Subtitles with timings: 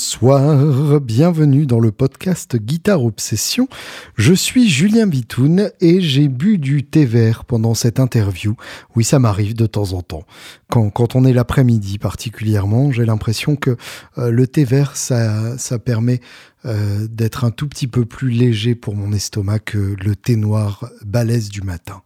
[0.00, 3.68] Bonsoir, bienvenue dans le podcast Guitare Obsession.
[4.16, 8.56] Je suis Julien Bitoun et j'ai bu du thé vert pendant cette interview.
[8.96, 10.22] Oui, ça m'arrive de temps en temps.
[10.70, 13.76] Quand, on est l'après-midi particulièrement, j'ai l'impression que
[14.16, 16.22] euh, le thé vert, ça, ça permet
[16.64, 20.88] euh, d'être un tout petit peu plus léger pour mon estomac que le thé noir
[21.04, 22.00] balèze du matin.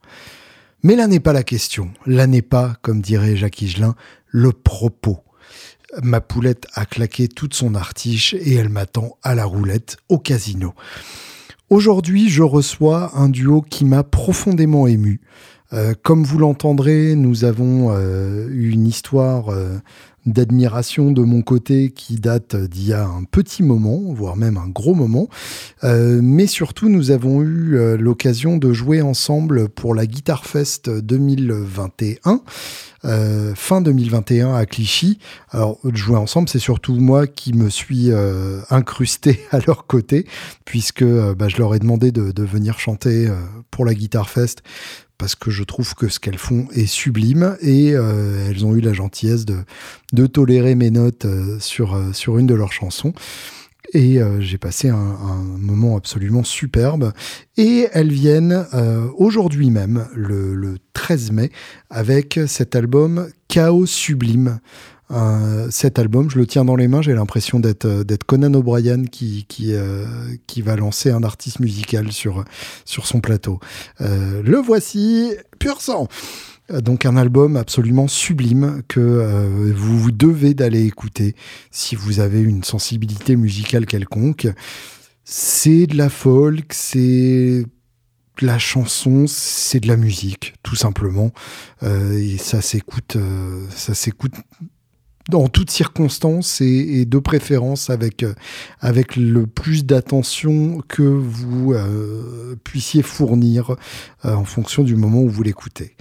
[0.82, 1.92] Mais là n'est pas la question.
[2.06, 3.94] Là n'est pas, comme dirait Jacques Higelin,
[4.26, 5.20] le propos.
[6.02, 10.74] Ma poulette a claqué toute son artiche et elle m'attend à la roulette au casino.
[11.70, 15.20] Aujourd'hui, je reçois un duo qui m'a profondément ému.
[15.72, 19.78] Euh, comme vous l'entendrez, nous avons euh, eu une histoire euh,
[20.26, 24.68] d'admiration de mon côté qui date d'il y a un petit moment, voire même un
[24.68, 25.28] gros moment.
[25.82, 32.40] mais surtout, nous avons eu l'occasion de jouer ensemble pour la Guitar Fest 2021
[33.04, 35.18] euh, fin 2021 à Clichy.
[35.50, 40.26] Alors, de jouer ensemble, c'est surtout moi qui me suis euh, incrusté à leur côté,
[40.64, 43.28] puisque euh, bah, je leur ai demandé de, venir chanter
[43.70, 44.62] pour la Guitar Fest
[45.18, 48.92] parce que je trouve que ce qu'elles font est sublime et elles ont eu la
[48.92, 51.26] gentillesse de, tolérer mes notes
[51.60, 53.14] sur, sur une de leurs chansons.
[53.92, 55.16] Et euh, j'ai passé un,
[55.58, 57.12] moment absolument superbe.
[57.56, 61.50] Et elles viennent euh, aujourd'hui même, le, 13 mai,
[61.90, 64.58] avec cet album Chaos Sublime.
[65.10, 69.44] Euh, cet album, je le tiens dans les mains, j'ai l'impression d'être Conan O'Brien qui,
[69.48, 69.74] qui,
[70.46, 72.44] qui va lancer un artiste musical sur,
[72.84, 73.60] sur son plateau.
[74.00, 76.08] le voici, pur sang
[76.70, 81.34] euh, donc un album absolument sublime que euh, vous devez d'aller écouter
[81.70, 84.48] si vous avez une sensibilité musicale quelconque.
[85.24, 87.64] C'est de la folk, c'est
[88.40, 91.32] de la chanson, c'est de la musique, tout simplement.
[91.82, 93.16] Euh, et ça s'écoute,
[93.70, 94.34] ça s'écoute
[95.28, 98.24] dans toutes circonstances et, de préférence avec,
[98.80, 101.74] avec le plus d'attention que vous
[102.62, 103.76] puissiez fournir
[104.22, 105.96] en fonction du moment où vous l'écoutez.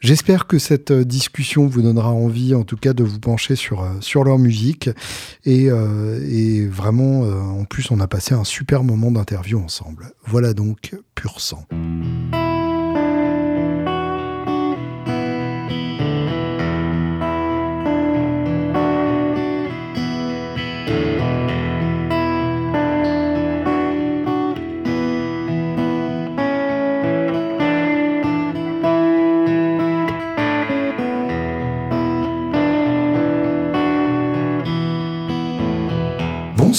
[0.00, 3.82] J'espère que cette euh, discussion vous donnera envie, en tout cas, de vous pencher sur,
[3.82, 4.88] euh, sur leur musique.
[5.44, 10.12] Et, euh, et vraiment, en plus, on a passé un super moment d'interview ensemble.
[10.24, 11.66] Voilà donc Pur Sang.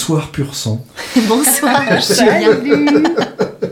[0.01, 0.83] Bonsoir pur sang.
[1.27, 3.03] Bonsoir, bienvenue.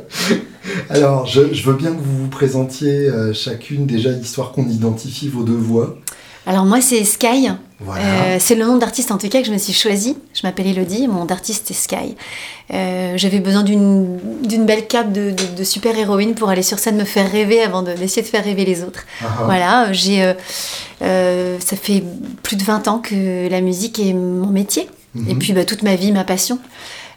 [0.92, 5.42] Alors, je, veux bien que vous vous présentiez euh, chacune déjà, histoire qu'on identifie vos
[5.42, 5.98] deux voix.
[6.46, 9.58] Alors moi c'est Sky, euh, c'est le nom d'artiste en tout cas que je me
[9.58, 10.18] suis choisi.
[10.36, 12.16] Je m'appelle Elodie, mon d'artiste est Sky.
[12.74, 17.30] Euh, j'avais besoin d'une belle cape de, super héroïne pour aller sur scène me faire
[17.32, 19.06] rêver avant d'essayer de, faire rêver les autres.
[19.22, 19.44] Ah ah.
[19.46, 20.32] Voilà, j'ai
[21.00, 22.04] ça fait
[22.44, 24.88] plus de 20 ans que la musique est mon métier.
[25.16, 25.40] Et mhm.
[25.40, 26.60] puis bah, toute ma vie, ma passion.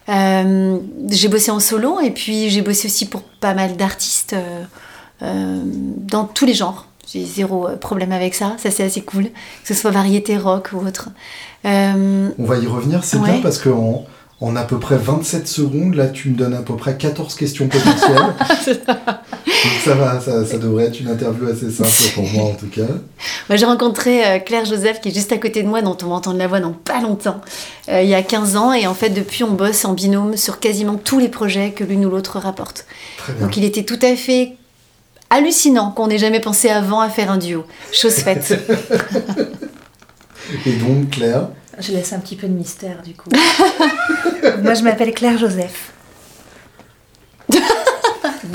[0.08, 0.78] Euh,
[1.10, 4.64] j'ai bossé en solo et puis j'ai bossé aussi pour pas mal d'artistes euh,
[5.22, 6.86] euh, dans tous les genres.
[7.06, 10.86] J'ai zéro problème avec ça, ça c'est assez cool, que ce soit variété rock ou
[10.86, 11.10] autre.
[11.64, 14.06] On va y revenir, c'est bien parce qu'en
[14.40, 17.68] en à peu près 27 secondes, là tu me donnes à peu près 14 questions
[17.68, 18.34] potentielles.
[19.46, 22.86] Donc ça va, ça, devrait être une interview assez simple pour moi en tout cas.
[23.48, 26.06] Moi j'ai rencontré euh, Claire Joseph qui est juste à côté de moi, dont on
[26.06, 27.40] va entendre la voix dans pas longtemps,
[27.88, 28.72] euh, il y a 15 ans.
[28.72, 32.06] Et en fait depuis on bosse en binôme sur quasiment tous les projets que l'une
[32.06, 32.86] ou l'autre rapporte.
[33.40, 34.56] Donc il était tout à fait
[35.30, 37.64] hallucinant qu'on n'ait jamais pensé avant à faire un duo.
[37.92, 38.52] Chose faite.
[40.66, 41.48] et donc Claire?
[41.78, 43.30] Je laisse un petit peu de mystère du coup.
[44.62, 45.92] Moi je m'appelle Claire Joseph.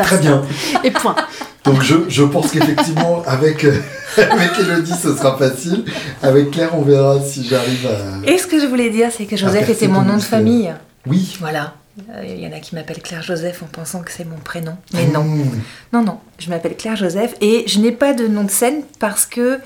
[0.03, 0.41] Très bien.
[0.83, 1.15] Et point.
[1.63, 3.79] Donc je, je pense qu'effectivement avec, euh,
[4.17, 5.83] avec Elodie ce sera facile.
[6.23, 8.29] Avec Claire on verra si j'arrive à...
[8.29, 10.73] Et ce que je voulais dire c'est que Joseph était mon nom de famille.
[11.05, 11.37] Oui.
[11.39, 11.73] Voilà.
[12.13, 14.77] Euh, il y en a qui m'appellent Claire Joseph en pensant que c'est mon prénom.
[14.93, 15.23] Mais non.
[15.23, 15.61] Mmh.
[15.93, 16.19] Non, non.
[16.37, 19.59] Je m'appelle Claire Joseph et je n'ai pas de nom de scène parce que...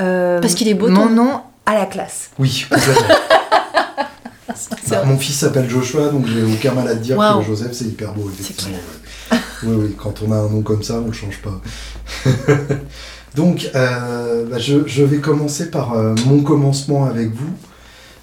[0.00, 0.88] Euh, parce qu'il est beau.
[0.88, 2.30] Mon nom à la classe.
[2.38, 3.14] Oui, complètement.
[4.88, 7.84] Bah, mon fils s'appelle Joshua, donc j'ai aucun mal à te dire que Joseph c'est
[7.84, 8.78] hyper beau, effectivement.
[9.64, 11.60] Oui, oui, quand on a un nom comme ça, on ne change pas.
[13.34, 17.52] donc, euh, bah, je, vais commencer par euh, mon commencement avec vous.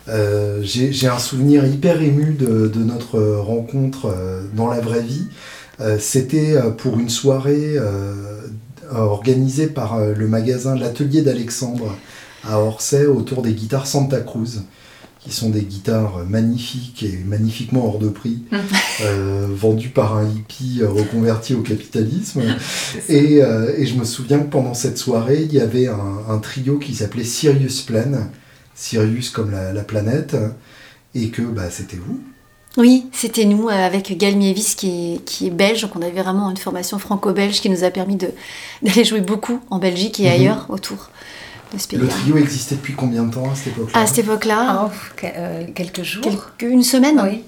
[0.08, 4.16] Euh, j'ai un souvenir hyper ému de, de notre rencontre
[4.54, 5.28] dans la vraie vie.
[6.00, 7.76] C'était pour une soirée
[8.94, 11.98] organisée par le magasin L'Atelier d'Alexandre
[12.48, 14.62] à Orsay autour des guitares Santa Cruz.
[15.26, 18.44] Qui sont des guitares magnifiques et magnifiquement hors de prix,
[19.02, 22.44] euh, vendues par un hippie reconverti au capitalisme.
[23.10, 26.78] Et, euh, et, je me souviens que pendant cette soirée, il y avait un, trio
[26.78, 28.30] qui s'appelait Sirius Plan,
[28.74, 30.36] Sirius comme la, planète,
[31.14, 32.20] et que bah, c'était vous.
[32.78, 36.50] Oui, c'était nous avec Gal Mievis qui est, qui est belge, donc on avait vraiment
[36.50, 40.32] une formation franco-belge qui nous a permis d'aller jouer beaucoup en Belgique et mhm.
[40.32, 41.10] ailleurs autour.
[41.94, 44.92] Le trio existait depuis combien de temps à cette époque-là À cette époque-là oh,
[45.24, 46.26] euh, Quelques jours
[46.62, 47.44] Une semaine Oui.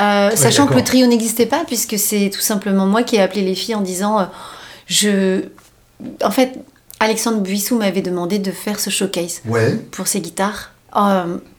[0.00, 3.42] Euh, sachant que le trio n'existait pas, puisque c'est tout simplement moi qui ai appelé
[3.42, 4.24] les filles en disant euh,
[4.86, 5.42] je.
[6.24, 6.58] En fait,
[7.00, 9.42] Alexandre Buissou m'avait demandé de faire ce showcase
[9.90, 10.72] pour ses guitares,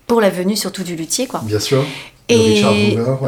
[0.07, 1.41] pour la venue surtout du luthier, quoi.
[1.43, 1.85] Bien sûr.
[2.29, 2.63] Et,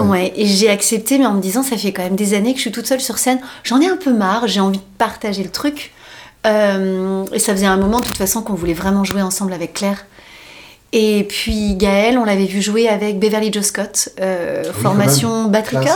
[0.06, 0.31] ouais.
[0.36, 2.62] et j'ai accepté, mais en me disant, ça fait quand même des années que je
[2.62, 5.50] suis toute seule sur scène, j'en ai un peu marre, j'ai envie de partager le
[5.50, 5.93] truc.
[6.45, 9.74] Euh, et ça faisait un moment, de toute façon, qu'on voulait vraiment jouer ensemble avec
[9.74, 10.06] Claire.
[10.92, 15.88] Et puis Gaëlle, on l'avait vu jouer avec Beverly Joe Scott, euh, formation batterie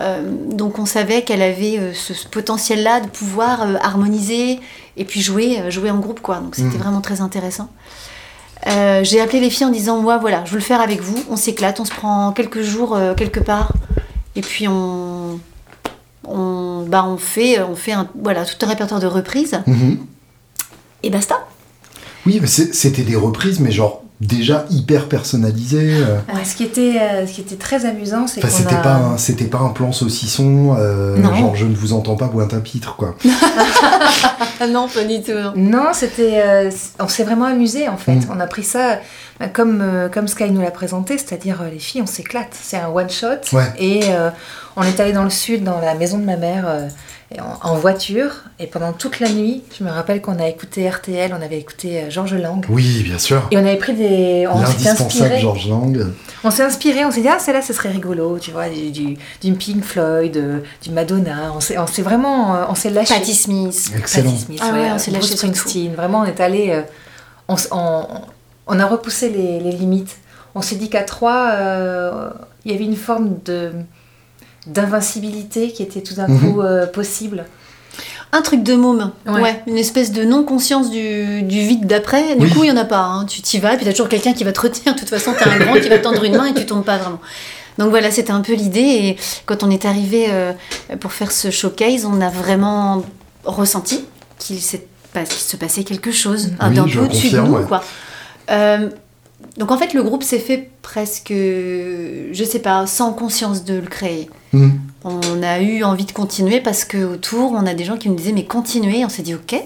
[0.00, 0.22] euh,
[0.52, 4.60] donc on savait qu'elle avait ce, potentiel-là de pouvoir harmoniser
[4.96, 6.36] et puis jouer, jouer en groupe, quoi.
[6.36, 6.80] Donc c'était mm.
[6.80, 7.68] vraiment très intéressant.
[8.64, 11.36] J'ai appelé les filles en disant, moi voilà, je veux le faire avec vous, on
[11.36, 13.72] s'éclate, on se prend quelques jours quelque part,
[14.36, 15.40] et puis on,
[16.28, 19.60] on, bah, on fait, on fait un, voilà, tout un répertoire de reprises.
[19.66, 19.98] Mhm.
[21.02, 21.46] Et basta.
[22.26, 26.02] Oui, c'était des reprises, mais genre déjà hyper personnalisées.
[26.02, 26.18] Euh.
[26.44, 29.58] ce, qui était, euh, ce qui était très amusant, c'est que c'était pas c'était pas
[29.58, 33.14] un plan saucisson, euh, genre je ne vous entends pas boire un pitre quoi.
[34.68, 35.32] non, pas du tout.
[35.56, 38.16] Non, c'était, on s'est vraiment amusé en fait.
[38.16, 38.30] Mm.
[38.34, 38.98] On a pris ça
[39.52, 42.48] comme comme Sky nous l'a présenté, c'est-à-dire les filles, on s'éclate.
[42.60, 44.02] C'est un one shot et
[44.76, 46.88] on est allé dans le sud, dans la maison de ma mère,
[47.30, 48.30] euh, en, voiture.
[48.58, 52.00] Et pendant toute la nuit, je me rappelle qu'on a écouté RTL, on avait écouté
[52.00, 52.64] euh, Georges Lang.
[52.70, 53.46] Oui, bien sûr.
[53.50, 54.46] Et on avait pris des.
[54.50, 55.38] On s'est inspiré.
[55.38, 56.06] Georges Lang.
[56.42, 59.52] On s'est inspiré, on s'est dit, ah, celle-là, ce serait rigolo, tu vois, du, du,
[59.52, 61.52] Pink Floyd, euh, du Madonna.
[61.54, 62.66] On s'est vraiment.
[62.70, 63.12] On s'est lâché.
[63.12, 63.92] Patti Smith.
[63.94, 64.30] Excellent.
[64.30, 65.36] Patti Smith, ah ouais, on s'est lâché.
[65.36, 65.94] Springsteen.
[65.94, 66.82] Vraiment, on est allé.
[67.48, 67.56] on,
[68.66, 70.16] on, a repoussé les, les limites.
[70.54, 71.52] On s'est dit qu'à trois,
[72.64, 73.72] il y avait une forme de
[74.68, 76.40] d'invincibilité qui était tout d'un mhm.
[76.40, 77.44] coup euh, possible.
[78.30, 79.62] Un truc de môme, ouais.
[79.66, 82.36] une espèce de non-conscience du, du vide d'après.
[82.36, 83.00] Du coup, il n'y en a pas.
[83.00, 83.24] Hein.
[83.24, 84.94] Tu t'y vas, et puis tu as toujours quelqu'un qui va te retenir.
[84.94, 86.66] De toute façon, tu as un grand qui va te tendre une main et tu
[86.66, 87.20] tombes pas vraiment.
[87.78, 88.80] Donc voilà, c'était un peu l'idée.
[88.80, 89.16] Et
[89.46, 90.52] quand on est arrivé euh,
[91.00, 93.02] pour faire ce showcase, on a vraiment
[93.44, 94.04] ressenti
[94.38, 94.76] qu'il se
[95.56, 97.66] passait quelque chose, un peu au-dessus de nous.
[97.66, 97.82] Quoi.
[98.50, 98.90] Euh,
[99.58, 103.86] donc en fait, le groupe s'est fait presque, je sais pas, sans conscience de le
[103.88, 104.30] créer.
[104.52, 104.70] Hmm.
[105.04, 108.14] On a eu envie de continuer parce que autour, on a des gens qui nous
[108.14, 109.04] disaient mais continuez.
[109.04, 109.56] On s'est dit ok.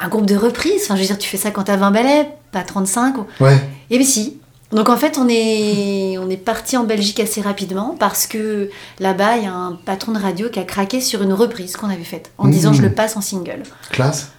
[0.00, 2.30] Un groupe de reprises, enfin je veux dire, tu fais ça quand t'as 20 ballets,
[2.52, 3.16] pas 35.
[3.40, 3.58] Ouais.
[3.90, 4.38] Et bien si.
[4.72, 9.36] Donc en fait, on est, on est parti en Belgique assez rapidement parce que là-bas,
[9.36, 12.02] il y a un patron de radio qui a craqué sur une reprise qu'on avait
[12.02, 12.76] faite en disant hmm.
[12.76, 13.64] je le passe en single.
[13.90, 14.32] Classe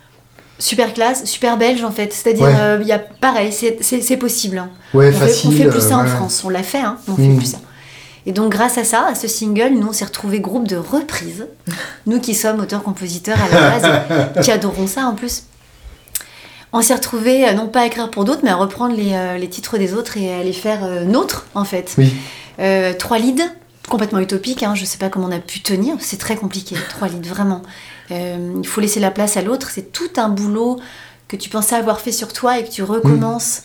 [0.59, 2.13] super classe, super belge en fait.
[2.13, 4.57] C'est-à-dire, euh, il y a pareil, c'est possible.
[4.57, 4.69] Hein.
[4.93, 7.23] Ouais, on, facile, fait, fait plus ça en France, on l'a fait, hein, on fait
[7.23, 7.37] hmm.
[7.37, 7.59] plus ça.
[8.25, 11.45] Et donc, grâce à ça, à ce single, nous, on s'est retrouvés groupe de reprises.
[12.05, 15.43] nous qui sommes auteurs-compositeurs à la base, qui adorons ça en plus.
[16.71, 19.37] On s'est retrouvés, euh, non pas à écrire pour d'autres, mais à reprendre les, euh,
[19.37, 21.95] les, titres des autres et à les faire nôtres, en fait.
[21.97, 22.13] Oui.
[22.97, 23.43] trois leads,
[23.89, 27.09] complètement utopiques, hein, je sais pas comment on a pu tenir, c'est très compliqué, trois
[27.09, 27.61] leads, vraiment.
[28.13, 29.69] Euh, il faut laisser la place à l'autre.
[29.71, 30.79] C'est tout un boulot
[31.27, 33.63] que tu pensais avoir fait sur toi et que tu recommences.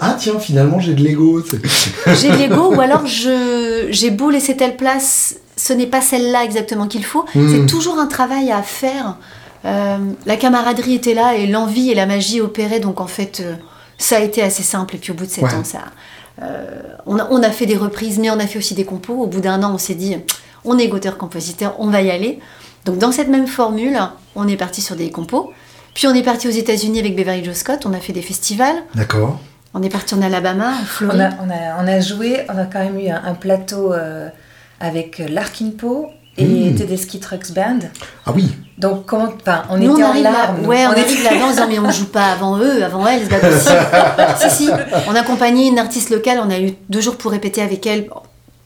[0.00, 1.42] Ah tiens, finalement j'ai de l'ego.
[2.20, 6.88] j'ai de l'ego ou alors j'ai beau laisser telle place, ce n'est pas celle-là exactement
[6.88, 7.24] qu'il faut.
[7.34, 7.48] Hmm.
[7.52, 9.16] C'est toujours un travail à faire.
[9.64, 12.80] Euh, la camaraderie était là et l'envie et la magie opéraient.
[12.80, 13.54] Donc en fait, euh,
[13.96, 14.96] ça a été assez simple.
[14.96, 15.84] Et puis au bout de sept ans, ça,
[17.06, 19.14] on, a, on, a, fait des reprises, mais on a fait aussi des compos.
[19.14, 20.16] Au bout d'un an, on s'est dit,
[20.64, 22.40] on est auteur-compositeur, on va y aller.
[22.84, 23.98] Donc dans cette même formule,
[24.34, 25.52] on est parti sur des compos.
[25.94, 28.82] Puis on est parti aux États-Unis avec Beverly Joe Scott, on a fait des festivals.
[28.94, 29.38] D'accord.
[29.74, 31.30] On est parti en Alabama, en Floride.
[31.40, 34.28] On a, on a, joué, on a quand même eu un, plateau euh,
[34.80, 36.74] avec Larkin Poe et mmh.
[36.76, 37.80] Tedeschi Trucks Band.
[38.26, 38.54] Ah oui.
[38.78, 40.66] Donc comment, enfin, on était en larmes.
[40.66, 43.40] ouais, on, était là-dedans en disant mais on joue pas avant eux, avant elles, c'est
[43.40, 44.48] pas possible.
[44.50, 44.70] si si,
[45.08, 48.08] on a accompagné une artiste locale, on a eu deux jours pour répéter avec elle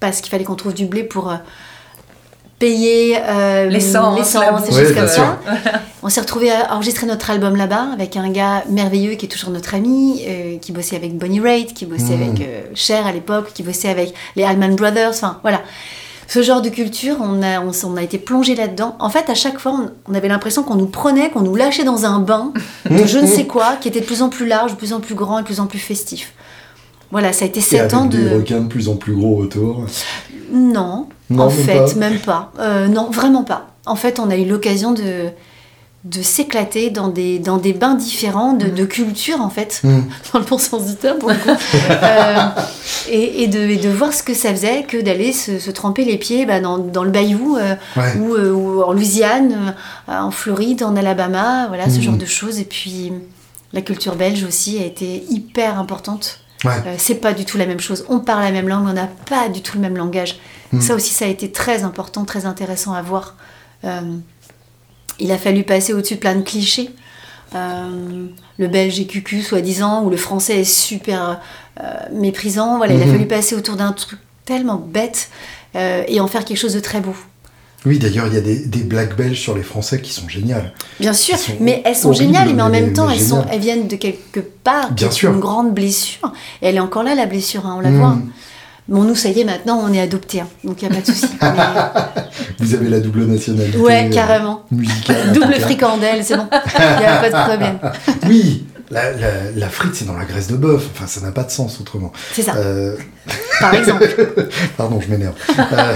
[0.01, 1.37] parce qu'il fallait qu'on trouve du blé pour euh,
[2.59, 5.39] payer euh, l'essence, des choses comme ça.
[6.03, 9.51] On s'est retrouvé à enregistrer notre album là-bas avec un gars merveilleux qui est toujours
[9.51, 12.23] notre ami, euh, qui bossait avec Bonnie Raitt, qui bossait hmm.
[12.23, 15.63] avec euh, Cher à l'époque, qui bossait avec les Allman Brothers, enfin voilà.
[16.27, 18.97] Ce genre de culture, on a, on, a été plongé là-dedans.
[18.99, 22.05] En fait, à chaque fois, on, avait l'impression qu'on nous prenait, qu'on nous lâchait dans
[22.05, 22.53] un bain
[22.91, 25.01] de je ne sais quoi, qui était de plus en plus large, de plus en
[25.01, 26.35] plus grand et de plus en plus festif.
[27.11, 28.19] voilà, ça a été sept ans de.
[28.19, 29.87] Des requins de plus en plus gros autour.
[30.53, 32.53] Non, en fait, même pas.
[32.89, 33.69] non, vraiment pas.
[33.87, 35.31] En fait, on a eu l'occasion de
[36.05, 40.01] de s'éclater dans des, dans des bains différents de, de culture en fait, mm.
[40.33, 42.37] dans le bon sens du terme euh,
[43.11, 46.47] et, et, de, de, voir ce que ça faisait que d'aller se, tremper les pieds
[46.47, 47.75] bah, dans, dans, le bayou euh,
[48.17, 49.75] ou, euh, ou, en Louisiane,
[50.07, 52.03] en Floride, en Alabama, voilà ce mm.
[52.03, 52.61] genre de choses.
[52.61, 53.13] Et puis
[53.73, 56.41] la culture belge aussi a été hyper importante.
[56.99, 58.05] C'est pas du tout la même chose.
[58.09, 60.39] On parle la même langue, on n'a pas du tout le même langage.
[60.73, 60.81] Mm.
[60.81, 63.37] Ça aussi, ça a été très important, très intéressant à voir
[65.19, 66.91] il a fallu passer au-dessus de plein de clichés.
[67.55, 68.27] Euh,
[68.59, 71.41] le belge est cucu, soi-disant, ou le français est super
[71.81, 72.77] euh, méprisant.
[72.77, 73.13] Voilà, il a mhm.
[73.13, 75.31] fallu passer autour d'un truc tellement bête
[75.77, 77.15] euh, et en faire quelque chose de très beau.
[77.87, 80.73] Oui, d'ailleurs, il y a des, blagues belges sur les Français qui sont géniales.
[80.99, 83.97] Bien sûr, mais elles sont géniales, mais en même temps, elles, sont, elles viennent de
[83.97, 85.33] quelque part, Bien sûr.
[85.33, 86.33] une grande blessure.
[86.61, 88.11] Et elle est encore là, la blessure, hein, on la voit.
[88.11, 88.31] Mhm.
[88.89, 91.03] Bon, nous, ça y est, maintenant, on est adoptés, hein, donc il n'y a pas
[91.03, 91.29] de souci.
[92.59, 93.77] Vous avez la double nationalité.
[93.77, 94.65] Ouais, euh, carrément.
[94.71, 96.49] double fricandelle, c'est bon.
[96.51, 97.79] Il n'y a pas de problème.
[98.29, 99.13] oui, la,
[99.55, 100.89] la, frite, c'est dans la graisse de bœuf.
[100.95, 102.13] Enfin, ça n'a pas de sens autrement.
[102.33, 102.55] C'est ça.
[102.57, 102.97] Euh,
[103.61, 104.09] Par exemple.
[104.79, 105.35] Pardon, je m'énerve.
[105.59, 105.95] Euh,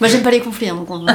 [0.00, 1.08] Moi, j'aime pas les conflits, hein, mon compte.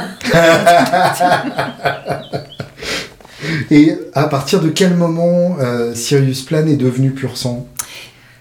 [3.70, 5.56] Et à partir de quel moment
[5.94, 7.66] Sirius Plan est devenu pur sang?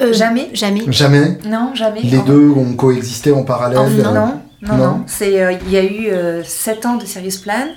[0.01, 0.49] Euh, jamais.
[0.53, 0.81] Jamais.
[0.91, 1.37] Jamais?
[1.45, 2.01] Non, jamais.
[2.01, 4.77] Les deux ont coexisté en parallèle euh, Non, non, non.
[4.77, 5.03] non.
[5.07, 7.67] C'est, euh, il y a eu sept ans de Serious Plan.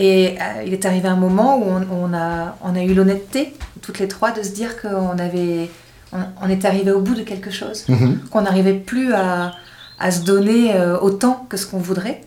[0.00, 3.52] Et il est arrivé un moment où on, a, on a eu l'honnêteté,
[3.82, 5.70] toutes les trois, de se dire qu'on avait,
[6.12, 8.20] on, est arrivé au bout de quelque chose, mhm.
[8.30, 9.50] qu'on n'arrivait plus à,
[9.98, 12.22] à, se donner autant que ce qu'on voudrait.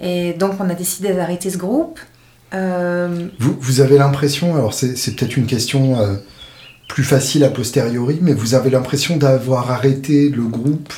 [0.00, 2.00] Et donc on a décidé d'arrêter ce groupe.
[2.52, 5.96] Vous, vous, avez l'impression, alors c'est, c'est peut-être une question
[6.90, 10.92] plus facile a posteriori, mais vous avez l'impression d'avoir arrêté le groupe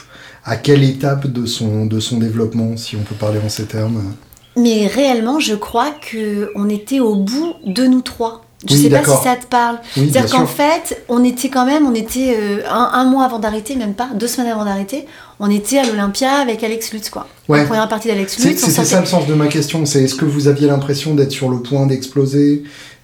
[0.45, 4.15] à quelle étape de son, de son développement, si on peut parler en ces termes?
[4.57, 8.45] Mais réellement, je crois qu'on était au bout de nous trois.
[8.67, 9.79] Je ne sais pas si ça te parle.
[9.95, 13.95] C'est-à-dire qu'en fait, on était quand même, on était euh, un, mois avant d'arrêter, même
[13.95, 15.07] pas, deux semaines avant d'arrêter,
[15.41, 17.27] on était à l'Olympia avec Alex Lutz, quoi.
[17.49, 18.61] La première partie d'Alex Lutz.
[18.61, 21.49] C'est ça le sens de ma question, c'est est-ce que vous aviez l'impression d'être sur
[21.49, 22.63] le point d'exploser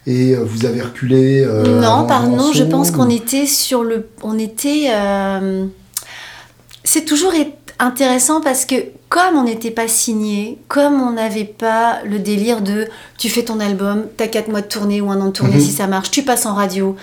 [0.09, 4.09] et euh, vous avez reculé euh, Non, pardon, je pense qu'on était sur le.
[4.23, 4.87] On était.
[4.91, 5.67] Euh,
[6.83, 7.33] c'est toujours
[7.79, 8.77] intéressant parce que
[9.09, 13.59] comme on n'était pas signé, comme on n'avait pas le délire de tu fais ton
[13.61, 15.61] album, t'as 4 mois de tournée ou un an de tournée mhm.
[15.61, 16.95] si ça marche, tu passes en radio,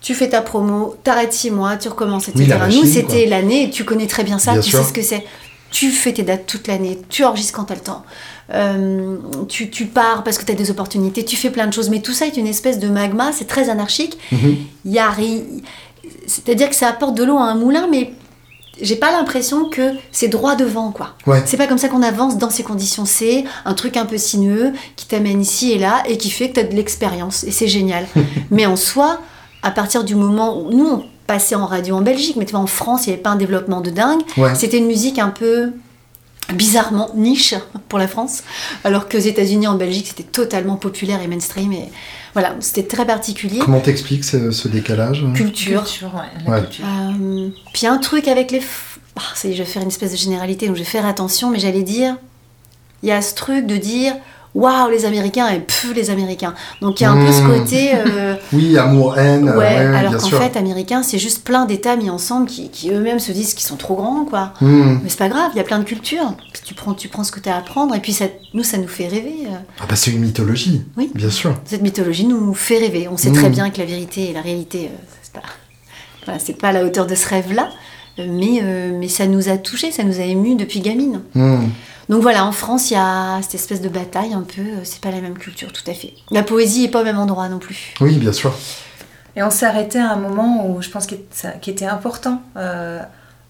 [0.00, 2.58] tu fais ta promo, t'arrêtes 6 mois, tu recommences, etc.
[2.70, 5.24] Nous, c'était l'année, tu connais très bien ça, tu sais ce que c'est.
[5.70, 8.04] Tu fais tes dates toute l'année, tu enregistres quand t'as le temps.
[8.52, 9.16] Euh,
[9.48, 12.00] tu, tu, pars parce que tu as des opportunités, tu fais plein de choses, mais
[12.00, 14.16] tout ça est une espèce de magma, c'est très anarchique.
[14.30, 14.56] Mhm.
[14.84, 15.10] Il y a
[16.26, 18.12] C'est-à-dire que ça apporte de l'eau à un moulin, mais
[18.80, 21.16] j'ai pas l'impression que c'est droit devant, quoi.
[21.46, 23.04] C'est pas comme ça qu'on avance dans ces conditions.
[23.04, 26.54] C'est un truc un peu sinueux qui t'amène ici et là et qui fait que
[26.54, 28.06] tu as de l'expérience, et c'est génial.
[28.50, 29.20] mais en soi,
[29.62, 32.60] à partir du moment où nous, on passait en radio en Belgique, mais tu vois,
[32.60, 34.20] en France, il n'y avait pas un développement de dingue.
[34.54, 35.72] C'était une musique un peu
[36.52, 37.54] bizarrement niche
[37.88, 38.42] pour la France,
[38.84, 41.72] alors qu'aux États-Unis, en Belgique, c'était totalement populaire et mainstream.
[41.72, 41.88] Et
[42.34, 43.60] voilà, c'était très particulier.
[43.60, 45.84] Comment t'expliques ce, décalage Culture.
[46.48, 48.60] Euh, puis un truc avec les.
[49.16, 51.84] Ah, je vais faire une espèce de généralité, donc je vais faire attention, mais j'allais
[51.84, 52.16] dire,
[53.04, 54.14] il y a ce truc de dire
[54.54, 56.54] waouh les Américains et pff les Américains.
[56.80, 57.58] Donc il y a un peu ce hmm.
[57.58, 57.90] côté.
[57.94, 59.50] Euh, oui, amour-haine.
[59.50, 63.54] Ouais, alors qu'en fait, Américains, c'est juste plein d'États mis ensemble qui, eux-mêmes se disent
[63.54, 64.54] qu'ils sont trop grands, quoi.
[64.60, 65.00] Hmm.
[65.02, 66.34] Mais c'est pas grave, il y a plein de cultures.
[66.64, 68.78] Tu prends, tu prends ce que tu as à apprendre et puis ça, nous, ça
[68.78, 69.46] nous fait rêver.
[69.46, 69.56] Euh.
[69.80, 70.82] Ah bah c'est une mythologie.
[70.96, 71.10] Oui.
[71.14, 71.54] Bien sûr.
[71.64, 73.08] Cette mythologie nous fait rêver.
[73.08, 73.52] On sait très hmm.
[73.52, 75.42] bien que la vérité et la réalité, euh, c'est pas,
[76.24, 77.68] voilà, pas à la hauteur de ce rêve-là.
[78.18, 81.20] Mais, mais ça nous a touchés, ça nous a émus depuis gamine.
[82.08, 85.00] Donc voilà, en France, il y a cette espèce de bataille un peu, euh, c'est
[85.00, 86.12] pas la même culture tout à fait.
[86.30, 87.94] La poésie est pas au même endroit non plus.
[88.00, 88.54] Oui, bien sûr.
[89.36, 91.18] Et on s'est arrêté à un moment où je pense qu'il
[91.66, 93.00] était important, euh,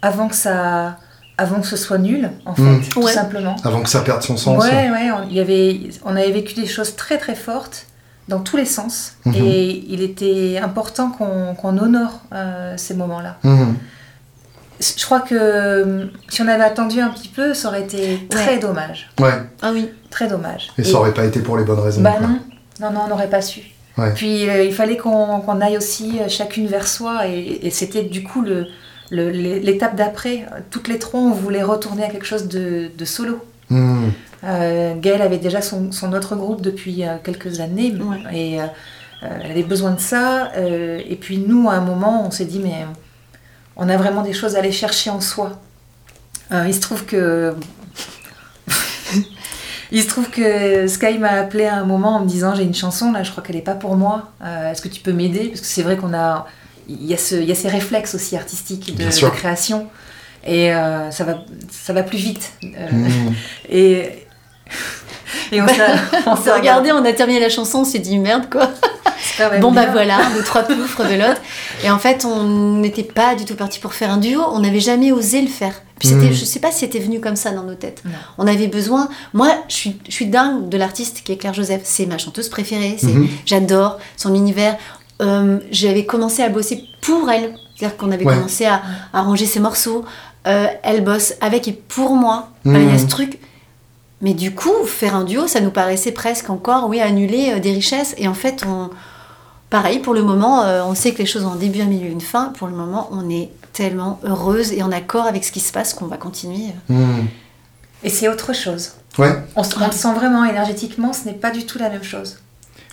[0.02, 0.99] avant que ça
[1.37, 2.88] avant que ce soit nul, en fait, hmm.
[2.90, 3.56] tout simplement.
[3.64, 4.62] Avant que ça perde son sens.
[4.62, 7.87] Ouais, ouais, on, y avait, on avait vécu des choses très très fortes
[8.28, 9.16] dans tous les sens.
[9.25, 9.35] Mhm.
[9.35, 13.38] Et il était important qu'on honore euh, ces moments-là.
[14.81, 18.59] Je crois que euh, si on avait attendu un petit peu, ça aurait été très
[18.59, 19.09] dommage.
[19.21, 19.35] Ouais.
[19.62, 19.88] Ah oui.
[20.11, 20.73] Très dommage.
[20.78, 22.02] Et, ça aurait pas été pour les bonnes raisons.
[22.02, 22.40] Bah non,
[22.81, 23.61] non, non, on n'aurait pas su.
[24.16, 28.45] Puis euh, il fallait qu'on aille aussi euh, chacune vers soi et, c'était du coup
[29.11, 30.47] l'étape le, d'après.
[30.71, 33.40] Toutes les trois, on voulait retourner à quelque chose de, solo.
[33.71, 34.09] Hmm.
[34.43, 37.95] Gaëlle avait déjà son, autre groupe depuis quelques années
[38.33, 38.57] et
[39.23, 40.50] elle avait besoin de ça.
[40.57, 42.85] et puis nous, à un moment, on s'est dit mais
[43.76, 45.61] on a vraiment des choses à aller chercher en soi.
[46.50, 47.54] il se trouve que
[49.93, 52.75] il se trouve que Sky m'a appelé à un moment en me disant j'ai une
[52.75, 54.33] chanson là, je crois qu'elle n'est pas pour moi.
[54.45, 55.49] Est-ce que tu peux m'aider?
[55.49, 56.47] Parce que c'est vrai qu'on a
[56.87, 59.88] il y, a ce, il y a ces réflexes aussi artistiques de, de création
[60.47, 60.71] et
[61.11, 62.52] ça va ça va plus vite.
[62.62, 63.09] Mmh.
[63.71, 64.25] Et
[65.53, 68.71] et on s'est regardé, on a terminé la chanson, on s'est dit merde quoi.
[69.61, 71.41] Bon bah voilà, le trois poufs, de l'autre.
[71.83, 74.41] Et en fait, on n'était pas du tout parti pour faire un duo.
[74.53, 75.83] On n'avait jamais osé le faire.
[75.99, 76.35] Puis c'était, hmm.
[76.35, 78.03] je sais pas si c'était venu comme ça dans nos têtes.
[78.38, 79.09] On avait besoin.
[79.33, 81.83] Moi, je suis, je suis dingue de l'artiste qui est Claire Joseph.
[81.85, 82.97] C'est ma chanteuse préférée.
[82.99, 83.29] C'est, hmm.
[83.47, 84.76] j'adore son univers.
[85.23, 87.55] Euh, j'avais commencé à bosser pour elle.
[87.76, 90.05] C'est-à-dire qu'on avait commencé à, arranger ses morceaux.
[90.47, 92.50] Euh, elle bosse avec et pour moi.
[92.64, 92.99] il y a hmm.
[92.99, 93.38] ce truc
[94.25, 97.73] mais du coup, faire un duo, ça nous paraissait presque encore, oui, annuler euh, des
[97.73, 98.14] richesses.
[98.16, 98.88] Et en fait, on,
[99.69, 102.09] pareil, pour le moment, euh, on sait que les choses ont un début, un milieu,
[102.09, 102.47] une fin.
[102.57, 105.93] Pour le moment, on est tellement heureuse et en accord avec ce qui se passe
[105.93, 106.73] qu'on va continuer.
[106.88, 107.26] Hmm.
[108.02, 108.93] Et c'est autre chose.
[109.19, 109.31] Ouais.
[109.57, 112.38] On, se, sent vraiment énergétiquement, ce n'est pas du tout la même chose.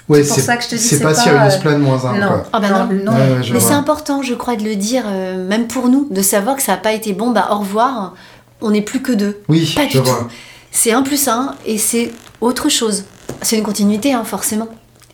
[0.10, 2.20] Ouais, c'est pour ça que je te dis c'est pas Sirius Plan moins un.
[2.20, 3.14] Non, ah bah non.
[3.54, 6.62] mais c'est important, je crois, de le dire, euh, même pour nous, de savoir que
[6.62, 8.16] ça n'a pas été bon, bah au revoir,
[8.60, 9.42] on n'est plus que deux.
[9.48, 10.12] Oui, pas du tout
[10.72, 13.04] c'est un plus un et c'est autre chose.
[13.42, 14.70] C'est une continuité, hein, forcément.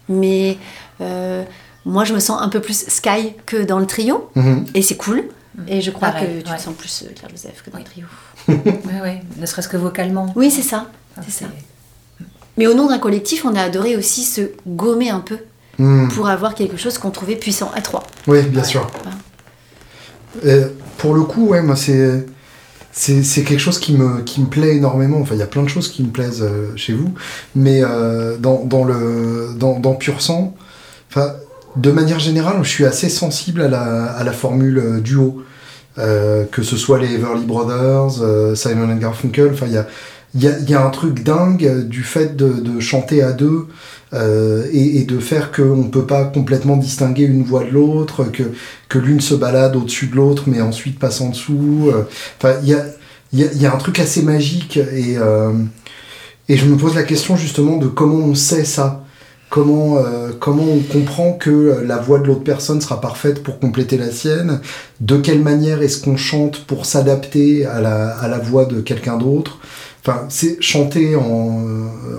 [0.07, 0.57] Mais
[1.01, 1.43] euh,
[1.83, 4.29] moi, je me sens un peu plus Sky que dans le trio.
[4.35, 4.65] Mhm.
[4.75, 5.23] Et c'est cool.
[5.67, 8.05] Et je crois que tu te sens plus euh, Claire Joseph que dans le trio.
[8.47, 8.55] oui,
[9.03, 9.11] oui.
[9.37, 10.31] Ne serait-ce que vocalement.
[10.35, 10.91] Oui, c'est ça.
[11.17, 11.45] Ah, c'est ça.
[12.57, 15.39] Mais au nom d'un collectif, on a adoré aussi se gommer un peu
[15.79, 16.09] mhm.
[16.09, 18.03] pour avoir quelque chose qu'on trouvait puissant à trois.
[18.27, 18.87] Oui, bien sûr.
[20.99, 22.25] pour le coup, ouais, moi, c'est
[22.91, 25.19] c'est quelque chose qui me, qui me plaît énormément.
[25.19, 27.13] Enfin, il y a plein de choses qui me plaisent euh, chez vous,
[27.55, 30.55] mais euh, dans, dans, le, dans, Pur Sang,
[31.75, 35.43] de manière générale, je suis assez sensible à la, à la formule euh, duo.
[35.95, 39.87] que ce soit les Everly Brothers, Simon Garfunkel, il y a,
[40.35, 43.67] y, a, y a, un truc dingue du fait de, de chanter à deux
[44.13, 48.43] et, et, de faire qu'on ne peut pas complètement distinguer une voix de l'autre, que,
[48.89, 51.89] que l'une se balade au-dessus de l'autre, mais ensuite passe en dessous.
[51.93, 52.03] Euh.
[52.37, 52.85] Enfin, il y a,
[53.33, 55.51] y, y a, un truc assez magique et, euh,
[56.47, 59.03] et je me pose la question justement de comment on sait ça.
[59.49, 63.97] Comment, euh, comment on comprend que la voix de l'autre personne sera parfaite pour compléter
[63.97, 64.59] la sienne?
[64.99, 69.17] De quelle manière est-ce qu'on chante pour s'adapter à la, à la voix de quelqu'un
[69.17, 69.59] d'autre?
[70.01, 71.61] Enfin, c'est chanter en,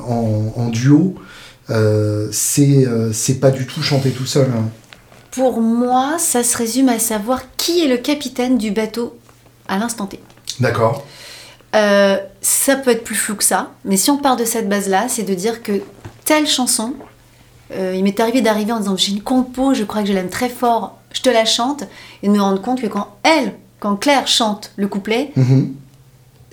[0.09, 1.20] en, en duo, euh,
[1.68, 4.50] c'est pas du tout chanter tout seul.
[4.57, 4.68] Hein.
[5.31, 9.16] Pour moi, ça se résume à savoir qui est le capitaine du bateau
[9.68, 10.20] à l'instant T.
[10.61, 11.07] D'accord.
[11.76, 15.07] Euh, ça peut être plus flou que ça, mais si on part de cette base-là,
[15.09, 15.83] c'est de dire que
[16.24, 16.94] telle chanson,
[17.72, 20.31] euh, il m'est arrivé d'arriver en disant j'ai une compo, je crois que je l'aime
[20.31, 21.85] très fort, je te la chante,
[22.22, 25.74] et de me rendre compte que quand elle, quand Claire chante le couplet, mhm.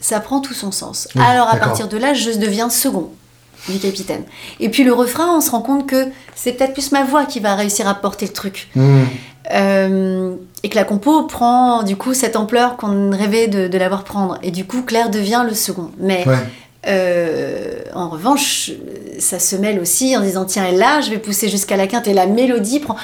[0.02, 1.08] ça prend tout son sens.
[1.16, 3.10] Alors à partir de là, je deviens second
[3.70, 4.24] du capitaine.
[4.60, 7.40] Et puis le refrain, on se rend compte que c'est peut-être plus ma voix qui
[7.40, 8.70] va réussir à porter le truc.
[8.76, 9.04] Hmm.
[9.54, 14.04] Euh, et que la compo prend du coup cette ampleur qu'on rêvait de, de l'avoir
[14.04, 14.40] prendre.
[14.42, 15.92] Et du coup, Claire devient le second.
[16.00, 16.26] Mais
[16.88, 18.72] euh, en revanche,
[19.20, 22.14] ça se mêle aussi en disant tiens, là, je vais pousser jusqu'à la quinte et
[22.14, 22.96] la mélodie prend.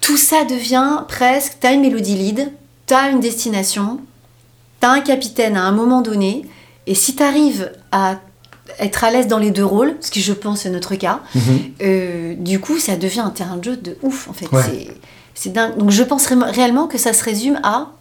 [0.00, 1.54] Tout ça devient presque.
[1.60, 2.52] T'as une mélodie lead,
[2.86, 3.98] t'as une destination,
[4.80, 6.44] t'as un capitaine à un moment donné.
[6.86, 8.16] Et si t'arrives à
[8.78, 11.42] être à l'aise dans les deux rôles, ce qui je pense est notre cas, mhm.
[11.82, 14.46] euh, du coup ça devient un terrain de jeu de ouf en fait.
[15.34, 15.76] C'est dingue.
[15.76, 17.92] Donc je pense réellement que ça se résume à,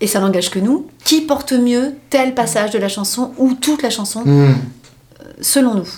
[0.00, 3.82] et ça n'engage que nous, qui porte mieux tel passage de la chanson ou toute
[3.82, 4.54] la chanson, mhm.
[5.20, 5.88] euh, selon nous.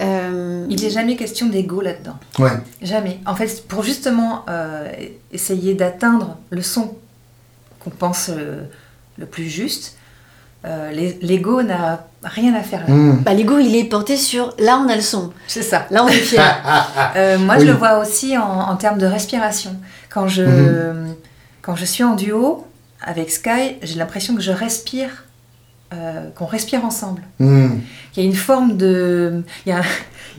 [0.00, 2.16] Euh, Il n'est jamais question d'ego là-dedans.
[2.38, 2.52] Ouais.
[2.82, 3.18] Jamais.
[3.26, 4.44] En fait, pour justement
[5.32, 6.94] essayer d'atteindre le son
[7.80, 8.30] qu'on pense
[9.18, 9.97] le plus juste,
[10.64, 10.90] euh,
[11.22, 12.92] l'ego n'a rien à faire là.
[12.92, 13.22] Hmm.
[13.22, 15.32] Bah, l'ego, il est porté sur là, on a le son.
[15.46, 15.86] C'est ça.
[15.90, 16.62] Là, on est fier.
[17.16, 19.76] Euh, moi, je le vois aussi en, termes de respiration.
[20.10, 21.14] Quand je, hmm.
[21.62, 22.66] quand je suis en duo
[23.00, 25.24] avec Sky, j'ai l'impression que je respire,
[25.92, 27.22] euh, qu'on respire ensemble.
[27.38, 27.78] Hmm.
[28.14, 29.42] Il y a une forme de.
[29.64, 29.82] Il y a,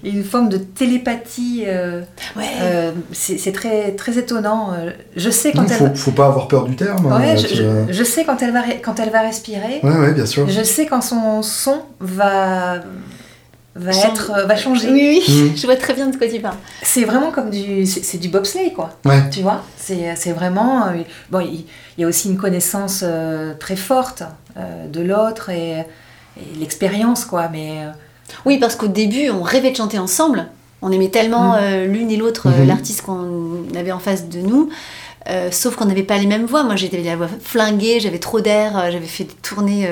[0.03, 1.63] une forme de télépathie.
[1.67, 2.01] Euh,
[2.35, 2.43] ouais.
[2.61, 4.73] Euh, c'est très, très étonnant.
[4.73, 7.05] Euh, je sais quand il faut, faut pas avoir peur du terme.
[7.05, 9.79] Ouais, je, sais quand elle va, quand elle va respirer.
[9.83, 10.47] Ouais, ouais, bien sûr.
[10.47, 12.79] Je sais quand son son va
[13.75, 14.89] va être va changer.
[14.91, 15.57] Oui, oui, mm.
[15.57, 16.57] je vois très bien de quoi tu parles.
[16.81, 18.91] C'est vraiment comme du c'est du bobsleigh quoi.
[19.31, 20.87] Tu vois, c'est vraiment
[21.29, 21.39] bon.
[21.39, 21.65] Il,
[21.97, 23.03] y a aussi une connaissance
[23.59, 24.23] très forte
[24.91, 25.79] de l'autre et,
[26.37, 27.83] et l'expérience quoi, mais
[28.45, 30.47] oui, parce qu'au début, on rêvait de chanter ensemble.
[30.81, 31.59] On aimait tellement mm.
[31.61, 32.67] euh, l'une et l'autre euh, mm-hmm.
[32.67, 34.69] l'artiste qu'on avait en face de nous.
[35.51, 36.63] sauf qu'on n'avait pas les mêmes voix.
[36.63, 39.87] Moi, j'étais la voix flinguée, j'avais trop d'air, j'avais fait des tournées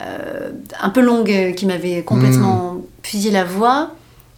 [0.00, 2.74] un peu longues qui m'avaient complètement
[3.12, 3.30] mmh.
[3.32, 3.90] la voix.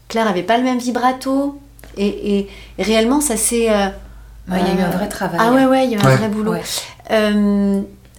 [0.09, 1.61] Claire avait pas le même vibrato.
[1.99, 3.69] Et, réellement, ça s'est.
[4.49, 5.39] il y a eu un vrai travail.
[5.41, 6.55] Ah ouais, ouais, il y a eu un vrai boulot.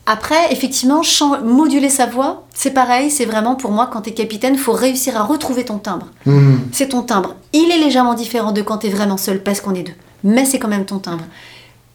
[0.09, 1.01] Après, effectivement,
[1.43, 4.71] moduler sa voix, c'est pareil, c'est vraiment pour moi, quand tu es capitaine, il faut
[4.71, 6.07] réussir à retrouver ton timbre.
[6.25, 6.61] Mhm.
[6.71, 7.35] C'est ton timbre.
[7.51, 9.93] Il est légèrement différent de quand tu es vraiment seul, parce qu'on est deux.
[10.23, 11.25] Mais c'est quand même ton timbre.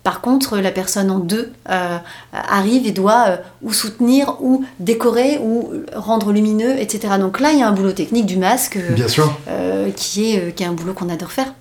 [0.02, 1.96] Par contre, la personne en deux euh,
[2.34, 7.14] arrive et doit euh, ou soutenir, ou décorer, ou rendre lumineux, etc.
[7.18, 9.38] Donc là, il y a un boulot technique du masque Bien sûr.
[9.48, 11.54] Euh, qui, est, qui est un boulot qu'on adore faire.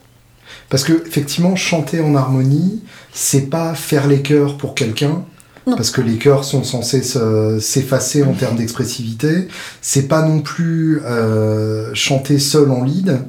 [0.68, 2.84] Parce que effectivement, chanter en harmonie,
[3.14, 5.24] c'est pas faire les chœurs pour quelqu'un,
[5.66, 7.04] parce que les chœurs sont censés
[7.60, 9.48] s'effacer en termes d'expressivité.
[9.82, 13.20] C'est pas non plus euh, chanter seul en lead.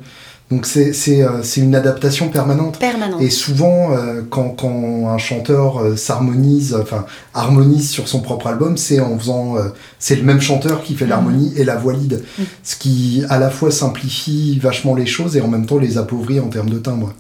[0.50, 2.78] Donc c'est euh, une adaptation permanente.
[2.78, 3.22] Permanente.
[3.22, 9.00] Et souvent, euh, quand, quand, un chanteur s'harmonise, enfin harmonise sur son propre album, c'est
[9.00, 9.56] en faisant,
[9.98, 12.22] c'est le même chanteur qui fait l'harmonie et la voix lead,
[12.62, 16.38] ce qui à la fois simplifie vachement les choses et en même temps les appauvrit
[16.38, 17.14] en termes de timbre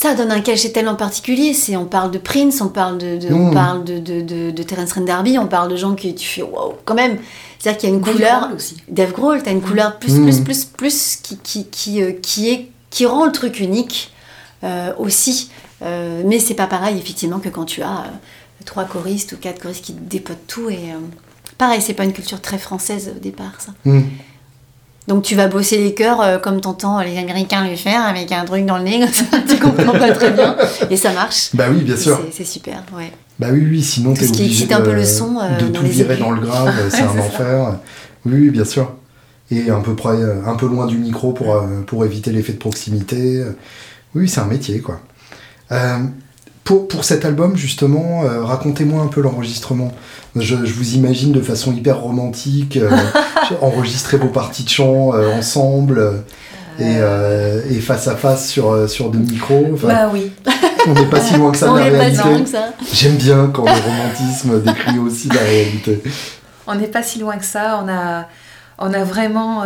[0.00, 1.54] ça donne un cachet tellement particulier.
[1.54, 5.46] C'est, on parle de Prince, on parle de, on parle de, de, de, Terence on
[5.48, 7.18] parle de gens qui tu fais wow, quand même.
[7.58, 8.50] C'est-à-dire qu'il y a une couleur.
[8.54, 8.76] aussi.
[8.86, 12.70] Dave Grohl, t'as une couleur plus, plus, plus, plus qui, qui, qui, euh, qui, est,
[12.90, 14.12] qui rend le truc unique
[14.62, 15.50] euh, aussi.
[15.82, 18.04] Euh, mais c'est pas pareil, effectivement, que quand tu as
[18.66, 20.70] trois choristes ou quatre choristes qui dépotent tout.
[20.70, 20.94] Et
[21.58, 23.72] pareil, c'est pas une culture très française au départ, ça.
[25.08, 28.44] Donc tu vas bosser les cœurs euh, comme t'entends les Américains le faire avec un
[28.44, 29.00] truc dans le nez,
[29.48, 30.54] tu comprends pas très bien
[30.90, 31.48] et ça marche.
[31.54, 32.20] Bah oui, bien sûr.
[32.30, 33.10] C'est super, ouais.
[33.38, 36.18] Bah oui, oui, sinon t'es obligé de, un peu le son, euh, de tout virer
[36.18, 37.78] dans le grave, c'est un enfer.
[38.26, 38.92] Oui, bien sûr.
[39.50, 42.58] Et un peu près, un peu loin du micro pour, euh, pour éviter l'effet de
[42.58, 43.42] proximité.
[44.14, 45.00] Oui, c'est un métier, quoi.
[46.64, 49.94] Pour, pour, cet album, justement, racontez-moi un peu l'enregistrement.
[50.36, 52.90] Je, vous imagine de façon hyper romantique, euh,
[53.60, 56.22] enregistrer vos parties de chant euh, ensemble
[56.80, 59.78] euh, et, face à face sur, sur deux micros.
[59.82, 60.32] bah oui.
[60.86, 62.22] On n'est pas si loin que ça de la réalité.
[62.92, 66.02] J'aime bien quand le romantisme décrit aussi la réalité.
[66.66, 67.82] On n'est pas si loin que ça.
[67.82, 68.28] On a,
[68.78, 69.64] on a vraiment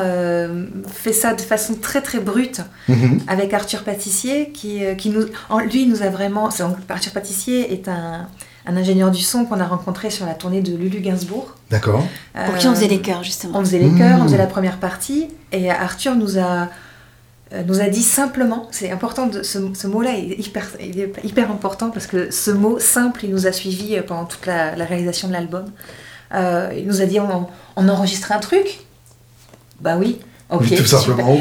[0.90, 3.20] fait ça de façon très très brute mhm.
[3.28, 5.26] avec Arthur Pâtissier qui, qui nous,
[5.70, 6.48] lui nous a vraiment.
[6.88, 8.26] Arthur Pâtissier est un
[8.66, 11.56] un ingénieur du son qu'on a rencontré sur la tournée de Lulu Gainsbourg.
[11.70, 12.04] D'accord.
[12.34, 13.58] Pour qui on faisait les chœurs, justement.
[13.58, 15.28] On faisait les chœurs, on faisait la première partie.
[15.50, 16.68] Et Arthur nous a,
[17.52, 20.68] euh, nous a dit simplement, c'est important, de, ce, mot-là est hyper,
[21.24, 24.72] hyper important parce que ce mot simple, il nous a suivis euh, pendant toute la,
[24.74, 25.66] réalisation de l'album.
[26.34, 28.86] Euh, il nous a dit on, on enregistre un truc
[29.80, 30.18] Bah oui,
[30.58, 31.40] tout simplement.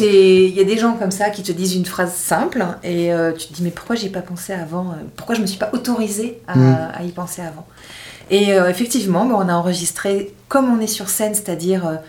[0.00, 3.32] Il y a des gens comme ça qui te disent une phrase simple et euh,
[3.32, 5.70] tu te dis mais pourquoi j'ai pas pensé avant euh, Pourquoi je me suis pas
[5.72, 7.06] autorisée à, mm.
[7.06, 7.66] y penser avant?
[8.30, 12.00] Et euh, effectivement, on a enregistré comme on est sur scène, c'est-à-dire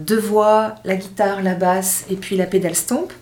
[0.00, 3.12] deux voix, la guitare, la basse et puis la pédale stomp,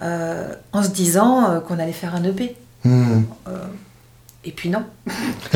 [0.00, 2.56] en se disant qu'on allait faire un EP.
[2.84, 3.22] Mm.
[4.44, 4.82] et puis non.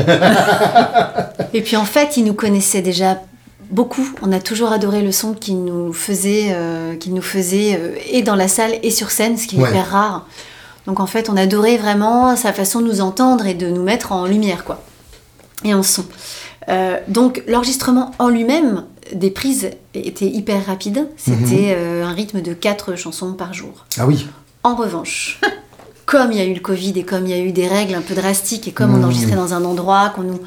[1.53, 3.21] et puis en fait, ils nous connaissaient déjà
[3.69, 4.07] beaucoup.
[4.21, 8.35] On a toujours adoré le son qu'il nous faisait, euh, nous faisait euh, et dans
[8.35, 10.27] la salle et sur scène, ce qui est hyper rare.
[10.85, 14.13] Donc en fait, on adorait vraiment sa façon de nous entendre et de nous mettre
[14.13, 14.81] en lumière, quoi,
[15.63, 16.05] et en son.
[16.69, 21.07] Euh, donc l'enregistrement en lui-même des prises était hyper rapide.
[21.17, 22.03] C'était mhm.
[22.03, 23.85] un rythme de 4 chansons par jour.
[23.97, 24.27] Ah oui.
[24.63, 25.39] En revanche,
[26.05, 27.95] comme il y a eu le Covid et comme il y a eu des règles
[27.95, 29.05] un peu drastiques et comme on mhm.
[29.05, 30.39] enregistrait dans un endroit qu'on nous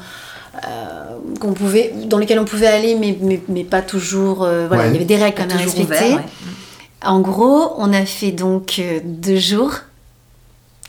[1.39, 4.43] qu'on pouvait, dans lesquels on pouvait aller, mais, mais, pas toujours.
[4.43, 6.17] Euh, voilà, il y avait des règles quand même à respecter.
[7.03, 9.73] En gros, on a fait donc euh, deux jours,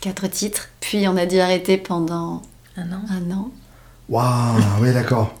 [0.01, 2.41] quatre titres, puis on a dû arrêter pendant
[2.77, 3.01] un an.
[3.09, 3.49] Un an.
[4.09, 5.33] Waouh, oui, d'accord.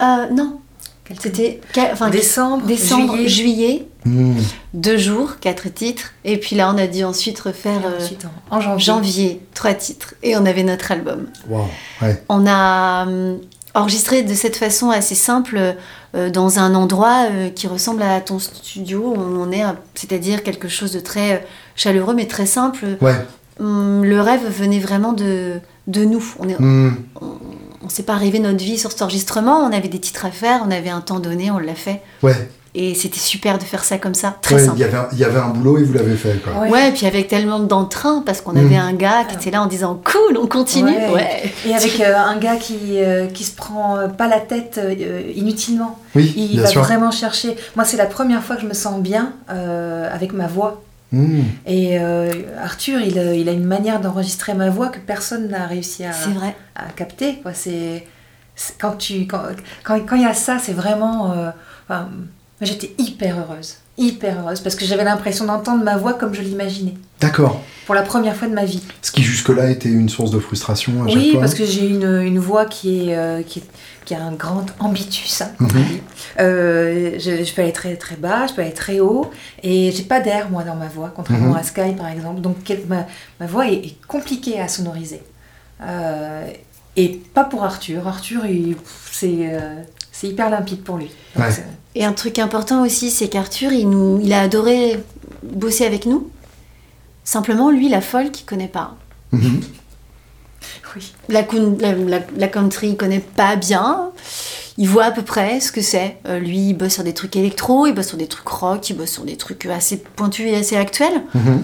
[0.00, 0.59] non,
[1.18, 1.60] c'était
[1.92, 4.34] enfin, décembre, décembre, juillet, hmm.
[4.74, 6.12] deux jours, quatre titres.
[6.24, 7.82] Et puis là, on a dû ensuite refaire
[8.50, 8.84] en, janvier.
[8.84, 9.40] janvier.
[9.54, 10.14] trois titres.
[10.22, 11.26] Et on avait notre album.
[11.48, 11.66] Wow,
[12.02, 12.22] ouais.
[12.28, 13.40] On a hum,
[13.74, 15.76] enregistré de cette façon assez simple
[16.14, 19.62] euh, dans un endroit euh, qui ressemble à ton studio on est,
[19.94, 21.38] c'est-à-dire quelque chose de très euh,
[21.76, 22.84] chaleureux mais très simple.
[23.00, 23.14] Ouais.
[23.58, 26.24] Hum, le rêve venait vraiment de, de nous.
[26.38, 27.38] On est, hmm on
[27.88, 29.58] s'est pas rêvé notre vie sur cet enregistrement.
[29.60, 32.02] On avait des titres à faire, on avait un temps donné, on l'a fait.
[32.22, 32.48] Ouais.
[32.72, 34.78] Et c'était super de faire ça comme ça, très simple.
[35.12, 36.40] Il y avait un boulot et vous l'avez fait.
[36.40, 36.68] Quoi.
[36.68, 36.90] Ouais.
[36.90, 38.80] et puis avec tellement d'entrain, parce qu'on avait mm.
[38.80, 40.96] un gars qui était là en disant cool, on continue.
[41.12, 41.52] Ouais.
[41.66, 44.80] Et avec euh, un gars qui, euh, qui se prend euh, pas la tête
[45.34, 45.98] inutilement.
[46.14, 47.56] Oui, il va vraiment chercher.
[47.74, 50.80] Moi, c'est la première fois que je me sens bien avec ma voix.
[51.12, 51.40] Mmh.
[51.66, 56.12] Et Arthur, il, il, a une manière d'enregistrer ma voix que personne n'a réussi à,
[56.76, 57.36] à capter.
[57.42, 57.52] Quoi.
[57.52, 58.06] C'est,
[58.78, 59.42] quand tu quand,
[59.82, 61.34] quand, quand il y a ça, c'est vraiment.
[61.88, 62.08] Enfin,
[62.60, 66.94] j'étais hyper heureuse hyper heureuse parce que j'avais l'impression d'entendre ma voix comme je l'imaginais.
[67.20, 67.60] D'accord.
[67.86, 68.82] Pour la première fois de ma vie.
[69.02, 72.22] Ce qui jusque-là était une source de frustration à chaque Oui, parce que j'ai une,
[72.22, 73.62] une voix qui est, euh, qui,
[74.04, 75.42] qui, a un grand ambitus.
[75.42, 75.70] Hein, mhm.
[76.38, 79.30] euh, je, je, peux aller très très bas, je peux aller très haut,
[79.62, 81.56] et j'ai pas d'air moi dans ma voix, contrairement mhm.
[81.56, 82.40] à Sky par exemple.
[82.40, 82.56] Donc
[82.88, 83.06] ma,
[83.40, 85.22] ma voix est, compliquée à sonoriser.
[85.82, 86.46] Euh,
[86.96, 88.06] et pas pour Arthur.
[88.06, 88.42] Arthur,
[89.10, 89.58] c'est
[90.12, 91.10] c'est hyper limpide pour lui.
[91.94, 95.02] Et un truc important aussi, c'est qu'Arthur, il, nous, il a adoré
[95.42, 96.30] bosser avec nous.
[97.24, 98.96] Simplement, lui, la folle, qui connaît pas.
[99.32, 99.60] Mhm.
[100.96, 101.12] Oui.
[101.28, 101.42] La,
[102.36, 104.10] la, country, il connaît pas bien.
[104.76, 106.16] Il voit à peu près ce que c'est.
[106.26, 108.96] Euh, lui, il bosse sur des trucs électro, il bosse sur des trucs rock, il
[108.96, 111.22] bosse sur des trucs assez pointus et assez actuels.
[111.32, 111.62] Mhm.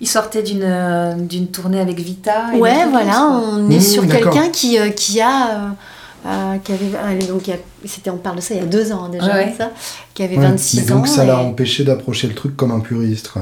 [0.00, 2.48] Il sortait d'une euh, d'une tournée avec Vita.
[2.54, 5.74] Ouais, voilà, on est sur quelqu'un qui, euh, qui a
[6.26, 7.48] euh, qui avait, donc
[7.88, 9.70] c'était, on parle de ça il y a deux ans hein, déjà, ça,
[10.14, 10.82] qui avait 26 ans.
[10.84, 13.32] Mais donc ça l'a empêché d'approcher le truc comme un puriste.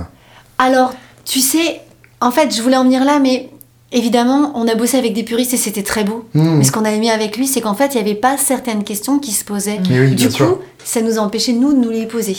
[0.58, 1.80] Alors, tu sais,
[2.20, 3.50] en fait, je voulais en venir là, mais
[3.92, 6.26] évidemment, on a bossé avec des puristes et c'était très beau.
[6.34, 6.56] Hmm.
[6.58, 8.84] Mais ce qu'on a aimé avec lui, c'est qu'en fait, il n'y avait pas certaines
[8.84, 9.78] questions qui se posaient.
[9.78, 12.36] du coup, ça nous a empêché, nous, de nous les poser.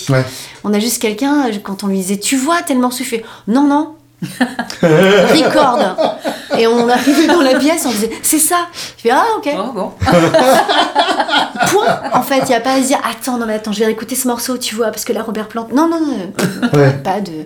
[0.64, 3.68] On a juste quelqu'un, quand on lui disait, tu vois tel morceau, il fait, non,
[3.68, 3.96] non,
[4.82, 6.18] record.
[6.58, 8.68] Et on arrivait dans la pièce, on disait c'est ça.
[8.98, 9.50] Je fais ah ok.
[9.58, 9.92] Oh, bon.
[11.68, 12.12] Point.
[12.14, 13.92] En fait, il n'y a pas à se dire attends non mais attends je vais
[13.92, 15.74] écouter ce morceau tu vois parce que là Robert Plante.
[15.74, 16.70] Non non non.
[17.04, 17.46] Pas de.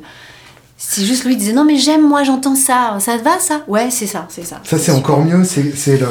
[0.78, 3.62] C'est juste lui disait non mais j'aime moi j'entends ça ça te va ça?
[3.68, 4.62] Ouais c'est ça c'est ça.
[4.64, 6.08] Ça c'est encore mieux c'est le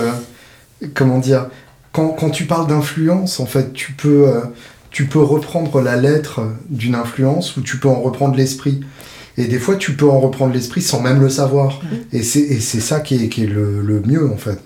[0.95, 1.47] comment dire
[1.93, 4.41] quand, quand tu parles d'influence en fait tu peux euh,
[4.91, 8.81] tu peux reprendre la lettre d'une influence ou tu peux en reprendre l'esprit.
[9.39, 11.81] Et des fois, tu peux en reprendre l'esprit sans même le savoir.
[11.85, 11.99] Mhm.
[12.13, 14.59] Et c'est ça qui est, qui est le, le, mieux, en fait.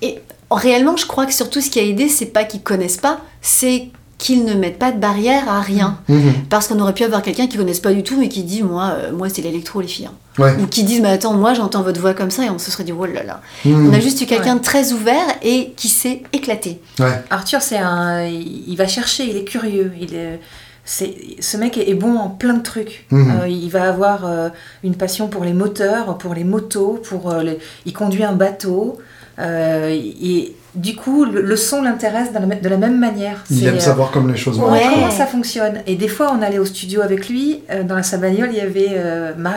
[0.00, 3.20] Et réellement, je crois que surtout ce qui a aidé, c'est pas qu'ils connaissent pas,
[3.42, 5.98] c'est qu'ils ne mettent pas de barrière à rien.
[6.08, 6.16] Mhm.
[6.18, 6.32] Mhm.
[6.48, 8.62] Parce qu'on aurait pu avoir quelqu'un qui ne connaisse pas du tout, mais qui dit
[8.62, 10.08] Moi, euh, moi c'est l'électro, les filles.
[10.38, 10.54] Hein.
[10.62, 12.84] Ou qui disent Mais attends, moi j'entends votre voix comme ça, et on se serait
[12.84, 13.40] dit Oh là là.
[13.64, 16.80] On a juste eu quelqu'un de très ouvert et qui s'est éclaté.
[17.28, 18.24] Arthur, c'est un.
[18.24, 19.92] Il va chercher, il est curieux.
[20.00, 20.38] Il est
[20.86, 23.06] ce mec est, bon en plein de trucs.
[23.10, 23.40] Mhm.
[23.42, 24.48] Euh, il va avoir euh,
[24.84, 27.42] une passion pour les moteurs, pour les motos, pour euh,
[27.84, 28.98] il conduit un bateau.
[29.38, 33.44] et du coup, le, son l'intéresse de la même manière.
[33.50, 34.82] Il aime savoir comme les choses marchent.
[34.94, 35.80] Comment ça fonctionne.
[35.86, 37.62] Et des fois, on allait au studio avec lui.
[37.84, 38.92] dans sa bagnole, il y avait,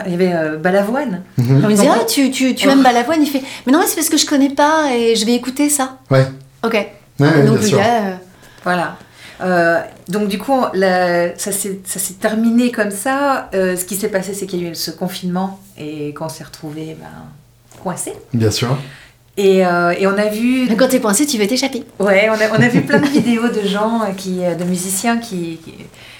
[0.06, 1.22] il y avait Balavoine.
[1.36, 1.62] Mhm.
[1.62, 4.08] On lui disait ah, tu, tu, tu aimes Balavoine Il fait Mais non, c'est parce
[4.08, 5.98] que je connais pas et je vais écouter ça.
[6.10, 6.26] Ouais.
[6.64, 6.74] Ok.
[7.20, 7.58] Ouais, Donc,
[8.64, 8.96] voilà.
[9.42, 13.48] Euh, donc du coup, ça s'est terminé comme ça.
[13.54, 16.44] Euh, ce qui s'est passé, c'est qu'il y a eu ce confinement et qu'on s'est
[16.44, 17.06] retrouvé ben,
[17.82, 18.12] coincé.
[18.32, 18.76] Bien sûr.
[19.36, 20.66] Et, euh, et, on a vu.
[20.68, 21.84] Mais quand t'es coincé, tu veux t'échapper.
[21.98, 25.58] Ouais, on a, on a vu plein de vidéos de gens, qui, de musiciens qui,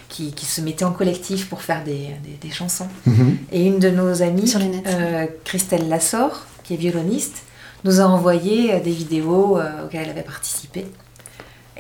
[0.09, 2.09] qui, qui, se mettaient en collectif pour faire des,
[2.41, 2.89] des, chansons.
[3.07, 3.37] Mhm.
[3.53, 4.55] Et une de nos amies,
[5.45, 7.43] Christelle Lassor, qui est violoniste,
[7.85, 10.87] nous a envoyé des vidéos auxquelles elle avait participé.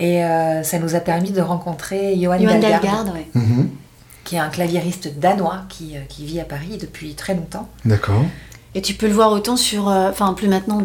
[0.00, 3.68] Et euh, ça nous a permis de rencontrer Johan, Dalgard, mhm.
[4.24, 7.68] qui est un claviériste danois qui, euh, qui, vit à Paris depuis très longtemps.
[7.84, 8.24] D'accord.
[8.74, 10.82] Et tu peux le voir autant sur, euh, enfin plus maintenant,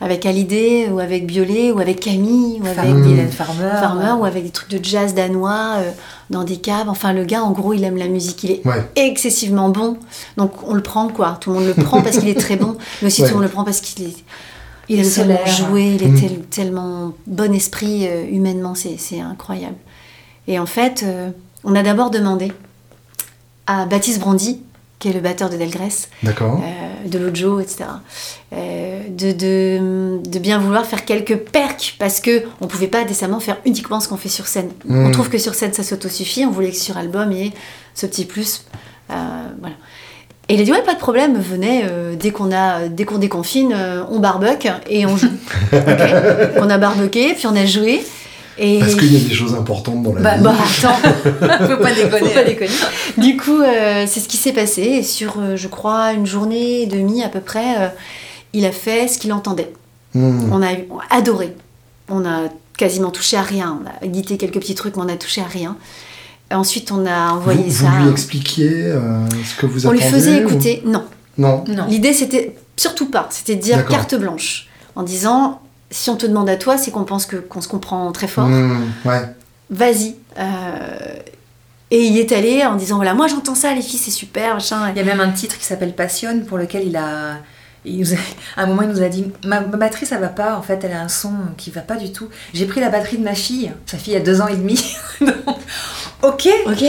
[0.00, 4.42] avec Hallyday ou avec Biolay ou avec Camille ou avec Hélène Farmer, Farmer ou avec
[4.42, 5.76] des trucs de jazz danois
[6.30, 6.88] dans des caves.
[6.88, 8.62] Enfin le gars, en gros, il aime la musique, il est
[8.96, 9.98] excessivement bon.
[10.38, 11.36] Donc on le prend quoi.
[11.40, 13.42] Tout le monde le prend parce qu'il est très bon, mais aussi tout le monde
[13.42, 14.16] le prend parce qu'il est
[14.88, 16.42] il aime tellement jouer, il est mm.
[16.50, 19.76] tellement bon esprit euh, humainement, c'est incroyable.
[20.46, 21.30] Et en fait, euh,
[21.64, 22.52] on a d'abord demandé
[23.66, 24.60] à Baptiste Brandy,
[24.98, 26.30] qui est le batteur de Delgrès, euh,
[27.06, 27.84] de Lojo, etc.,
[28.52, 33.58] de, de, de, bien vouloir faire quelques percs, parce que on pouvait pas décemment faire
[33.64, 34.70] uniquement ce qu'on fait sur scène.
[34.86, 35.06] Mm.
[35.06, 37.52] On trouve que sur scène, ça s'autosuffit, on voulait que sur album, il y ait
[37.94, 38.66] ce petit plus.
[39.08, 39.76] voilà.
[40.48, 43.18] Et il a dit ouais pas de problème, venez euh, dès qu'on a dès qu'on
[43.18, 45.30] déconfine, euh, on barbecue et on joue.
[46.60, 48.04] On a barbecué puis on a joué.
[48.56, 48.78] Et...
[48.78, 50.42] Parce qu'il y a des choses importantes dans la bah, vie.
[50.44, 50.94] Bah attends,
[51.66, 52.28] faut pas déconner.
[52.28, 52.70] Faut pas déconner.
[53.16, 54.82] Du coup, euh, c'est ce qui s'est passé.
[54.82, 57.92] Et sur, je crois, une journée et demie à peu près,
[58.52, 59.72] il a fait ce qu'il entendait.
[60.14, 60.52] Hmm.
[60.52, 60.68] On a
[61.10, 61.56] adoré.
[62.08, 62.42] On a
[62.76, 63.80] quasiment touché à rien.
[63.82, 65.76] On a édité quelques petits trucs, mais on a touché à rien.
[66.50, 67.86] Ensuite, on a envoyé ça.
[67.86, 70.82] Vous lui expliquiez euh, ce que vous On lui faisait écouter.
[70.84, 71.04] Non.
[71.38, 71.64] Non.
[71.88, 73.28] L'idée, c'était surtout pas.
[73.30, 74.68] C'était de dire carte blanche.
[74.96, 78.12] En disant, si on te demande à toi, c'est qu'on pense que qu'on se comprend
[78.12, 78.46] très fort.
[78.46, 79.22] Mmh, ouais.
[79.70, 80.14] Vas-y.
[80.38, 81.16] Euh,
[81.90, 84.90] Et il est allé en disant voilà, moi j'entends ça, les filles, c'est super, machin.
[84.90, 87.38] Il y a même un titre qui s'appelle Passionne pour lequel il a.
[88.56, 90.56] à un moment, il nous a dit ma, batterie, ça va pas.
[90.56, 92.28] En fait, elle a un son qui va pas du tout.
[92.54, 93.72] J'ai pris la batterie de ma fille.
[93.86, 94.82] Sa fille a deux ans et demi.
[96.24, 96.48] ok.
[96.66, 96.84] Ok.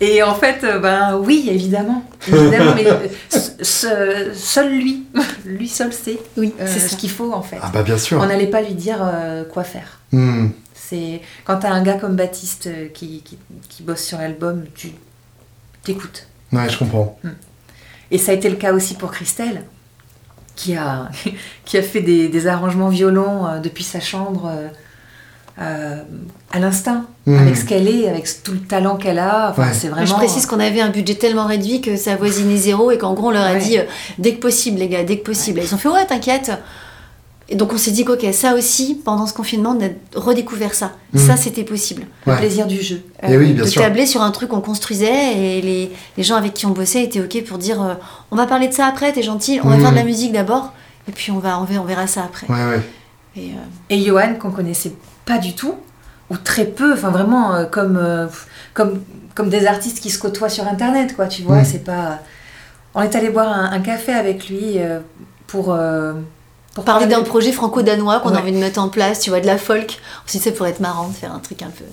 [0.00, 2.02] Et en fait, euh, ben oui, évidemment.
[2.26, 5.04] Évidemment, mais euh, seul lui,
[5.44, 7.58] lui seul sait oui, euh, ce qu'il faut en fait.
[7.60, 8.18] Ah bah bien sûr.
[8.18, 8.98] On n'allait pas lui dire
[9.52, 10.00] quoi faire.
[10.12, 10.48] Hmm.
[10.74, 13.22] C'est quand t'as un gars comme Baptiste qui,
[13.68, 14.88] qui, bosse sur l'album, tu
[15.84, 16.26] t'écoutes.
[16.52, 17.18] Ouais, je comprends.
[17.22, 17.30] Hmm.
[18.10, 19.64] Et ça a été le cas aussi pour Christelle,
[20.56, 21.10] qui a,
[21.66, 24.50] qui a fait des, des arrangements violons depuis sa chambre
[25.60, 25.96] euh,
[26.52, 27.36] à l'instinct, hmm.
[27.36, 29.50] avec ce qu'elle est, avec tout le talent qu'elle a.
[29.50, 30.06] Enfin, c'est vraiment...
[30.06, 33.28] Je précise qu'on avait un budget tellement réduit que ça voisinait zéro et qu'en gros
[33.28, 33.82] on leur a dit euh,
[34.18, 35.60] dès que possible les gars, dès que possible.
[35.62, 36.50] Ils ont fait ouais t'inquiète.
[37.50, 40.92] Et donc on s'est dit ok ça aussi pendant ce confinement on a redécouvert ça.
[41.12, 41.18] Hmm.
[41.18, 42.04] Ça c'était possible.
[42.26, 43.02] Le plaisir du jeu.
[43.22, 43.82] et oui, bien de sûr.
[43.82, 47.20] tabler sur un truc qu'on construisait et les, les, gens avec qui on bossait étaient
[47.20, 47.94] ok pour dire euh,
[48.30, 49.80] on va parler de ça après, t'es gentil, on va hmm.
[49.82, 50.72] faire de la musique d'abord
[51.06, 52.46] et puis on va on verra, ça après.
[53.36, 53.50] Et,
[53.90, 54.92] et Johan qu'on connaissait
[55.30, 55.76] pas du tout,
[56.28, 58.26] ou très peu, enfin vraiment euh, comme, euh,
[58.74, 59.00] comme,
[59.34, 62.18] comme des artistes qui se côtoient sur Internet, quoi, tu vois, c'est pas...
[62.94, 64.98] On est allé boire un, café avec lui euh,
[65.46, 65.76] pour...
[66.74, 69.46] pour parler d'un projet franco-danois qu'on a envie de mettre en place, tu vois, de
[69.46, 70.00] la folk.
[70.24, 71.84] Ensuite, ça pourrait être marrant de faire un truc un peu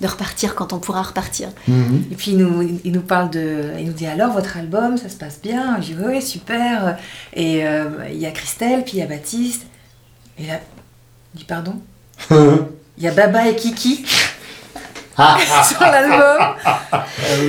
[0.00, 1.50] de repartir quand on pourra repartir.
[1.70, 2.10] Mm-hmm.
[2.10, 5.08] Et puis il nous, il nous parle de, il nous dit alors votre album, ça
[5.08, 5.80] se passe bien.
[5.80, 6.98] Je dis oui super.
[7.34, 9.62] Et il y a Christelle, puis il y a Baptiste.
[10.38, 10.58] Et là,
[11.34, 11.74] il dit pardon?
[12.98, 14.04] Il y a Baba et Kiki
[15.68, 16.54] sur l'album.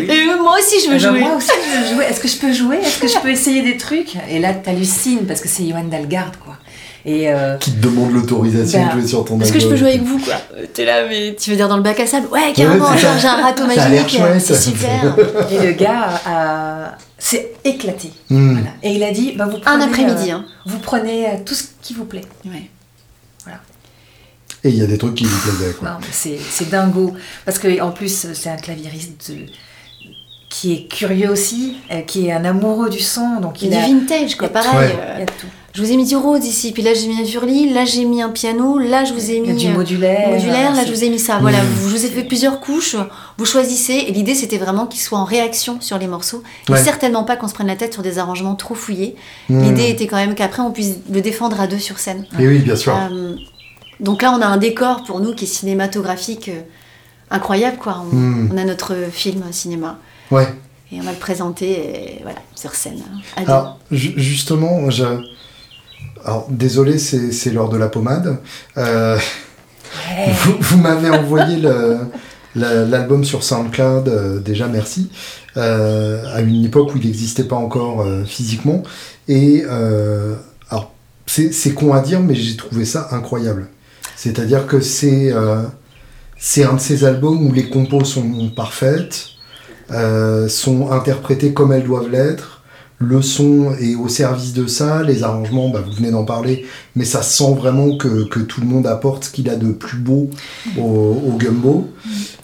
[0.10, 1.20] Et moi aussi je veux jouer.
[1.22, 2.06] moi aussi je veux jouer.
[2.06, 2.78] Est-ce que je peux jouer?
[2.78, 4.16] Est-ce que je peux essayer des trucs?
[4.30, 6.58] Et là t'hallucines parce que c'est Johan Dalgarde quoi.
[7.06, 9.42] Et euh, Qui te demande l'autorisation de ben, jouer sur ton album.
[9.42, 10.36] Est-ce que je peux jouer avec vous quoi?
[10.58, 12.28] Euh, T'es là mais tu veux dire dans le bac à sable?
[12.32, 14.20] Ouais carrément, j'ai un râteau magique.
[14.40, 15.16] C'est super.
[15.52, 18.12] Et le gars s'est éclaté.
[18.30, 18.60] Hmm.
[18.82, 20.32] Et il a dit bah, vous prenez, un après-midi.
[20.32, 20.46] Euh, hein.
[20.66, 22.26] Vous prenez tout ce qui vous plaît.
[22.46, 22.70] Ouais.
[24.64, 25.74] Et il y a des trucs qui lui plaisaient.
[25.74, 26.00] Quoi.
[26.12, 27.14] C'est dingo.
[27.46, 29.34] Parce qu'en plus, c'est un claviériste
[30.50, 33.40] qui est curieux aussi, euh, qui est un amoureux du son.
[33.42, 33.88] Donc il, il a...
[33.88, 34.92] du vintage, quoi, pareil.
[34.92, 35.48] Euh, il y a tout.
[35.74, 38.06] Je vous ai mis du Rhodes ici, puis là j'ai mis un Furly, là j'ai
[38.06, 41.10] mis un piano, là je vous ai mis du modulaire, modulaire là je vous ai
[41.10, 41.40] mis ça.
[41.42, 42.96] Voilà, je vous ai fait plusieurs couches,
[43.40, 47.24] vous choisissez, et l'idée c'était vraiment qu'il soit en réaction sur les morceaux, et certainement
[47.24, 49.16] pas qu'on se prenne la tête sur des arrangements trop fouillés.
[49.50, 49.64] Mmh.
[49.64, 52.28] L'idée était quand même qu'après on puisse le défendre à deux sur scène.
[52.38, 52.96] Et oui, bien sûr.
[52.96, 53.34] Euh,
[54.04, 56.62] donc là, on a un décor pour nous qui est cinématographique euh,
[57.32, 58.04] incroyable, quoi.
[58.12, 58.50] Hmm.
[58.52, 59.98] On, a notre film cinéma.
[60.30, 60.48] Ouais.
[60.92, 63.02] Et on va le présenter, voilà, sur scène.
[63.38, 65.06] Hein, Alors, justement, je...
[66.26, 68.38] Alors, désolé, c'est l'heure de la pommade.
[68.78, 69.18] Euh,
[70.60, 71.62] vous, m'avez envoyé
[72.56, 75.10] l'album sur SoundCloud, euh, déjà merci,
[75.56, 78.84] à une époque où il n'existait pas encore physiquement.
[79.28, 79.64] Et
[80.70, 80.92] alors,
[81.26, 83.70] c'est con à dire, mais j'ai trouvé ça incroyable.
[84.16, 85.64] C'est-à-dire que c'est euh,
[86.58, 89.28] un de ces albums où les compos sont parfaites,
[89.92, 92.62] euh, sont interprétées comme elles doivent l'être.
[93.00, 97.04] Le son est au service de ça, les arrangements, bah, vous venez d'en parler, mais
[97.04, 100.30] ça sent vraiment que, que, tout le monde apporte ce qu'il a de plus beau
[100.78, 101.90] au, au gumbo.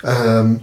[0.04, 0.54] Euh,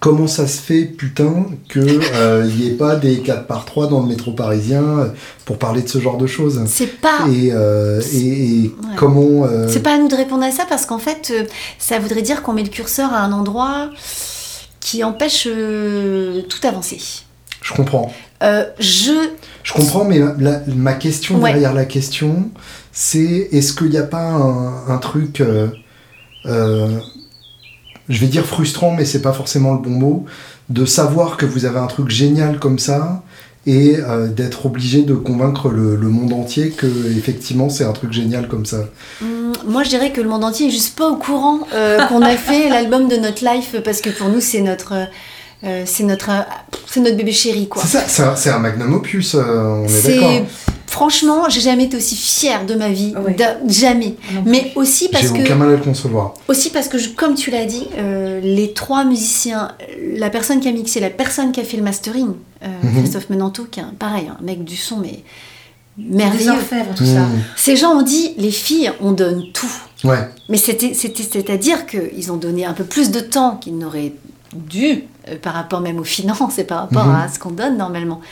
[0.00, 4.00] comment ça se fait, putain, qu'il n'y euh, ait pas des 4 par 3 dans
[4.00, 5.08] le métro parisien euh,
[5.44, 6.62] pour parler de ce genre de choses?
[6.66, 7.26] C'est pas.
[7.28, 9.46] Et, euh, et, comment.
[9.68, 11.32] C'est pas à nous de répondre à ça parce qu'en fait,
[11.78, 13.90] ça voudrait dire qu'on met le curseur à un endroit
[14.80, 16.98] qui empêche tout avancer.
[17.62, 18.12] Je comprends.
[18.40, 19.30] je.
[19.64, 20.20] Je comprends, mais
[20.68, 22.50] ma question derrière la question,
[22.90, 25.42] c'est est-ce qu'il n'y a pas un, un truc
[28.08, 30.24] je vais dire frustrant, mais c'est pas forcément le bon mot,
[30.68, 33.22] de savoir que vous avez un truc génial comme ça
[33.66, 38.48] et euh, d'être obligé de convaincre le, monde entier que effectivement c'est un truc génial
[38.48, 38.88] comme ça.
[39.22, 42.22] Hum, moi je dirais que le monde entier est juste pas au courant euh, qu'on
[42.22, 44.94] a fait l'album de notre life parce que pour nous c'est notre
[45.64, 46.30] euh, c'est notre,
[46.86, 47.82] c'est notre bébé chéri, quoi.
[47.84, 50.46] C'est ça, c'est un, magnum opus, on est, d'accord.
[50.88, 53.12] Franchement, j'ai jamais été aussi fière de ma vie,
[53.68, 54.14] jamais.
[54.46, 55.36] Mais aussi parce que.
[55.36, 56.32] J'ai aucun mal à le concevoir.
[56.48, 59.72] Aussi parce que, comme tu l'as dit, euh, les trois musiciens,
[60.16, 62.30] la personne qui a mixé, la personne qui a fait le mastering,
[62.62, 63.00] euh, mhm.
[63.00, 65.22] Christophe Menanto, qui est un, pareil, un mec du son, mais
[65.98, 66.52] merveilleux.
[66.96, 67.20] tout ça.
[67.20, 67.42] Mhm.
[67.54, 69.70] Ces gens ont dit, les filles, on donne tout.
[70.04, 70.26] Ouais.
[70.48, 74.14] Mais c'était, c'est-à-dire qu'ils ont donné un peu plus de temps qu'ils n'auraient
[74.54, 77.14] dû, euh, par rapport même aux finances et par rapport mhm.
[77.14, 78.22] à ce qu'on donne normalement.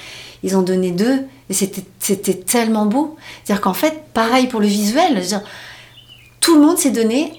[0.43, 3.17] Ils ont donné deux et c'était tellement beau.
[3.45, 5.23] C'est-à-dire qu'en fait, pareil pour le visuel,
[6.41, 7.33] tout le monde s'est donné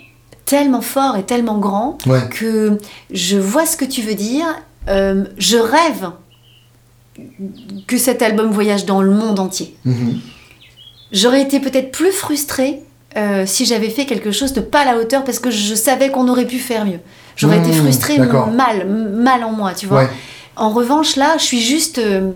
[0.46, 1.98] tellement fort et tellement grand
[2.32, 2.78] que
[3.12, 4.46] je vois ce que tu veux dire.
[4.88, 6.12] Euh, je rêve
[7.88, 9.76] que cet album voyage dans le monde entier.
[9.86, 10.20] Mhm.
[11.12, 12.82] J'aurais été peut-être plus frustrée
[13.16, 16.10] euh, si j'avais fait quelque chose de pas à la hauteur parce que je savais
[16.10, 17.00] qu'on aurait pu faire mieux.
[17.36, 20.10] J'aurais été mmh, frustrée, mal, mal en moi, tu vois.
[20.56, 22.32] En revanche, là, je suis juste euh,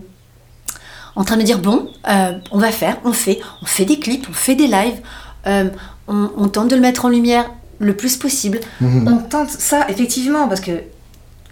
[1.15, 3.99] en train de me dire bon, euh, on va faire, on fait, on fait des
[3.99, 5.01] clips, on fait des lives,
[6.07, 7.49] on, tente de le mettre en lumière
[7.79, 8.59] le plus possible.
[8.79, 9.07] Mmh.
[9.07, 10.71] On tente ça, effectivement, parce que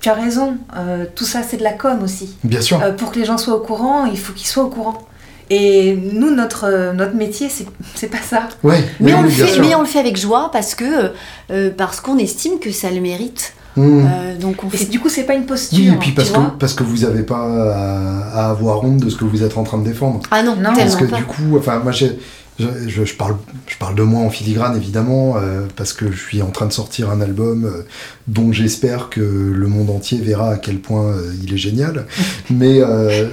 [0.02, 0.58] tu as raison,
[1.16, 2.36] tout ça c'est de la com aussi.
[2.44, 2.80] Bien sûr.
[2.96, 5.10] pour que les gens soient au courant, il faut qu'ils soient au courant.
[5.50, 8.50] Et nous, notre, notre métier, c'est pas ça.
[8.64, 11.12] Ouais, mais, on le fait, mais on le fait avec joie parce que
[11.50, 13.54] euh, parce qu'on estime que ça le mérite.
[13.76, 14.02] Mmh.
[14.06, 14.86] Euh, donc on fait...
[14.86, 15.78] du coup, c'est pas une posture.
[15.80, 17.74] Oui, et puis parce, que, parce que vous n'avez pas
[18.34, 20.22] à, avoir honte de ce que vous êtes en train de défendre.
[20.32, 22.08] Ah non, non Parce que du coup, enfin, moi je,
[22.60, 26.52] je, parle, je parle de moi en filigrane évidemment, euh, parce que je suis en
[26.52, 27.84] train de sortir un album euh,
[28.28, 32.06] dont j'espère que le monde entier verra à quel point euh, il est génial.
[32.50, 32.82] Mais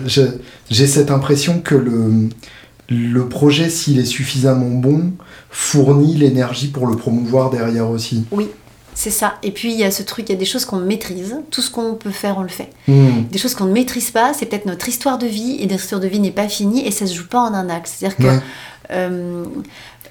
[0.07, 2.29] j'ai cette impression que le,
[2.89, 5.13] le projet, s'il est suffisamment bon,
[5.51, 8.25] fournit l'énergie pour le promouvoir derrière aussi.
[8.31, 8.49] Oui.
[8.97, 9.35] C'est ça.
[9.43, 11.37] Et puis il y a ce truc, il y a des choses qu'on maîtrise.
[11.51, 12.71] Tout ce qu'on peut faire, on le fait.
[12.89, 13.25] Hmm.
[13.31, 15.59] Des choses qu'on ne maîtrise pas, c'est peut-être notre histoire de vie.
[15.61, 17.69] Et notre histoire de vie n'est pas finie et ça se joue pas en un
[17.69, 17.89] acte.
[17.89, 18.43] C'est-à-dire que
[18.93, 19.45] euh,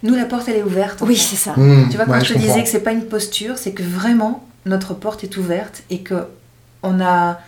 [0.03, 0.99] Nous, la porte, elle est ouverte.
[1.01, 1.53] Oui, c'est ça.
[1.57, 1.89] Mmh.
[1.89, 4.93] tu vois, quand je te disais que c'est pas une posture, c'est que vraiment, notre
[4.93, 6.27] porte est ouverte et que
[6.83, 7.39] on a,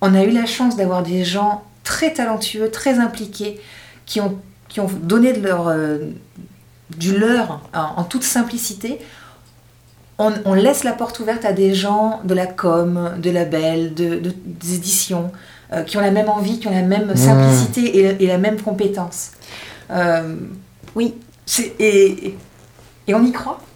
[0.00, 3.60] on a eu la chance d'avoir des gens très talentueux, très impliqués,
[4.06, 5.98] qui ont, qui ont donné de leur, euh,
[6.96, 8.98] du leur en, toute simplicité.
[10.18, 14.18] On, on, laisse la porte ouverte à des gens de la com, de labels, de,
[14.18, 15.30] de des éditions,
[15.72, 17.16] euh, qui ont la même envie, qui ont la même mmh.
[17.16, 19.30] simplicité et, et, la même compétence.
[19.90, 20.34] Euh,
[20.96, 21.14] oui.
[21.78, 22.34] Et,
[23.06, 23.60] et, on y croit.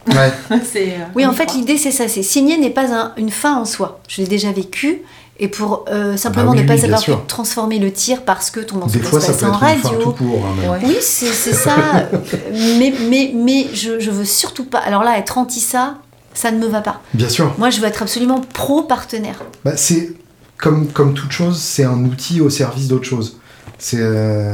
[0.74, 2.08] Euh, oui, en fait, l'idée, c'est ça.
[2.08, 4.00] C'est signer n'est pas une fin en soi.
[4.08, 5.02] Je l'ai déjà vécu.
[5.38, 8.76] Et pour euh, simplement bah ne pas avoir pu transformer le tir parce que ton
[8.76, 10.14] morceau se passer en radio.
[10.20, 11.74] Hein, oui, c'est ça.
[12.52, 14.78] mais mais, mais je, je veux surtout pas.
[14.78, 15.98] Alors là, être anti ça,
[16.34, 17.02] ça ne me va pas.
[17.14, 17.54] Bien sûr.
[17.58, 19.42] Moi, je veux être absolument pro-partenaire.
[19.64, 20.12] Bah, c'est
[20.56, 23.38] comme, comme toute chose, c'est un outil au service d'autre chose.
[23.78, 23.98] C'est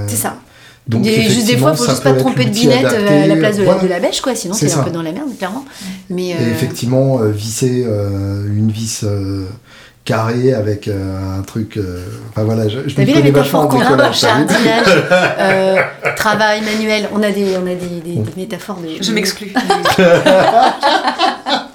[0.09, 0.37] ça.
[0.89, 3.59] Donc, juste des fois, il faut juste pas tromper de binette euh, à la place
[3.59, 4.35] de, la, de la bêche, quoi.
[4.35, 5.66] Sinon, c'est un peu dans la merde, clairement.
[6.09, 9.05] Mais, Et euh, effectivement, euh, visser une vis
[10.07, 11.79] carrée avec un truc.
[12.31, 15.05] Enfin voilà, je, je T'as vu les métaphores qu'on a jardinage,
[16.16, 17.11] travail manuel.
[17.12, 19.03] On a des, on a des, des, des métaphores de.
[19.03, 19.53] Je m'exclus.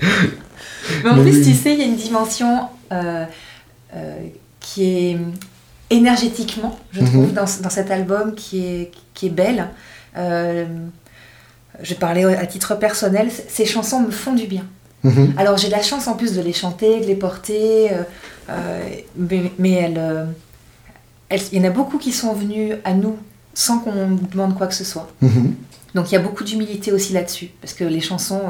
[0.00, 2.68] Mais en plus, tu sais, il y a une dimension
[4.60, 5.16] qui est
[5.90, 7.32] énergétiquement, je trouve, mhm.
[7.32, 9.68] dans, dans, cet album qui est, qui est belle.
[10.16, 10.66] Euh,
[11.82, 14.64] je parlais à titre personnel, ces chansons me font du bien.
[15.04, 15.34] Mhm.
[15.36, 18.02] Alors j'ai la chance en plus de les chanter, de les porter, euh,
[18.50, 18.82] euh,
[19.16, 23.16] mais, mais elles, il y en a beaucoup qui sont venus à nous
[23.54, 25.08] sans qu'on demande quoi que ce soit.
[25.20, 25.54] Mhm.
[25.94, 28.42] Donc il y a beaucoup d'humilité aussi là-dessus, parce que les chansons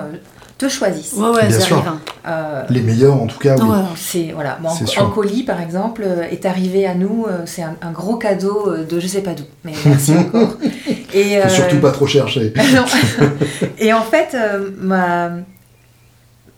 [0.59, 1.12] te choisissent.
[1.14, 1.98] Ouais, ouais, Bien sûr.
[2.26, 3.56] Euh, les meilleurs, en tout cas.
[3.56, 3.78] Oui.
[3.96, 4.59] c'est voilà.
[4.61, 7.26] Bon, en, colis, par exemple, euh, est arrivé à nous.
[7.26, 9.44] Euh, c'est un, gros cadeau de je sais pas d'où.
[9.64, 10.56] Mais merci encore.
[11.14, 12.52] Et surtout pas trop chercher.
[13.78, 14.36] Et en fait,
[14.78, 15.30] ma...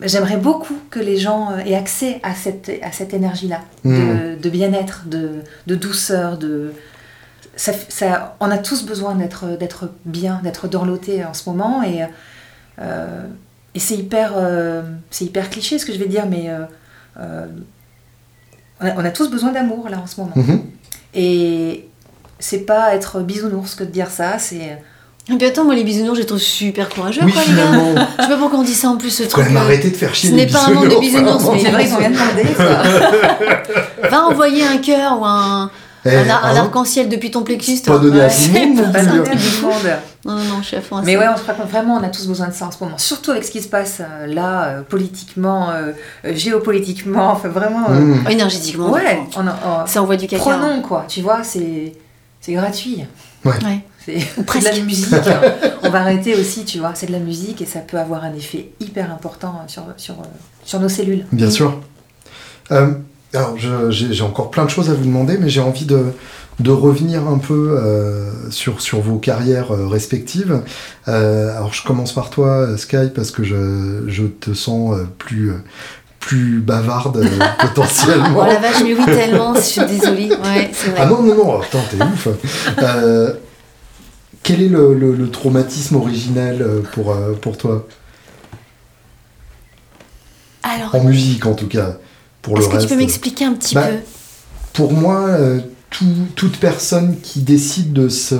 [0.00, 4.40] j'aimerais beaucoup que les gens aient accès à cette à cette énergie-là de, hmm.
[4.40, 6.72] de bien-être, de, de, douceur, de
[7.54, 12.00] ça, ça, on a tous besoin d'être d'être bien, d'être dorloté en ce moment et
[13.74, 16.60] et c'est hyper, euh, c'est hyper cliché ce que je vais dire, mais euh,
[17.20, 17.46] euh,
[18.80, 20.32] on, a, tous besoin d'amour là en ce moment.
[20.34, 20.62] Mhm.
[21.14, 21.88] Et
[22.38, 24.78] c'est pas être bisounours que de dire ça, c'est.
[25.28, 28.08] Mais attends, moi les bisounours, je les trouve super courageux, quoi, les gars.
[28.18, 29.44] Je sais pas pourquoi on dit ça en plus, ce truc.
[29.44, 31.70] Quand même arrêter de faire chier Ce n'est pas un monde de bisounours, mais c'est
[31.70, 32.82] vrai qu'ils ont rien demandé, ça.
[34.10, 35.70] Va envoyer un cœur ou un
[36.04, 37.80] eh, un, arc-en-ciel depuis ton plexus.
[37.84, 38.92] Pas donné à tout le monde.
[38.92, 39.98] Pas donné à tout le monde.
[40.24, 42.26] Non, non, je suis à fond Mais ouais, on se croit vraiment, on a tous
[42.26, 42.98] besoin de ça en ce moment.
[42.98, 45.92] Surtout avec ce qui se passe euh, là, euh, politiquement, euh,
[46.24, 47.88] géopolitiquement, enfin vraiment.
[47.88, 48.26] Mm.
[48.28, 48.90] Énergétiquement.
[48.90, 50.42] Ouais, on, ça envoie du caca.
[50.42, 51.94] Prenons quoi, tu vois, c'est
[52.48, 53.04] gratuit.
[53.44, 53.54] Ouais.
[54.04, 55.12] C'est de la musique.
[55.12, 55.40] Hein.
[55.82, 58.34] on va arrêter aussi, tu vois, c'est de la musique et ça peut avoir un
[58.34, 60.16] effet hyper important sur, sur,
[60.64, 61.26] sur nos cellules.
[61.32, 61.50] Bien mm.
[61.50, 61.80] sûr.
[63.32, 63.56] Alors,
[63.90, 66.06] j'ai encore plein de choses à vous demander, mais j'ai envie de,
[66.58, 70.62] de, revenir un peu euh, sur, sur vos carrières euh, respectives.
[71.06, 75.52] Euh, alors, je commence par toi, Sky, parce que je, je te sens plus,
[76.18, 77.24] plus bavarde
[77.60, 78.40] potentiellement.
[78.40, 80.28] oh la vache, mais oui, tellement, je suis désolée.
[80.30, 80.94] Ouais, vrai.
[80.98, 82.28] Ah non, non, non, attends, t'es ouf.
[84.42, 87.86] quel est le, le, le, traumatisme originel pour, pour toi?
[90.64, 91.96] Alors, en musique en tout cas.
[92.42, 93.96] Pour Est-ce que tu peux m'expliquer un petit bah, peu
[94.72, 95.60] Pour moi, euh,
[96.34, 98.34] toute personne qui décide de se,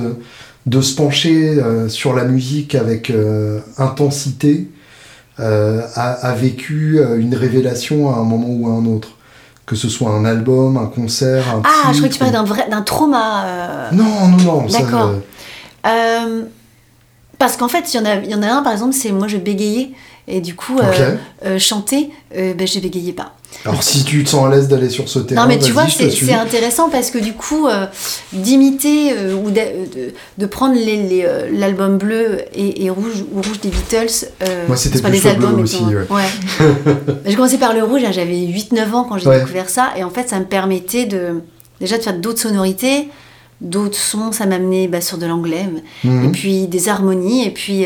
[0.66, 4.68] de se pencher euh, sur la musique avec euh, intensité
[5.38, 9.12] a, vécu une révélation à un moment ou à un autre.
[9.64, 12.44] Que ce soit un album, un concert, un Ah, je crois que tu parlais d'un,
[12.44, 13.88] vrai, d'un trauma.
[13.90, 14.66] Non, non, non.
[14.66, 15.14] D'accord.
[17.38, 19.12] parce qu'en fait, il y, en a, il y en a un, par exemple, c'est
[19.12, 19.92] moi je bégayais.
[20.28, 20.78] Et du coup,
[21.56, 23.32] chanter, ben, je bégayais pas.
[23.66, 25.86] Alors si tu te sens à l'aise d'aller sur ce terrain, non mais tu vois
[25.88, 27.86] c'est intéressant parce que du coup euh,
[28.32, 30.76] d'imiter euh, ou de, prendre
[31.52, 34.28] l'album bleu et, rouge ou rouge des Beatles.
[34.42, 35.84] Euh, Moi c'était plus des albums bleu aussi.
[35.84, 36.66] Ouais.
[37.26, 40.10] j'ai commencé par le rouge, hein, j'avais 8-9 ans quand j'ai découvert ça et en
[40.10, 41.42] fait ça me permettait de
[41.80, 43.08] déjà de faire d'autres sonorités,
[43.60, 45.68] d'autres sons, ça m'amenait bah, sur de l'anglais
[46.04, 46.24] mhm.
[46.24, 47.84] et puis des harmonies et puis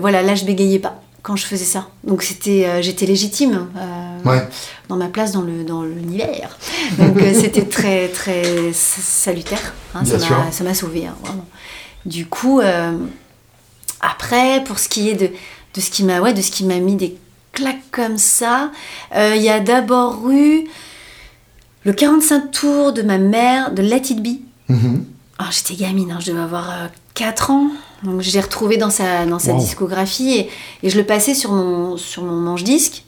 [0.00, 1.88] voilà là je bégayais pas quand je faisais ça.
[2.04, 4.40] Donc c'était, euh, j'étais légitime euh,
[4.88, 6.56] dans ma place dans le dans l'univers.
[6.98, 9.74] Donc euh, c'était très très salutaire.
[9.94, 11.46] Hein, ça m'a sauvé hein, vraiment.
[12.06, 12.60] Du coup,
[14.00, 15.30] après pour ce qui est de,
[15.74, 17.18] de ce qui m'a ouais de ce qui m'a mis des
[17.52, 18.70] claques comme ça,
[19.14, 20.64] il y a d'abord eu
[21.84, 24.40] le 45 tours de ma mère de Let It Be.
[24.70, 25.02] Mm-hmm.
[25.50, 27.70] J'étais gamine, hein, je devais avoir 4 ans.
[28.02, 30.50] Donc je l'ai retrouvé dans sa, dans sa discographie et,
[30.82, 33.04] et, je le passais sur mon, sur mon manche-disque.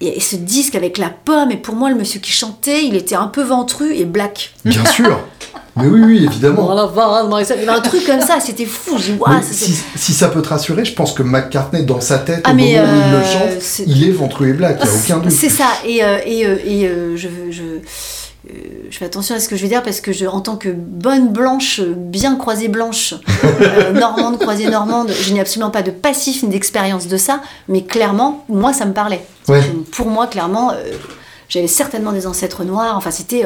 [0.00, 3.14] Et, ce disque avec la pomme, et pour moi, le monsieur qui chantait, il était
[3.14, 4.52] un peu ventru et black.
[4.64, 5.18] Bien sûr
[5.76, 6.70] Mais oui, oui, évidemment.
[7.38, 8.98] il y avait un truc comme ça, c'était fou.
[8.98, 12.54] si, si, ça peut te rassurer, je pense que McCartney, dans sa tête, ah, au
[12.54, 15.18] moment où il le euh, chante, il est ventru et black, il n'y a aucun
[15.18, 15.32] doute.
[15.32, 17.80] C'est ça, et, euh, et, euh, et je, je euh,
[18.94, 20.68] je fais attention à ce que je vais dire parce que je, en tant que
[20.68, 23.14] bonne blanche, bien croisée blanche,
[23.44, 27.82] euh, normande croisée normande, je n'ai absolument pas de passif ni d'expérience de ça, mais
[27.82, 29.24] clairement, moi, ça me parlait.
[29.92, 30.92] Pour moi, clairement, euh,
[31.48, 32.96] j'avais certainement des ancêtres noirs.
[32.96, 33.44] Enfin, c'était,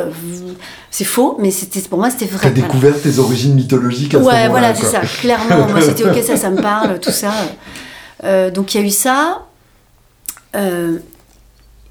[0.91, 2.49] c'est faux, mais c'était pour moi, c'était vrai.
[2.49, 5.01] T'as découvert tes origines mythologiques à ce Ouais, voilà, c'est ça.
[5.21, 7.33] Clairement, moi, c'était ok, ça, ça me parle, tout ça.
[8.51, 9.47] donc, il y a eu ça.
[10.55, 10.99] et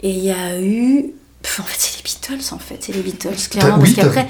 [0.03, 1.13] il y a eu
[1.59, 2.77] en fait, c'est les Beatles, en fait.
[2.81, 3.79] C'est les Beatles, clairement.
[3.79, 4.27] parce qu'après.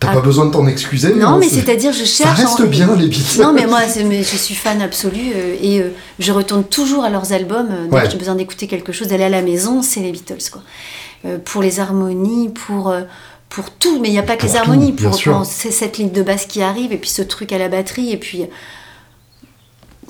[0.00, 1.14] T'as pas besoin de t'en excuser.
[1.14, 2.40] Non, mais c'est-à-dire, je cherche.
[2.40, 3.42] Ça reste bien, les Beatles.
[3.42, 7.34] Non, mais moi, je suis fan absolue euh, et euh, je retourne toujours à leurs
[7.34, 7.68] albums.
[7.70, 10.50] Euh, dès que j'ai besoin d'écouter quelque chose, d'aller à la maison, c'est les Beatles,
[10.50, 10.62] quoi.
[11.44, 12.94] pour les harmonies, pour.
[13.50, 14.92] pour tout, mais il n'y a pas que les harmonies.
[14.92, 18.10] Pour, c'est cette ligne de basse qui arrive, et puis ce truc à la batterie,
[18.10, 18.46] et puis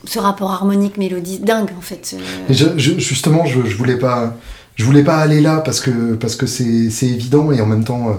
[0.04, 2.16] ce rapport harmonique, mélodie, dingue en fait.
[2.48, 4.34] justement, je, je voulais pas
[4.80, 8.08] je voulais pas aller là parce que parce que c'est évident et en même temps
[8.08, 8.12] euh,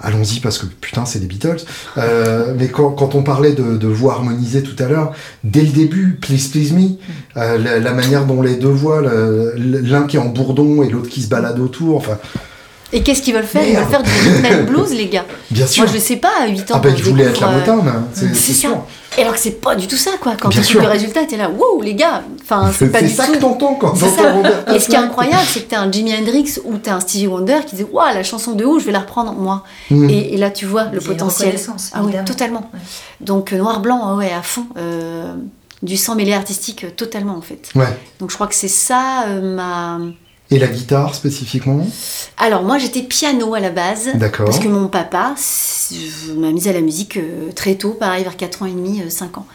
[0.00, 1.60] allons-y parce que putain c'est des Beatles.
[1.96, 5.12] Euh, mais quand, on parlait de, de voix harmonisées tout à l'heure
[5.44, 6.96] dès le début Please Please Me
[7.36, 11.22] euh, la, manière dont les deux voix l'un qui est en bourdon et l'autre qui
[11.22, 12.18] se balade autour enfin
[12.92, 13.66] et qu'est-ce qu'ils veulent faire?
[13.66, 15.24] Ils veulent faire du rhythm blues, les gars.
[15.50, 15.84] Bien sûr.
[15.84, 16.74] Moi, je sais pas, à 8 ans.
[16.74, 18.68] Ah, ben, je voulais être la Motown, hein, c'est ça.
[19.18, 20.36] Et alors que c'est pas du tout ça, quoi.
[20.40, 22.22] Quand tu vois le résultat, t'es là, wow, les gars.
[22.42, 24.42] Enfin, c'est pas du ça que t'entends quand t'entends
[24.74, 27.26] Et ce qui est incroyable, c'est que t'as un Jimi Hendrix ou t'as un Stevie
[27.26, 29.64] Wonder qui dit, waouh, la chanson de où, je vais la reprendre, moi.
[29.90, 30.08] Mm.
[30.08, 31.56] Et, là, tu vois le potentiel.
[31.92, 32.70] Ah oui, totalement.
[33.20, 34.66] Donc, euh, noir-blanc, ah ouais, à fond.
[34.78, 35.34] Euh,
[35.82, 37.70] du sang mêlé artistique, euh, totalement, en fait.
[37.74, 37.86] Ouais.
[38.18, 39.98] Donc, je crois que c'est ça, ma
[40.52, 41.86] et la guitare spécifiquement
[42.36, 44.10] Alors moi j'étais piano à la base.
[44.14, 44.46] D'accord.
[44.46, 45.34] Parce que mon papa
[46.36, 49.24] m'a mise à la musique euh, très tôt, pareil vers 4 ans et demi, 5
[49.24, 49.46] euh, ans.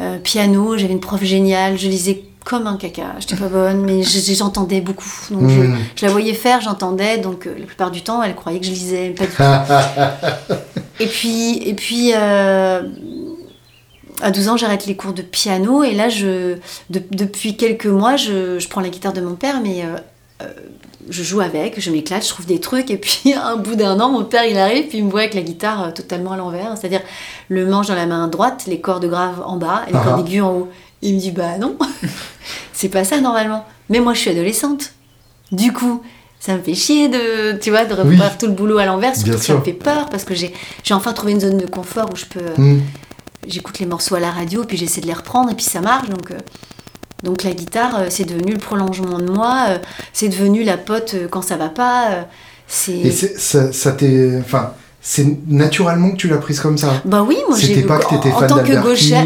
[0.00, 3.16] Euh, piano, j'avais une prof géniale, je lisais comme un caca.
[3.18, 5.10] J'étais pas bonne, mais j'entendais beaucoup.
[5.30, 5.76] Donc hmm.
[5.94, 7.18] je, la voyais faire, j'entendais.
[7.18, 10.54] Donc la plupart du temps, elle croyait que je lisais, pas du tout.
[11.00, 12.14] et puis, et puis
[14.22, 15.82] à 12 ans, j'arrête les cours de piano.
[15.82, 16.56] Et là, je,
[16.90, 19.96] depuis quelques mois, je, je, prends la guitare de mon père, mais euh,
[21.08, 23.98] je joue avec, je m'éclate, je trouve des trucs, et puis à un bout d'un
[24.00, 26.36] an, mon père il arrive, puis il me voit avec la guitare euh, totalement à
[26.36, 27.02] l'envers, c'est-à-dire
[27.48, 30.42] le manche dans la main droite, les cordes graves en bas et les cordes aiguës
[30.42, 30.68] en haut.
[31.02, 31.76] Il me dit bah non,
[32.72, 33.64] c'est pas ça normalement.
[33.88, 34.92] Mais moi je suis adolescente.
[35.50, 36.02] Du coup,
[36.38, 39.38] ça me fait chier de, tu vois, de refaire tout le boulot à l'envers, surtout
[39.38, 40.52] que ça me fait peur parce que j'ai
[40.90, 42.62] enfin trouvé une zone de confort où je peux.
[42.62, 42.82] Mm.
[43.46, 46.08] J'écoute les morceaux à la radio, puis j'essaie de les reprendre, et puis ça marche,
[46.10, 46.32] donc.
[47.22, 49.78] Donc la guitare, euh, c'est devenu le prolongement de moi, euh,
[50.12, 52.26] c'est devenu la pote euh, quand ça va pas.
[52.66, 52.92] c'est...
[52.92, 54.38] Et ça, ça t'est...
[54.38, 57.68] Enfin, c'est naturellement que tu l'as prise comme ça Bah oui, moi j'ai.
[57.68, 59.24] C'était pas que t'étais fan En tant que gauchère.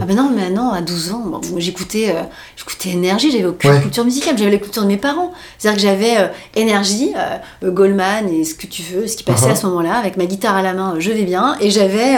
[0.00, 2.22] Ah bah non, mais non, à 12 ans, j'écoutais, euh,
[2.56, 5.32] j'écoutais énergie, j'avais aucune culture musicale, j'avais la culture de mes parents.
[5.58, 9.46] C'est-à-dire que j'avais euh, énergie, euh, Goldman et ce que tu veux, ce qui passait
[9.46, 9.52] uh-huh.
[9.52, 11.56] à ce moment-là, avec ma guitare à la main, je vais bien.
[11.60, 12.14] Et j'avais,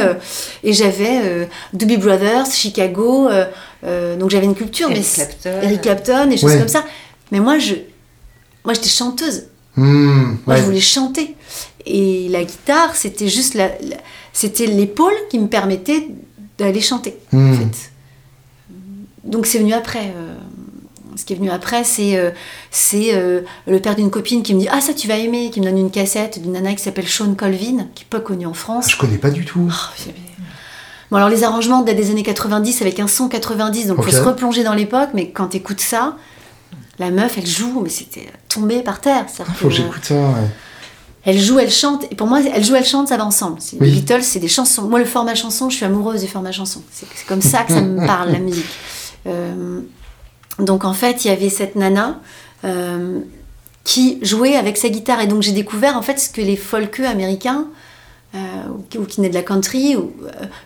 [0.62, 3.30] et j'avais Doobie Brothers, Chicago,
[4.18, 5.24] donc j'avais une culture, Eric mais.
[5.24, 5.60] Clapton.
[5.62, 6.84] Eric Clapton, et choses comme ça
[7.32, 7.76] Mais moi, je,
[8.62, 9.44] moi, j'étais chanteuse.
[9.76, 11.34] Hmm, moi, je voulais chanter.
[11.86, 13.70] Et la guitare, c'était juste la,
[14.32, 16.08] c'était l'épaule qui me permettait
[16.58, 17.16] d'aller chanter.
[17.32, 17.54] En Hmm.
[17.54, 17.90] fait.
[19.24, 20.12] Donc c'est venu après.
[20.16, 20.34] euh,
[21.16, 22.30] ce qui est venu après, c'est euh,
[22.70, 25.60] c'est euh, le père d'une copine qui me dit Ah, ça tu vas aimer, qui
[25.60, 28.54] me donne une cassette d'une nana qui s'appelle Sean Colvin, qui n'est pas connue en
[28.54, 28.90] France.
[28.90, 29.68] Je connais pas du tout.
[29.70, 30.10] Oh,
[31.10, 34.06] Bon, alors les arrangements datent des années 90 avec un son 90, donc il Ok.
[34.06, 36.16] faut se replonger dans l'époque, mais quand t'écoutes ça,
[37.00, 39.24] la meuf, elle joue, mais c'était tombé par terre.
[39.26, 40.14] C'est-à-dire Faut que que, j'écoute ça.
[40.14, 40.48] ouais.
[41.24, 43.58] Elle joue, elle chante, et pour moi, elle joue, elle chante, ça va ensemble.
[43.78, 43.90] Oui.
[43.90, 44.82] Les Beatles, c'est des chansons.
[44.88, 46.80] Moi, le format chanson, je suis amoureuse du format chanson.
[46.90, 48.64] C'est comme ça que ça me parle, la musique.
[49.26, 49.80] Euh,
[50.58, 52.18] donc, en fait, il y avait cette nana
[52.64, 53.20] euh,
[53.84, 57.04] qui jouait avec sa guitare, et donc j'ai découvert, en fait, ce que les folkeux
[57.06, 57.66] américains,
[58.34, 58.38] euh,
[58.98, 60.12] ou qui- venaient de la country, ou,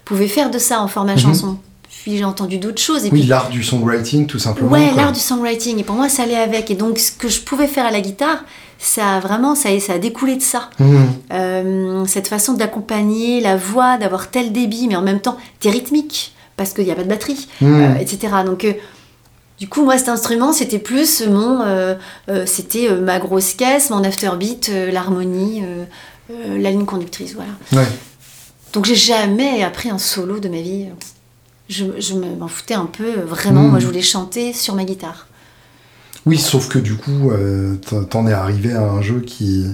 [0.05, 1.19] pouvaient faire de ça en format Mhm.
[1.21, 1.59] chanson.
[2.03, 3.05] Puis j'ai entendu d'autres choses.
[3.07, 4.71] Et Oui, l'art du songwriting, tout simplement.
[4.71, 5.79] Ouais, l'art du songwriting.
[5.79, 6.71] Et pour moi, ça allait avec.
[6.71, 8.45] Et donc, ce que je pouvais faire à la guitare,
[8.85, 10.71] ça a vraiment, ça, ça a découlé de ça.
[10.79, 10.97] Hmm.
[11.33, 16.35] Euh, cette façon d'accompagner la voix, d'avoir tel débit, mais en même temps, t'es rythmique,
[16.57, 17.75] parce qu'il n'y a pas de batterie, Hmm.
[17.75, 18.33] euh, etc.
[18.45, 18.73] Donc, euh,
[19.59, 21.65] du coup, moi, cet instrument, c'était plus mon,
[22.45, 25.63] c'était ma grosse caisse, mon afterbeat, l'harmonie,
[26.29, 27.53] la ligne conductrice, voilà.
[27.73, 27.89] Ouais.
[28.73, 30.87] Donc, j'ai jamais appris un solo de ma vie.
[31.69, 33.63] Je, je me- m'en foutais un peu, vraiment.
[33.63, 35.29] Moi, je voulais chanter sur ma guitare.
[36.27, 37.77] Oui, sauf que du coup, euh,
[38.11, 39.67] t'en- es arrivé à un jeu qui.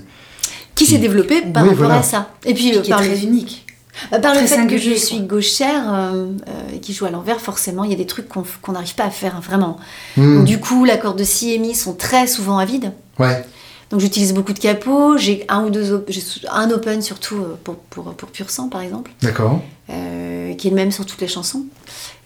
[0.75, 2.01] Qui s'est développé par Oui, rapport voilà.
[2.01, 2.31] à ça.
[2.45, 3.67] Et puis, Qui euh, est par très le- unique.
[4.11, 4.99] Bah, par le Très fait que je quoi.
[4.99, 6.13] suis gauchère euh,
[6.49, 9.05] euh, et qui joue à l'envers, forcément, il y a des trucs qu'on n'arrive pas
[9.05, 9.77] à faire, hein, vraiment.
[10.17, 10.37] Hmm.
[10.39, 12.93] Donc, du coup, l'accord de si et mi sont très souvent à vide.
[13.19, 13.45] Ouais.
[13.91, 15.19] Donc, j'utilise beaucoup de capots.
[15.19, 18.69] J'ai un ou deux, op- j'ai un open surtout euh, pour, pour, pour Pur sang,
[18.69, 19.61] par exemple, D'accord.
[19.91, 21.65] euh, qui est le même sur toutes les chansons,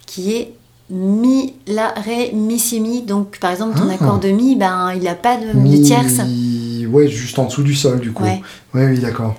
[0.07, 0.53] qui est
[0.91, 3.03] mi, la, ré, mi, si, mi.
[3.03, 3.95] Donc, par exemple, ton Ah.
[3.95, 6.21] accord de mi, ben, il n'a pas de, de Mi- tierce.
[6.91, 8.23] Ouais, juste en dessous du sol, du coup.
[8.25, 8.41] Ouais.
[8.75, 9.35] Ouais, oui, d'accord.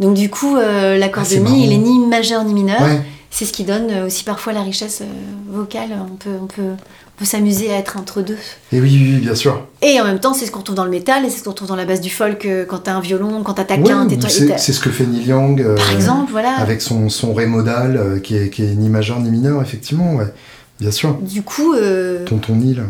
[0.00, 1.56] Donc, du coup, euh, l'accord Ah, de mi, marrant.
[1.56, 2.80] il est ni majeur ni mineur.
[2.82, 3.00] Ouais.
[3.30, 5.06] C'est ce qui donne euh, aussi parfois la richesse euh,
[5.52, 5.88] vocale.
[6.12, 8.36] On peut, on peut, on peut s'amuser à être entre deux.
[8.70, 9.66] Et oui, oui, oui, bien sûr.
[9.82, 11.50] Et en même temps, c'est ce qu'on retrouve dans le métal et c'est ce qu'on
[11.50, 14.12] retrouve dans la base du folk quand t'as un violon, quand t'as ta Ouais, quinte.
[14.12, 15.60] et ou toi- et c'est ce que fait Neil Young.
[15.60, 16.54] euh, Par exemple, voilà.
[16.58, 20.14] Avec son, son ré modal, euh, qui, est, qui est ni majeur ni mineur, effectivement,
[20.14, 20.32] ouais.
[20.80, 21.14] Bien sûr.
[21.20, 22.80] Du coup, euh, Tonton Neil.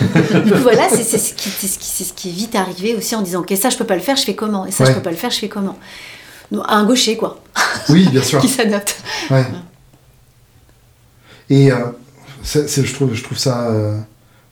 [0.00, 2.94] du coup, voilà, c'est ce, qui- c'est ce, qui- c'est ce qui est vite arrivé
[2.94, 4.64] aussi en disant, ok, ça je peux pas le faire, je fais comment?
[4.66, 4.90] Et ça Ouais.
[4.90, 5.78] je peux pas le faire, je fais comment?
[6.50, 7.42] Donc, Un gaucher, quoi,
[7.90, 8.40] Oui, bien sûr.
[8.40, 9.02] qui s'adapte.
[9.30, 9.44] Ouais.
[11.50, 11.76] Et euh,
[12.44, 13.98] je, trouve, je, trouve ça, euh,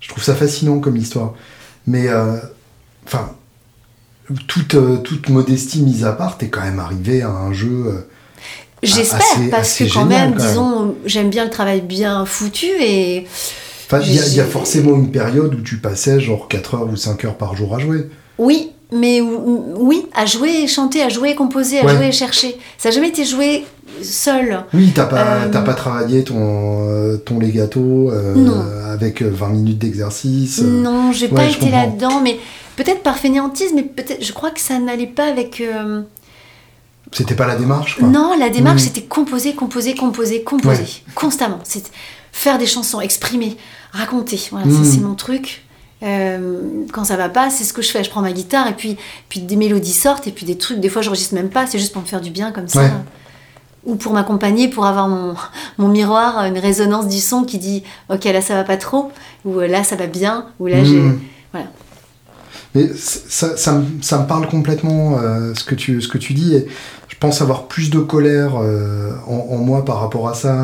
[0.01, 1.35] je trouve ça fascinant comme histoire.
[1.87, 2.37] Mais, euh,
[3.07, 3.31] enfin,
[4.47, 8.09] toute, euh, toute modestie mise à part, t'es quand même arrivé à un jeu.
[8.85, 10.49] Euh, J'espère, assez- parce assez que quand génial, même, quand même.
[10.53, 13.27] disons, j'aime bien le travail bien foutu et.
[13.87, 16.97] Enfin, il y, a- y forcément une période où tu passais genre 4 heures ou
[16.97, 18.09] 5 heures par jour à jouer.
[18.39, 21.95] Oui, mais ou- oui, à jouer et chanter, à jouer et composer, à Ouais.
[21.95, 22.57] jouer et chercher.
[22.79, 23.65] Ça n'a jamais été joué
[24.03, 24.59] seul.
[24.75, 29.49] Oui, t'as pas, Euh, t'as pas travaillé ton, euh, ton legato euh, avec euh, 20
[29.51, 30.61] minutes d'exercice.
[30.63, 30.83] euh.
[30.83, 32.39] Non, j'ai ouais, pas été là-dedans, mais
[32.77, 35.61] peut-être par fainéantisme, mais peut-être, je crois que ça n'allait pas avec.
[35.61, 36.03] euh,
[37.13, 38.09] C'était pas la démarche, quoi.
[38.09, 38.85] Non, la démarche Mm.
[38.85, 41.13] c'était composer, composer, composer, composer, Ouais.
[41.15, 41.59] constamment.
[41.65, 41.91] C'est
[42.33, 43.57] faire des chansons, exprimer,
[43.93, 44.41] raconter.
[44.51, 44.85] Voilà, Mm.
[44.85, 45.63] ça, c'est mon truc.
[46.03, 46.61] Euh,
[46.93, 48.05] quand ça va pas, c'est ce que je fais.
[48.05, 48.97] Je prends ma guitare et puis,
[49.29, 50.79] puis des mélodies sortent et puis des trucs.
[50.81, 51.67] Des fois, j'enregistre même pas.
[51.67, 52.81] C'est juste pour me faire du bien comme ça.
[52.83, 52.91] Ouais.
[53.85, 55.35] Ou pour m'accompagner, pour avoir mon,
[55.79, 59.11] mon miroir, une résonance du son qui dit Ok, là ça va pas trop,
[59.45, 60.97] ou euh, là ça va bien, ou là j'ai.
[60.99, 61.21] Mm.
[61.53, 61.69] Voilà.
[62.77, 66.33] Mais ça, ça, me, ça me parle complètement euh, ce, que tu, ce que tu
[66.35, 66.55] dis.
[66.55, 66.67] Et
[67.09, 70.55] je pense avoir plus de colère euh, en, en moi par rapport à ça,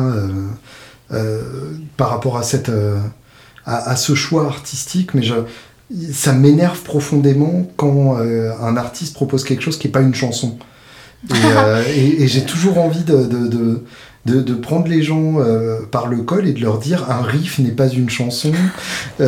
[1.11, 1.51] euh,
[1.97, 2.71] par rapport à, cette,
[3.65, 5.13] à, à ce choix artistique.
[5.13, 5.33] Mais je,
[6.11, 10.57] ça m'énerve profondément quand un artiste propose quelque chose qui n'est pas une chanson.
[11.29, 11.33] Et,
[11.99, 13.83] et- et j'ai toujours envie de, de, de,
[14.25, 17.59] de- de prendre les gens euh, par le col et de leur dire un riff
[17.59, 18.51] n'est pas une chanson,
[19.21, 19.27] euh,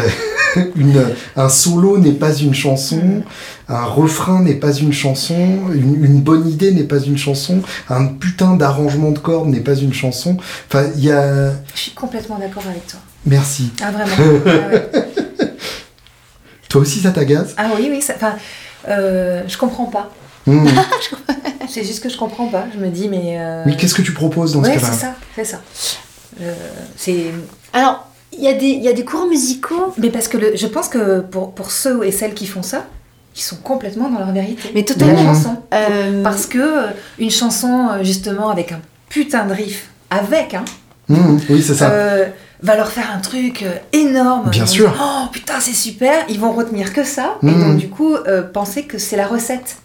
[0.76, 1.03] une,
[1.36, 3.24] un solo n'est pas une chanson,
[3.70, 5.36] un refrain n'est pas une chanson,
[5.74, 9.76] une, une bonne idée n'est pas une chanson, un putain d'arrangement de cordes n'est pas
[9.76, 10.38] une chanson.
[10.68, 11.51] Enfin, il y a.
[11.74, 12.99] Je suis complètement d'accord avec toi.
[13.26, 13.72] Merci.
[13.82, 14.16] Ah, vraiment.
[14.45, 14.89] Ah, ouais.
[16.70, 17.53] Toi aussi, ça t'agace?
[17.58, 18.36] Ah oui, oui, ça- enfin,
[18.88, 20.12] euh, je comprends pas.
[20.47, 20.68] Mmh.
[21.68, 22.66] C'est juste que je comprends pas.
[22.72, 23.38] Je me dis, mais.
[23.39, 24.93] euh, Oui, qu'est-ce que tu proposes dans Ouais, ce cas-là?
[24.93, 25.62] c'est ça, c'est ça.
[26.39, 26.53] Euh,
[26.95, 27.32] c'est.
[27.74, 30.55] Alors, il y, a des- il y a des courants musicaux, Mais parce que le-
[30.55, 32.86] je pense que pour, pour ceux et celles qui font ça,
[33.36, 34.69] ils sont complètement dans leur vérité.
[34.73, 35.17] mais totalement.
[35.33, 35.57] chanson.
[35.73, 36.88] Euh, Parce que euh,
[37.19, 38.79] une chanson, euh, justement, avec un
[39.09, 40.63] putain de riff, avec, hein,
[41.07, 41.91] Mmh, Oui, c'est ça.
[41.91, 42.25] euh,
[42.63, 43.63] va leur faire un truc
[43.93, 44.49] énorme.
[44.49, 44.91] Bien sûr.
[44.99, 46.25] oh putain, c'est super.
[46.29, 47.36] Ils vont retenir que ça.
[47.43, 48.15] Et donc, du coup,
[48.53, 49.77] penser que c'est la recette.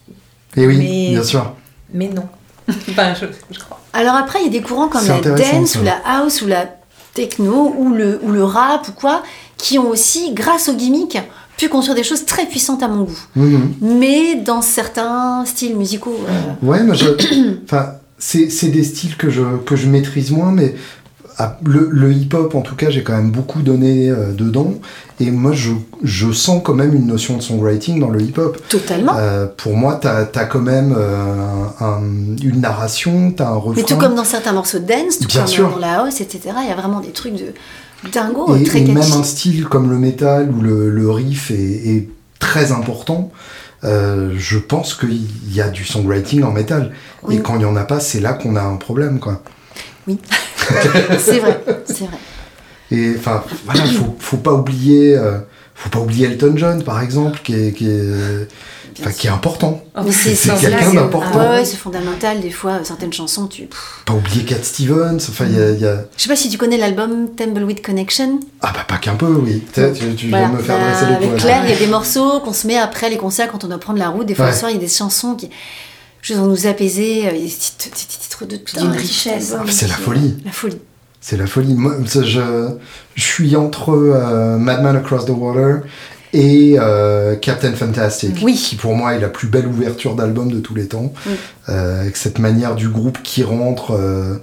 [0.56, 1.54] Et oui, bien sûr.
[1.92, 2.26] Mais non.
[2.90, 3.80] enfin, je, crois.
[3.92, 6.66] Alors après, il y a des courants comme la dance ou la house ou la
[7.14, 9.22] techno ou le, ou le rap ou quoi,
[9.56, 11.18] qui ont aussi, grâce aux gimmicks,
[11.56, 13.18] pu construire des choses très puissantes à mon goût.
[13.36, 13.74] Mhm.
[13.80, 16.18] Mais dans certains styles musicaux.
[16.28, 17.06] Euh, ouais, moi je.
[17.64, 20.74] enfin, c'est des styles que je, que je maîtrise moins, mais
[21.64, 24.74] le, hip-hop, en tout cas, j'ai quand même beaucoup donné euh, dedans.
[25.20, 25.72] Et moi, je,
[26.02, 28.58] je, sens quand même une notion de songwriting dans le hip-hop.
[28.68, 29.14] Totalement.
[29.16, 30.96] Euh, pour moi, tu as, quand même
[32.42, 33.74] une narration, tu as un refrain.
[33.76, 35.70] Mais tout comme dans certains morceaux de dance, tout Bien comme sûr.
[35.70, 36.40] dans la house, etc.
[36.62, 37.52] Il y a vraiment des trucs de
[38.10, 41.54] dingo, et, très et même un style comme le métal où le, le riff est,
[41.54, 43.30] est, très important.
[43.84, 46.92] Euh, je pense qu'il y a du songwriting en métal.
[47.30, 49.20] Et quand il n'y en a pas, c'est là qu'on a un problème.
[49.20, 49.42] Quoi.
[50.08, 50.18] Oui,
[51.18, 52.18] c'est vrai, c'est vrai.
[52.90, 55.38] Et enfin, voilà, faut, faut pas oublier, euh,
[55.74, 58.48] faut pas oublier Elton John, par exemple, qui est, qui est
[59.16, 59.82] qui est important.
[59.96, 61.40] Oh, c'est quelqu'un d'important.
[61.40, 62.40] Ah ouais, c'est fondamental.
[62.40, 63.68] Des fois, certaines chansons, tu.
[64.04, 65.18] Pas oublier Cat Stevens.
[65.28, 68.40] Enfin, il y, a, y, a, Je sais pas si tu connais l'album Tumbleweed Connection.
[68.60, 69.62] Ah bah pas qu'un peu, oui.
[69.72, 72.52] Tu, tu viens me faire dresser les Avec Claire, il y a des morceaux qu'on
[72.52, 74.26] se met après les concerts quand on doit prendre la route.
[74.26, 75.50] Des fois, le soir, il y a des chansons qui.
[76.22, 77.26] Juste vont nous apaiser.
[77.28, 79.54] Euh, des titres de d'une richesse.
[79.58, 80.36] Ah, c'est la folie.
[80.44, 80.78] La folie.
[81.20, 81.74] C'est la folie.
[81.74, 82.20] Moi, je,
[83.14, 85.82] je suis entre euh, Madman Across the Water
[86.32, 90.74] et euh, Captain Fantastic, qui pour moi est la plus belle ouverture d'album de tous
[90.74, 91.12] les temps,
[91.68, 94.36] euh, avec cette manière du groupe qui rentre euh,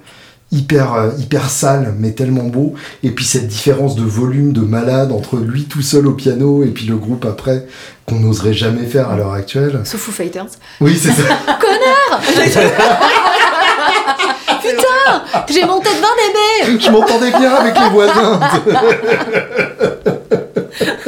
[0.51, 2.73] hyper hyper sale mais tellement beau,
[3.03, 6.69] et puis cette différence de volume de malade entre lui tout seul au piano et
[6.69, 7.65] puis le groupe après
[8.07, 9.81] qu'on n'oserait jamais faire à l'heure actuelle.
[9.83, 10.45] Sauf Foo Fighters.
[10.79, 11.23] Oui c'est ça.
[11.59, 12.21] Connard
[14.61, 18.39] Putain J'ai monté devant bébé Je m'entendais bien avec les voisins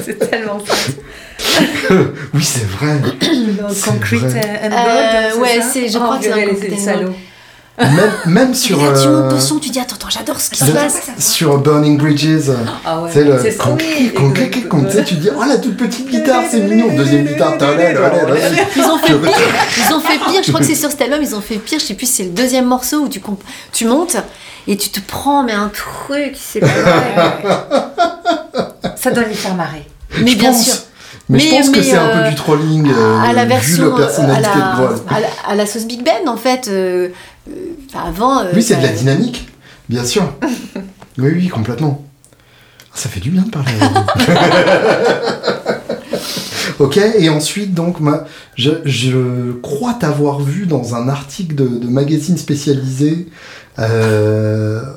[0.03, 0.73] c'est tellement ça.
[2.33, 2.99] oui, c'est vrai.
[3.85, 4.73] Concrete and Gold.
[4.73, 6.29] Euh, ouais, c'est, je crois oh, que
[6.59, 7.13] c'est les salauds.
[7.79, 8.77] Même, même sur.
[8.79, 10.99] Et là, tu montes euh, son, tu dis attends, attends j'adore ce qui se passe.
[11.17, 12.51] Sur Burning Bridges.
[12.85, 13.39] Ah ouais, c'est le.
[13.39, 16.93] sais, tu dis oh la toute petite guitare, c'est mignon.
[16.95, 17.55] Deuxième guitare,
[18.75, 19.33] Ils ont fait pire.
[19.77, 20.43] Ils ont fait pire.
[20.43, 21.79] Je crois que c'est sur cet album, ils ont fait pire.
[21.79, 23.21] Je sais plus si c'est le deuxième morceau où tu,
[23.71, 24.17] tu montes
[24.67, 27.15] et tu te prends mais un truc, c'est pas vrai.
[28.97, 29.87] Ça doit les faire marrer.
[30.21, 30.75] Mais bien sûr.
[31.29, 33.97] Mais, je pense que c'est un peu du trolling euh, à la version, vu la
[34.07, 34.79] personnalité à
[35.11, 36.67] la, de À la, sauce Big Ben, en fait.
[36.67, 37.09] Euh,
[37.49, 38.43] euh, avant.
[38.53, 39.47] oui, c'est de la dynamique,
[39.87, 40.23] bien sûr.
[41.17, 42.05] oui, oui, complètement.
[42.93, 43.69] Ça fait du bien de parler.
[46.79, 48.25] ok, et ensuite, donc, ma,
[48.55, 53.27] je, je crois t'avoir vu dans un article de, de magazine spécialisé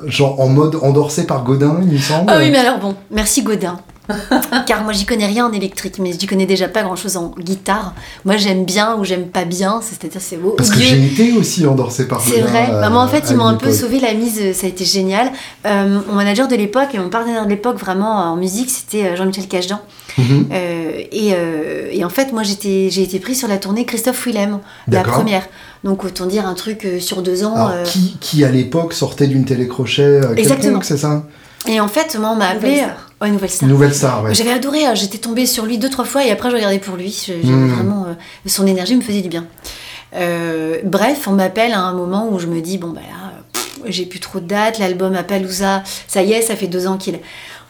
[0.07, 2.29] genre en mode endorsé par Godin, il me semble.
[2.29, 3.79] Ah oui, mais alors bon, merci Godin.
[4.67, 7.33] Car moi j'y connais rien en électrique, mais je connais déjà pas grand chose en
[7.39, 7.93] guitare.
[8.25, 10.51] Moi j'aime bien ou j'aime pas bien, c'est-à-dire c'est beau.
[10.57, 12.67] Parce que j'ai été aussi endorsé par C'est vrai.
[12.69, 15.31] Bah, moi en fait ils m'ont un peu sauvé la mise, ça a été génial.
[15.65, 19.15] Euh, mon manager de l'époque et mon partenaire de l'époque vraiment en musique c'était euh,
[19.15, 19.79] Jean-Michel Cajdan.
[20.17, 20.47] Mhm.
[20.51, 21.01] Euh,
[21.91, 25.47] et, en fait moi j'ai été pris sur la tournée Christophe Willem, la première.
[25.85, 27.69] Donc autant dire un truc sur deux ans.
[27.85, 30.81] qui, qui, à l'époque sortait d'une télécrochet Exactement.
[30.81, 31.23] c'est ça?
[31.67, 32.83] Et en fait, moi, on m'a appelé.
[33.23, 33.69] Ouais, Nouvelle Star.
[33.69, 34.33] Nouvelle Star, ouais.
[34.33, 34.95] J'avais adoré, hein.
[34.95, 37.31] j'étais tombée sur lui deux, trois fois et après je regardais pour lui.
[37.41, 37.69] Hmm.
[37.69, 38.05] vraiment.
[38.05, 38.13] Euh,
[38.45, 39.45] son énergie me faisait du bien.
[40.13, 43.31] Euh, bref, on m'appelle à un moment où je me dis bon, bah là,
[43.85, 46.97] j'ai plus trop de dates, l'album à Palouza, ça y est, ça fait deux ans
[46.97, 47.17] qu'il.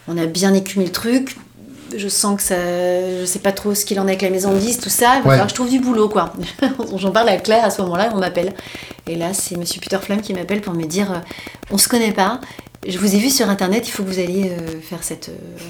[0.08, 1.36] On a bien écumé le truc.
[1.96, 2.56] Je sens que ça.
[3.20, 5.22] Je sais pas trop ce qu'il en est avec la maison de 10, tout ça.
[5.24, 6.32] Alors je trouve du boulot, quoi.
[6.96, 8.54] J'en parle à Claire à ce moment-là, on m'appelle.
[9.06, 11.22] Et là, c'est Monsieur Peter Flamme qui m'appelle pour me dire
[11.70, 12.40] on se connaît pas,
[12.86, 15.62] je vous ai vu sur internet, il faut que vous alliez euh, faire cette, euh,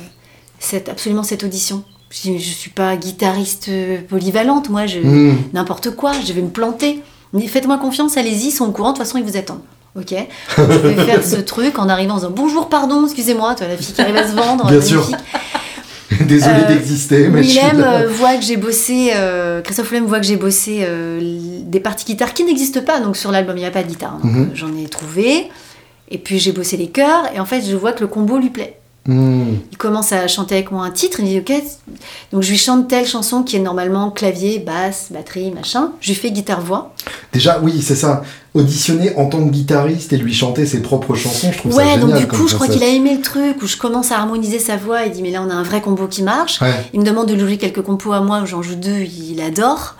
[0.59, 1.85] cette, absolument cette audition.
[2.11, 5.37] Je ne suis pas guitariste euh, polyvalente, moi, je hmm.
[5.53, 7.03] n'importe quoi, je vais me planter.
[7.49, 9.63] Faites-moi confiance, allez-y, ils sont au courant, de toute façon, ils vous attendent.
[9.97, 10.15] Ok
[10.57, 13.93] Je vais faire ce truc en arrivant en disant bonjour, pardon, excusez-moi, toi, la fille
[13.93, 14.69] qui arrive à se vendre.
[14.69, 15.09] Bien sûr.
[16.21, 19.13] Désolé d'exister, mais Willem voit que j'ai bossé,
[19.65, 20.87] Christophe Willem voit que j'ai bossé
[21.21, 24.19] des parties guitare qui n'existent pas, donc sur l'album il n'y a pas de guitare.
[24.23, 24.51] Mhm.
[24.55, 25.51] J'en ai trouvé.
[26.11, 28.51] Et puis j'ai bossé les chœurs, et en fait, je vois que le combo lui
[28.51, 28.79] plaît.
[29.07, 29.57] Hmm.
[29.71, 31.53] Il commence à chanter avec moi un titre, il dit ok,
[32.33, 35.93] donc je lui chante telle chanson qui est normalement clavier, basse, batterie, machin.
[36.01, 36.95] Je lui fais guitare-voix.
[37.31, 38.23] Déjà, oui, c'est ça.
[38.55, 42.03] Auditionner en tant que guitariste et lui chanter ses propres chansons, je trouve ça génial.
[42.03, 44.17] Ouais, donc du coup, je crois qu'il a aimé le truc, où je commence à
[44.17, 46.61] harmoniser sa voix, il dit mais là on a un vrai combo qui marche.
[46.95, 49.97] Il me demande de lui jouer quelques compos à moi, j'en joue deux, il adore.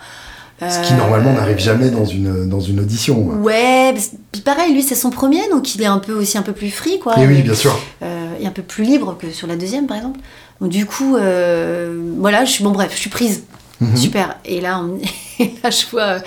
[0.61, 3.19] Ce qui normalement euh, n'arrive jamais dans une, dans une audition.
[3.41, 3.93] Ouais,
[4.31, 6.71] puis pareil, lui c'est son premier, donc il est un peu aussi un peu plus
[6.71, 7.19] free quoi.
[7.19, 7.77] Et oui, bien sûr.
[8.01, 10.19] Euh, est un peu plus libre que sur la deuxième, par exemple.
[10.61, 13.43] Donc, du coup, euh, voilà, je suis, bon, bref, je suis prise.
[13.81, 13.97] Mhm.
[13.97, 14.37] Super.
[14.45, 14.97] Et là, on,
[15.63, 16.17] là, je vois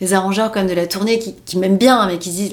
[0.00, 2.52] les arrangeurs comme de la tournée qui, qui m'aiment bien, mais qui se disent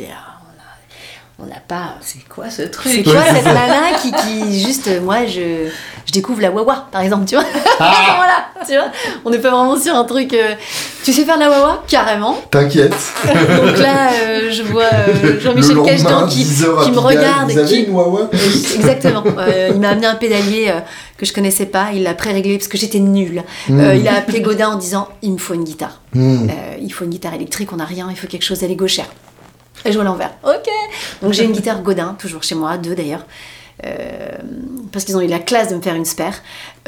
[1.41, 1.95] on n'a pas.
[2.01, 5.69] C'est quoi ce truc C'est quoi cette nana qui, qui, juste, moi, je,
[6.05, 7.45] je découvre la wawa, par exemple, tu vois
[7.79, 7.93] ah.
[8.17, 8.91] Voilà, tu vois
[9.25, 10.33] On n'est pas vraiment sur un truc.
[10.33, 10.55] Euh,
[11.03, 12.37] tu sais faire la wawa Carrément.
[12.51, 12.95] T'inquiète.
[13.25, 17.51] Donc là, euh, je vois euh, Jean-Michel Cachdon qui, qui me regarde.
[17.51, 18.29] Vous avez une wawa?
[18.33, 19.23] Exactement.
[19.73, 20.73] il m'a amené un pédalier
[21.17, 21.89] que je connaissais pas.
[21.93, 23.43] Il l'a pré-réglé parce que j'étais nulle.
[23.67, 23.79] Hmm.
[23.95, 26.01] il a appelé Godin en disant il me faut une guitare.
[26.13, 26.47] Hmm.
[26.81, 28.87] il faut une guitare électrique, on n'a rien, il faut quelque chose à Lego
[29.85, 30.31] Et joue à l'envers.
[30.43, 30.69] Ok.
[31.21, 33.25] Donc j'ai une guitare Godin, toujours chez moi, deux d'ailleurs.
[33.85, 34.37] Euh,
[34.91, 36.33] parce qu'ils ont eu la classe de me faire une spare,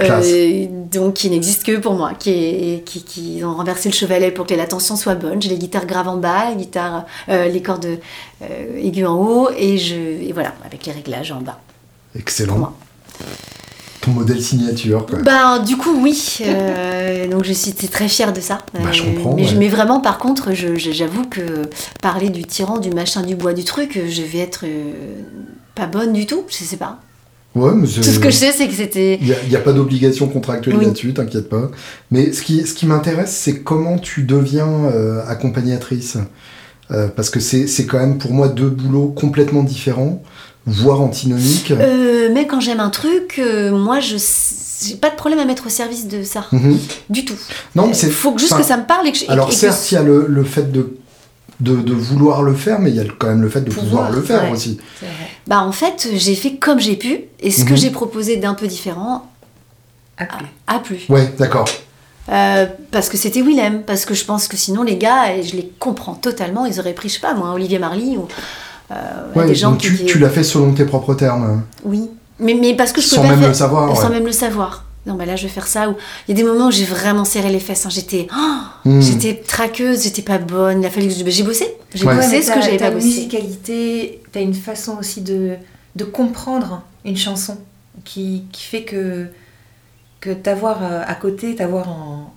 [0.02, 4.46] euh, donc qui n'existe que pour moi, qui, qui, qui, ont renversé le chevalet pour
[4.46, 5.42] que la tension soit bonne.
[5.42, 8.00] J'ai les guitares graves en bas, les, guitares, euh, les cordes
[8.78, 11.60] aiguës en haut, et, je, et voilà, avec les réglages en bas.
[12.14, 12.74] Excellent
[14.02, 15.06] ton modèle signature.
[15.06, 15.20] Quoi.
[15.20, 16.40] Bah, du coup, oui.
[16.42, 18.60] Euh, donc, je suis très fière de ça.
[18.74, 19.36] Bah, je comprends.
[19.36, 21.70] Mais, mais, vraiment, par contre, j'avoue que
[22.02, 24.92] parler du tyran, du machin, du bois, du truc, je vais être euh,
[25.76, 26.44] pas bonne du tout.
[26.50, 27.00] Je sais pas.
[27.54, 29.20] Ouais, mais tout ce que je sais, c'est que c'était.
[29.22, 31.70] Il n'y a, pas d'obligation contractuelle là-dessus, t'inquiète pas.
[32.10, 36.18] Mais ce qui, ce qui m'intéresse, c'est comment tu deviens euh, accompagnatrice.
[36.88, 40.24] parce que c'est quand même pour moi deux boulots complètement différents
[40.66, 44.18] voire antinomique euh, Mais quand j'aime un truc, euh, moi, je
[44.84, 46.48] j'ai pas de problème à mettre au service de ça.
[46.52, 46.80] Mhm.
[47.10, 47.36] Du tout.
[47.76, 48.10] Non, mais c'est.
[48.10, 50.44] faut juste que ça me parle et que Alors, certes, il y a le, le
[50.44, 50.98] fait de,
[51.60, 54.12] de, de, vouloir le faire, mais il y a quand même le fait de pouvoir,
[54.12, 54.80] le faire aussi.
[55.46, 57.78] Bah, en fait, j'ai fait comme j'ai pu, et ce que mhm.
[57.78, 59.28] j'ai proposé d'un peu différent
[60.68, 61.00] a plu.
[61.10, 61.68] Ouais, d'accord.
[62.30, 65.56] Euh, parce que c'était Willem, parce que je pense que sinon les gars, et je
[65.56, 68.28] les comprends totalement, ils auraient pris, je sais pas moi, Olivier Marly ou
[68.92, 71.64] euh, des gens tu, tu l'as fait selon tes propres termes.
[71.84, 73.96] Oui, mais, mais parce que je sans même le savoir.
[73.98, 74.86] Sans même le savoir.
[75.08, 75.90] Non, bah là, je vais faire ça.
[75.90, 75.96] Ou
[76.28, 77.86] il y a des moments où j'ai vraiment serré les fesses.
[77.88, 77.90] Hein.
[77.90, 79.02] J'étais, oh, hmm.
[79.02, 80.82] j'étais traqueuse, j'étais pas bonne.
[80.82, 81.76] Il a fallu que j'ai bossé.
[81.94, 83.08] J'ai bossé ce que j'avais pas bossé.
[83.30, 85.56] T'as une musicalité, t'as une façon aussi de,
[85.96, 87.58] de comprendre une chanson
[88.04, 89.28] qui, qui fait que
[90.20, 92.32] que t'avoir euh, à côté, t'avoir en,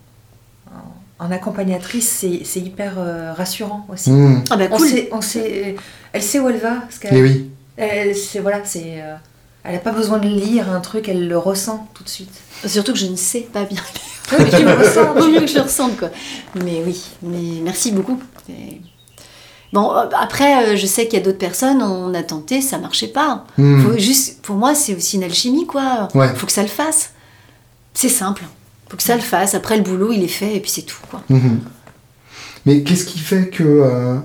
[1.19, 4.11] en accompagnatrice, c'est hyper euh, rassurant aussi.
[4.11, 4.45] Mmh.
[4.51, 4.89] Ah bah cool.
[5.13, 5.77] on sait,
[6.13, 6.77] elle sait où elle va.
[6.77, 7.51] Parce qu'elle, oui.
[7.77, 9.15] Elle, voilà, c'est, euh,
[9.63, 12.41] elle n'a pas besoin de lire un truc, elle le ressent tout de suite.
[12.67, 14.39] Surtout que je ne sais pas bien lire.
[14.39, 15.97] mais tu le ressens, mieux que je le ressente.
[15.97, 16.11] Quoi.
[16.57, 18.21] Mais oui, mais merci beaucoup.
[19.73, 23.09] Bon, euh, après, je sais qu'il y a d'autres personnes, on a tenté, ça marchait
[23.09, 23.45] pas.
[23.57, 23.99] Mmh.
[23.99, 26.09] juste, pour moi, c'est aussi une alchimie, quoi.
[26.15, 26.35] Ouais.
[26.35, 27.13] Faut que ça le fasse.
[27.93, 28.43] C'est simple
[28.95, 29.55] faut que ça le fasse.
[29.55, 31.01] Après, le boulot, il est fait et puis c'est tout.
[31.11, 31.21] Quoi.
[31.29, 31.61] Mhm.
[32.65, 34.17] Mais qu'est-ce qui fait que, euh,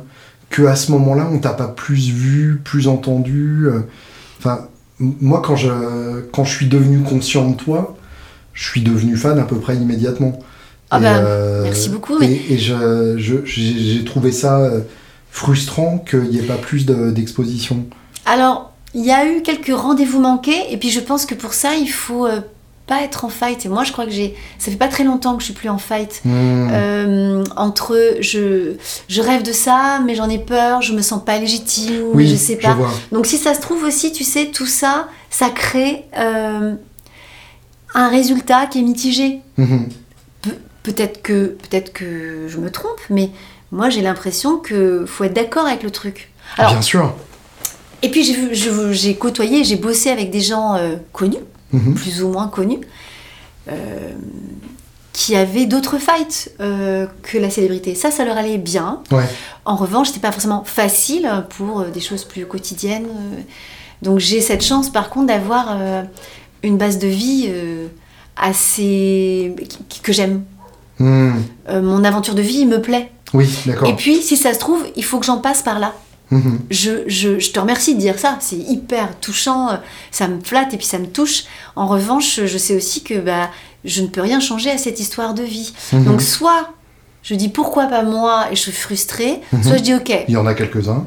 [0.51, 3.81] que à ce moment-là, on t'a pas plus vu, plus entendu euh,
[4.37, 4.67] Enfin,
[4.99, 7.97] moi, quand je, quand je suis devenu conscient de toi,
[8.53, 10.39] je suis devenu fan à peu près immédiatement.
[10.91, 12.21] Ah bah, euh, merci beaucoup.
[12.21, 14.71] Et, et j'ai trouvé ça
[15.31, 17.85] frustrant qu'il n'y ait pas plus d'exposition.
[18.25, 21.75] Alors, il y a eu quelques rendez-vous manqués, et puis je pense que pour ça,
[21.75, 22.27] il faut
[22.89, 23.65] pas être en fight.
[23.65, 24.35] Et moi, je crois que j'ai.
[24.57, 26.21] Ça fait pas très longtemps que je suis plus en fight.
[26.25, 26.69] Hmm.
[26.71, 28.73] Euh, entre je,
[29.07, 32.35] je rêve de ça, mais j'en ai peur, je me sens pas légitime, oui, je
[32.35, 32.75] sais pas.
[33.11, 36.73] Donc, si ça se trouve aussi, tu sais, tout ça, ça crée euh,
[37.93, 39.41] un résultat qui est mitigé.
[39.57, 39.83] Hmm.
[40.81, 43.29] peut-être que, peut-être que je me trompe, mais
[43.71, 46.31] moi, j'ai l'impression que faut être d'accord avec le truc.
[46.57, 47.13] Alors, Bien sûr.
[48.01, 48.23] Et puis,
[48.91, 51.37] j'ai côtoyé, j'ai bossé avec des gens euh, connus.
[51.73, 51.93] Mhm.
[51.93, 52.81] plus ou moins connus,
[53.69, 54.13] euh,
[55.13, 57.93] qui avaient d'autres fights euh, que la célébrité.
[57.95, 59.01] Ça, ça leur allait bien.
[59.65, 63.07] En revanche, c'était pas forcément facile pour euh, des choses plus quotidiennes.
[64.01, 65.77] Donc j'ai cette chance, par contre, d'avoir
[66.63, 67.51] une base de vie
[68.37, 69.53] assez
[70.01, 70.43] que j'aime.
[70.99, 71.33] Hmm.
[71.69, 73.11] mon aventure de vie me plaît.
[73.33, 73.89] Oui, d'accord.
[73.89, 75.93] Et puis, si ça se trouve, il faut que j'en passe par là.
[76.31, 76.59] Mhm.
[76.69, 79.79] Je, je, je, te remercie de dire ça, c'est hyper touchant,
[80.11, 81.45] ça me flatte et puis ça me touche.
[81.75, 83.49] En revanche, je sais aussi que bah,
[83.85, 85.73] je ne peux rien changer à cette histoire de vie.
[85.91, 86.05] Mhm.
[86.05, 86.69] Donc soit
[87.21, 89.63] je dis pourquoi pas moi et je suis frustrée, mhm.
[89.63, 90.25] soit je dis ok.
[90.27, 91.05] Il y en a quelques-uns.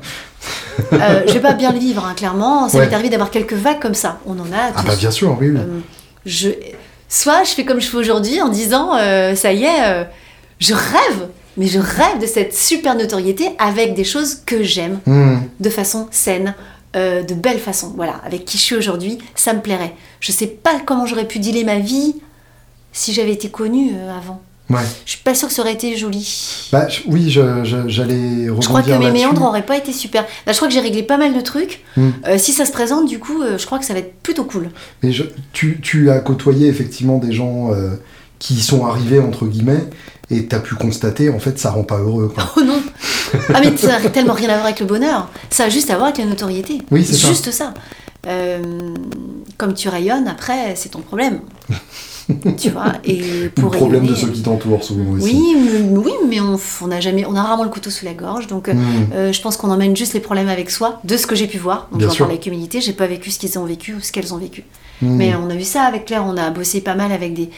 [0.93, 2.69] euh, je vais pas bien le vivre, hein, clairement.
[2.69, 4.19] Ça m'est arrivé d'avoir quelques vagues comme ça.
[4.27, 4.73] On en a.
[4.75, 5.49] Ah bah bien sûr, oui.
[5.49, 5.81] Euh,
[6.27, 6.51] je...
[7.09, 10.05] Soit je fais comme je fais aujourd'hui en disant euh, ça y est, euh,
[10.59, 15.37] je rêve mais je rêve de cette super notoriété avec des choses que j'aime, hmm.
[15.61, 16.55] de façon saine,
[16.97, 17.93] euh, de belle façon.
[17.97, 19.95] Voilà, avec qui je suis aujourd'hui, ça me plairait.
[20.21, 22.17] Je sais pas comment j'aurais pu dealer ma vie
[22.93, 24.43] si j'avais été connue euh, avant.
[25.05, 26.69] Je suis pas sûre que ça aurait été joli.
[26.73, 30.23] Bah, oui, j'allais je, Je crois que mes méandres auraient pas été super.
[30.47, 31.83] Là, je crois que j'ai réglé pas mal de trucs.
[31.97, 32.11] Hmm.
[32.27, 34.45] Euh, si ça se présente, du coup, euh, je crois que ça va être plutôt
[34.45, 34.71] cool.
[35.03, 35.11] Mais
[35.53, 37.91] tu, tu, as côtoyé effectivement des gens euh,
[38.39, 39.85] qui sont arrivés, entre guillemets,
[40.33, 42.33] et tu as pu constater, en fait, ça rend pas heureux.
[42.35, 42.45] Quoi.
[42.57, 42.81] Oh non
[43.55, 45.31] Ah, mais ça n'a tellement rien à voir avec le bonheur.
[45.51, 46.83] Ça a juste à voir avec la notoriété.
[46.91, 47.75] Oui, c'est juste ça.
[49.59, 51.41] comme tu rayonnes, après, c'est ton problème.
[52.57, 56.13] tu vois et pour le problème de ceux qui t'entourent souvent aussi oui mais, oui
[56.29, 58.75] mais on, on a jamais on a rarement le couteau sous la gorge donc euh,
[58.75, 59.13] hmm.
[59.15, 61.59] euh, je pense qu'on emmène juste les problèmes avec soi de ce que j'ai pu
[61.59, 64.13] voir donc j'en parle avec humilité j'ai pas vécu ce qu'ils ont vécu ou ce
[64.13, 64.65] qu'elles ont vécu
[65.03, 65.17] hmm.
[65.17, 67.51] mais on a vu ça avec Claire on a bossé pas mal avec des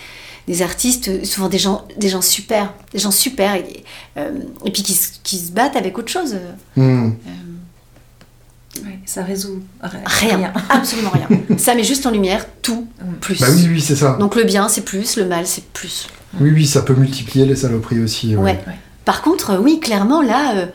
[0.47, 3.85] des artistes, souvent des gens, des gens super, des gens super, et,
[4.17, 4.31] euh,
[4.65, 6.37] et puis qui, qui, se battent avec autre chose.
[6.77, 7.13] Hmm
[9.07, 10.53] ça résout rien.
[10.69, 11.29] Absolument rien.
[11.59, 12.87] ça met juste en lumière tout
[13.21, 13.39] plus.
[13.41, 14.17] Bah oui, oui, c'est ça.
[14.19, 16.09] Donc le bien, c'est plus, le mal, c'est plus.
[16.41, 18.35] Oui, oui, ça peut multiplier les saloperies aussi.
[18.37, 18.59] Ouais.
[19.05, 20.67] Par contre, oui, clairement, là, euh,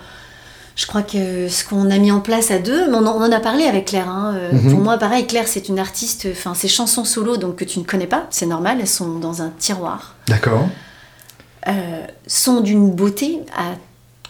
[0.80, 3.66] je crois que ce qu'on a mis en place à deux, on en, a parlé
[3.66, 4.08] avec Claire.
[4.08, 4.72] Hein, euh, mhm.
[4.72, 7.84] Pour moi, pareil, Claire, c'est une artiste, enfin, ses chansons solo, donc que tu ne
[7.84, 10.16] connais pas, c'est normal, elles sont dans un tiroir.
[10.30, 10.70] D'accord.
[11.68, 13.76] Euh, sont d'une beauté à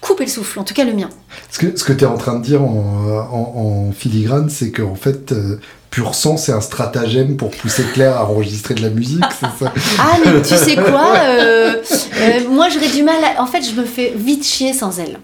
[0.02, 1.10] couper le souffle, en tout cas le mien.
[1.52, 5.32] Ce que, ce que tu es en train de dire en, filigrane, c'est qu'en fait,
[5.32, 5.60] euh,
[5.90, 9.74] Pur sang, c'est un stratagème pour pousser Claire à enregistrer de la musique, c'est ça?
[9.98, 11.82] Ah, mais tu sais quoi euh,
[12.18, 13.18] euh, Moi, j'aurais du mal.
[13.40, 15.18] En fait, je me fais vite chier sans elle.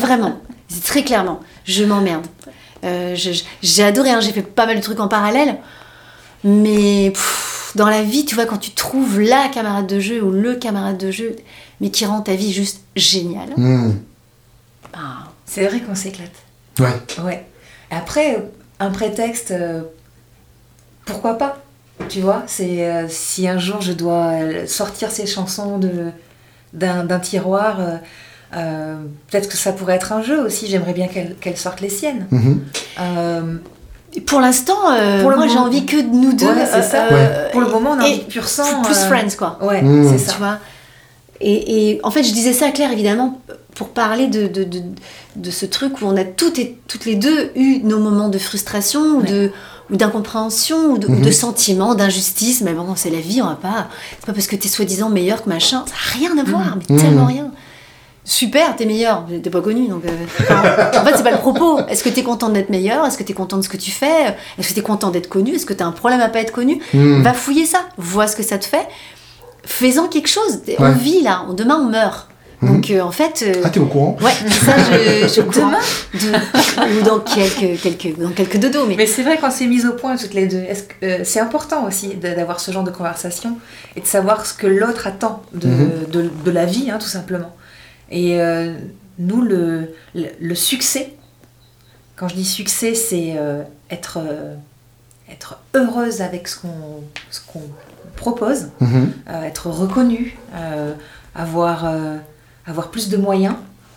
[0.00, 0.40] Vraiment.
[0.84, 1.40] Très clairement.
[1.64, 2.26] Je m'emmerde.
[2.82, 5.58] j'ai adoré, hein, j'ai fait pas mal de trucs en parallèle.
[6.44, 7.12] Mais
[7.74, 10.98] dans la vie, tu vois, quand tu trouves la camarade de jeu ou le camarade
[10.98, 11.36] de jeu,
[11.80, 13.50] mais qui rend ta vie juste géniale.
[13.56, 13.92] Hmm.
[14.92, 16.30] Bah, c'est vrai qu'on s'éclate.
[16.78, 17.22] Ouais.
[17.24, 17.46] Ouais.
[17.90, 18.42] Après,
[18.82, 19.82] un prétexte, euh,
[21.04, 21.58] pourquoi pas
[22.08, 24.32] Tu vois, c'est euh, si un jour je dois
[24.66, 26.10] sortir ces chansons de
[26.72, 27.78] d'un tiroir.
[28.54, 28.96] Euh,
[29.30, 30.66] peut-être que ça pourrait être un jeu aussi.
[30.66, 32.26] J'aimerais bien qu'elles sortent les siennes.
[32.32, 34.20] Mm-hmm.
[34.26, 34.90] pour l'instant,
[35.22, 36.54] moi j'ai envie que de nous deux.
[36.70, 37.08] c'est ça.
[37.52, 38.82] Pour le moment, on a envie de pur sang.
[38.82, 39.58] Plus friends, quoi.
[39.62, 40.10] Ouais, mm.
[40.10, 40.32] c'est ça.
[40.32, 40.58] Tu vois
[41.42, 43.40] et, en fait, je disais ça à Claire, évidemment,
[43.74, 44.66] pour parler de, de,
[45.36, 48.38] de, ce truc où on a toutes, et, toutes les deux eu nos moments de
[48.38, 49.50] frustration ou de
[49.90, 51.32] ou d'incompréhension ou de, mhm.
[51.32, 52.60] sentiments d'injustice.
[52.60, 53.88] Mais bon c'est la vie on va pas
[54.18, 56.82] c'est pas parce que t'es soi-disant meilleur que machin ça n'a rien à voir mhm.
[56.88, 57.28] mais tellement mhm.
[57.28, 57.50] rien.
[58.24, 61.80] Super t'es meilleur t'es pas connu donc euh, en fait c'est pas le propos.
[61.88, 63.04] Est-ce que t'es content d'être meilleur?
[63.06, 64.36] Est-ce que t'es content de ce que tu fais?
[64.58, 65.54] Est-ce que t'es content d'être connu?
[65.54, 66.80] Est-ce que t'as un problème à pas être connu?
[66.94, 67.80] Va fouiller ça.
[67.96, 68.86] Vois ce que ça te fait
[69.64, 70.60] faisant quelque chose.
[70.78, 72.28] On vit là, demain on meurt.
[72.62, 72.74] Mhm.
[72.74, 73.44] Donc euh, en fait.
[73.46, 78.30] Euh, ah, t'es au courant Ouais, ça je, je Demain Ou dans quelques, quelques, dans
[78.30, 78.86] quelques dodos.
[78.86, 80.64] Mais, mais c'est vrai qu'on s'est mis au point toutes les deux.
[81.02, 83.58] Euh, c'est important aussi d'avoir ce genre de conversation
[83.96, 86.06] et de savoir ce que l'autre attend de, mhm.
[86.10, 87.54] de, de, la vie, hein, tout simplement.
[88.10, 88.38] Et
[89.18, 91.14] nous, le, le, succès,
[92.16, 93.36] quand je dis succès, c'est
[93.90, 94.18] être,
[95.30, 97.62] être heureuse avec ce qu'on
[98.22, 99.12] propose, mhm.
[99.28, 100.94] euh, être reconnu, euh,
[101.34, 102.16] avoir, euh,
[102.66, 103.56] avoir plus de moyens,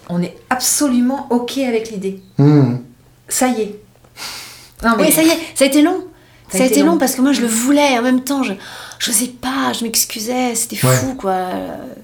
[0.09, 2.21] on est absolument OK avec l'idée.
[2.39, 2.81] Mhm.
[3.29, 3.79] Ça y est.
[4.83, 5.05] Non, mais...
[5.05, 6.03] Oui, ça y est, ça a été long.
[6.49, 6.97] Ça, a été long.
[6.97, 8.53] parce que moi je le voulais en même temps, je
[9.07, 11.49] n'osais pas, je m'excusais, c'était fou quoi.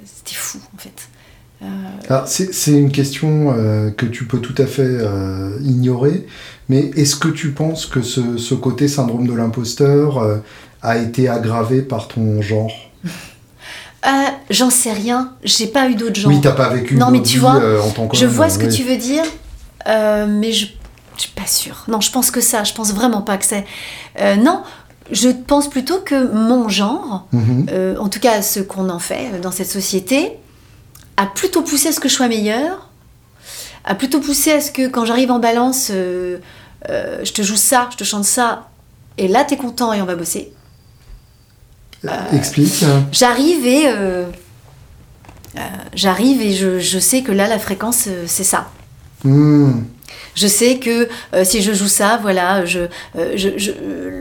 [0.04, 2.50] C'était fou en fait.
[2.50, 3.54] C'est une question
[3.96, 4.98] que tu peux tout à fait
[5.62, 6.26] ignorer,
[6.70, 10.42] mais est-ce que tu penses que ce, ce côté syndrome de l'imposteur
[10.84, 12.72] a été aggravé par ton genre
[14.06, 14.10] euh,
[14.50, 15.34] J'en sais rien.
[15.44, 16.30] J'ai pas eu d'autres gens.
[16.30, 18.60] Oui, t'as pas vécu non, mais tu vois, euh, en tant que Je vois ce
[18.60, 19.24] que tu veux dire,
[19.88, 20.68] euh, mais je,
[21.16, 21.86] je suis pas sûre.
[21.88, 22.64] Non, je pense que ça.
[22.64, 23.66] Je pense vraiment pas que c'est.
[24.38, 24.64] non,
[25.12, 27.68] je pense plutôt que mon genre, mhm.
[28.00, 30.34] en tout cas ce qu'on en fait dans cette société,
[31.18, 32.90] a plutôt poussé à ce que je sois meilleure,
[33.86, 37.98] a plutôt poussé à ce que quand j'arrive en balance, je te joue ça, je
[37.98, 38.70] te chante ça,
[39.18, 40.54] et là t'es content et on va bosser.
[42.06, 42.84] Euh, Explique.
[43.12, 44.26] J'arrive et euh,
[45.58, 45.60] euh,
[45.94, 48.70] j'arrive et je, sais que là la fréquence c'est ça.
[49.24, 49.82] Hmm.
[50.34, 51.10] Je sais que
[51.44, 52.88] si je joue ça, voilà, je,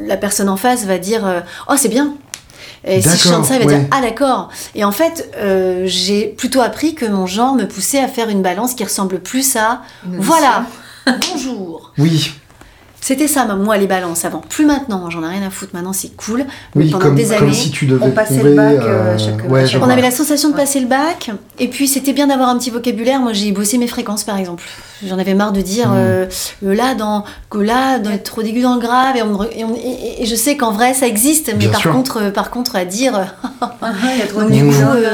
[0.06, 2.14] la personne en face va dire oh c'est bien.
[2.84, 4.50] Et si je chante ça, elle va dire ah d'accord.
[4.74, 5.30] Et en fait,
[5.84, 9.56] j'ai plutôt appris que mon genre me poussait à faire une balance qui ressemble plus
[9.56, 10.66] à voilà
[11.06, 11.92] bonjour.
[11.98, 12.34] Oui.
[13.00, 14.42] C'était ça, moi, les balances avant.
[14.46, 15.74] Plus maintenant, j'en ai rien à foutre.
[15.74, 16.44] Maintenant, c'est cool.
[16.76, 18.76] Oui, pendant comme, des années, si tu devais on passait le bac.
[18.78, 19.16] Euh,
[19.50, 21.30] euh, on avait la sensation de passer le bac.
[21.58, 23.20] Et puis, c'était bien d'avoir un petit vocabulaire.
[23.20, 24.62] Moi, j'ai bossé mes fréquences, par exemple.
[25.04, 25.94] J'en avais marre de dire mm.
[25.96, 26.26] euh,
[26.62, 29.16] là, dans, que là, d'être trop d'aigus dans le grave.
[29.16, 31.54] Et, je sais qu'en vrai, ça existe.
[31.58, 33.34] Mais par contre, par contre, à dire.
[33.82, 33.92] Ah,
[34.34, 34.72] Donc, du coup,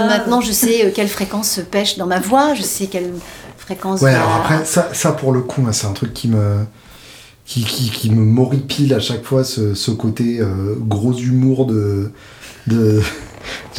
[0.08, 2.54] maintenant, je sais quelle fréquence pêche dans ma voix.
[2.54, 3.12] Je sais quelle
[3.56, 4.00] fréquence.
[4.00, 6.66] Ouais, alors après, ça, ça, pour le coup, c'est un truc qui me
[7.46, 12.10] qui, qui, qui, me moripile à chaque fois ce, ce côté euh, gros humour de,
[12.66, 13.00] de,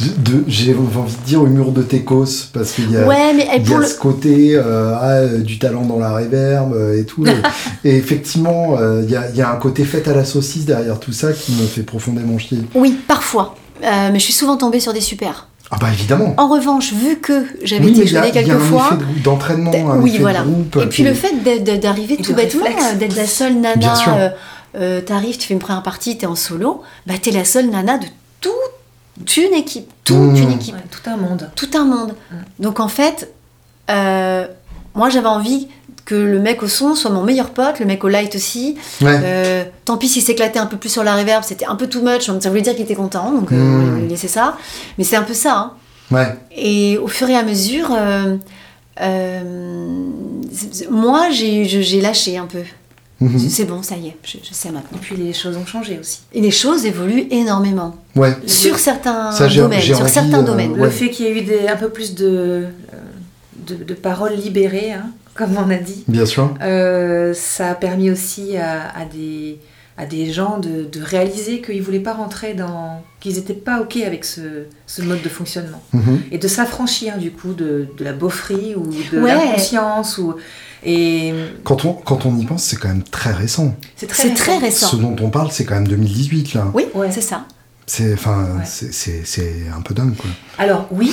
[0.00, 3.68] de, j'ai envie de dire humour de Técos parce qu'il y a, ouais, mais il
[3.68, 7.26] y a ce côté euh, ah, du talent dans la réverbe et tout.
[7.84, 10.98] Et, effectivement euh, il y, a, y, a, un côté fait à la saucisse derrière
[10.98, 12.58] tout ça qui me fait profondément chier.
[12.74, 13.54] Oui parfois.
[13.80, 16.34] Mais je suis souvent tombée sur des super ah bah évidemment.
[16.38, 20.44] En revanche, vu que j'avais été jouée quelques fois, d'entraînement, oui voilà.
[20.80, 21.34] Et puis le fait
[21.78, 22.64] d'arriver tout bêtement,
[22.98, 24.30] d'être la seule nana, euh,
[24.76, 27.98] euh, t'arrives, tu fais une première partie, t'es en solo, bah t'es la seule nana
[27.98, 28.06] de
[28.40, 30.36] toute une équipe, toute mmh.
[30.36, 32.14] une équipe, tout un monde, tout un monde.
[32.30, 32.36] Mmh.
[32.60, 33.30] Donc en fait,
[33.90, 34.46] euh,
[34.94, 35.68] moi j'avais envie
[36.08, 38.76] que le mec au son soit mon meilleur pote, le mec au light aussi.
[39.02, 42.00] Euh, tant pis s'il s'éclatait un peu plus sur la reverb, c'était un peu too
[42.00, 44.16] much, ça voulait dire qu'il était content, donc euh, hmm.
[44.16, 44.56] ça.
[44.96, 45.54] Mais c'est un peu ça.
[45.54, 45.72] Hein.
[46.10, 46.34] Ouais.
[46.56, 48.36] Et au fur et à mesure, euh,
[50.90, 52.62] moi j'ai lâché un peu.
[53.20, 53.38] Mhm.
[53.50, 54.96] C'est bon, ça y est, je, sais maintenant.
[54.96, 56.20] Et puis les choses ont changé aussi.
[56.32, 57.96] Et les choses évoluent énormément.
[58.16, 58.34] Ouais.
[58.46, 59.82] Sur certains domaines.
[59.82, 60.74] Sur certains domaines.
[60.74, 62.68] Le fait qu'il y ait eu des, un peu plus de,
[63.76, 66.04] de, paroles libérées, hein, comme on a dit.
[66.08, 66.52] Bien sûr.
[66.60, 69.60] Euh, ça a permis aussi à, des,
[69.96, 73.02] à des gens de, réaliser qu'ils ne voulaient pas rentrer dans.
[73.20, 74.66] qu'ils n'étaient pas OK avec ce,
[75.02, 75.80] mode de fonctionnement.
[75.92, 76.22] Mhm.
[76.32, 80.18] Et de s'affranchir du coup de, la beaufrie ou de l'inconscience.
[80.18, 80.34] Ou,
[80.84, 81.32] et...
[81.62, 83.76] Quand, on, quand on y pense, c'est quand même très récent.
[83.94, 84.88] C'est très, très, récent.
[84.88, 86.66] Ce dont on parle, c'est quand même 2018 là.
[86.74, 87.46] Oui, c'est ça.
[87.86, 90.28] C'est enfin, c'est un peu dingue quoi.
[90.58, 91.10] Alors oui,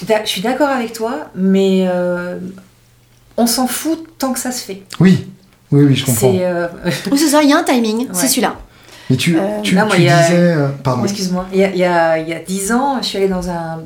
[0.00, 2.40] je suis d'accord avec toi, mais euh,
[3.36, 4.82] on s'en fout tant que ça se fait.
[5.00, 5.26] Oui,
[5.70, 6.32] oui, oui, je comprends.
[6.32, 6.68] C'est euh...
[7.16, 8.56] c'est ça, il y a un timing, c'est celui-là.
[9.08, 10.30] Mais tu, euh, tu, disais...
[10.32, 11.04] Euh, pardon.
[11.04, 11.46] Excuse-moi.
[11.52, 13.48] Il y, a, il, y a, il y a 10 ans, je suis allée dans
[13.48, 13.82] un...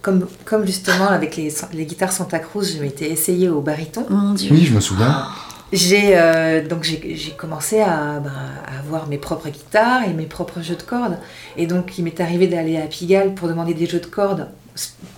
[0.00, 4.06] Comme, comme justement avec les, les guitares Santa Cruz, je m'étais essayée au baryton.
[4.08, 4.50] Mon Dieu.
[4.52, 5.26] Oui, je me souviens.
[5.72, 8.30] J'ai euh, donc j'ai commencé à, bah,
[8.64, 11.18] à, avoir mes propres guitares et mes propres jeux de cordes.
[11.56, 14.48] Et donc il m'est arrivé d'aller à Pigalle pour demander des jeux de cordes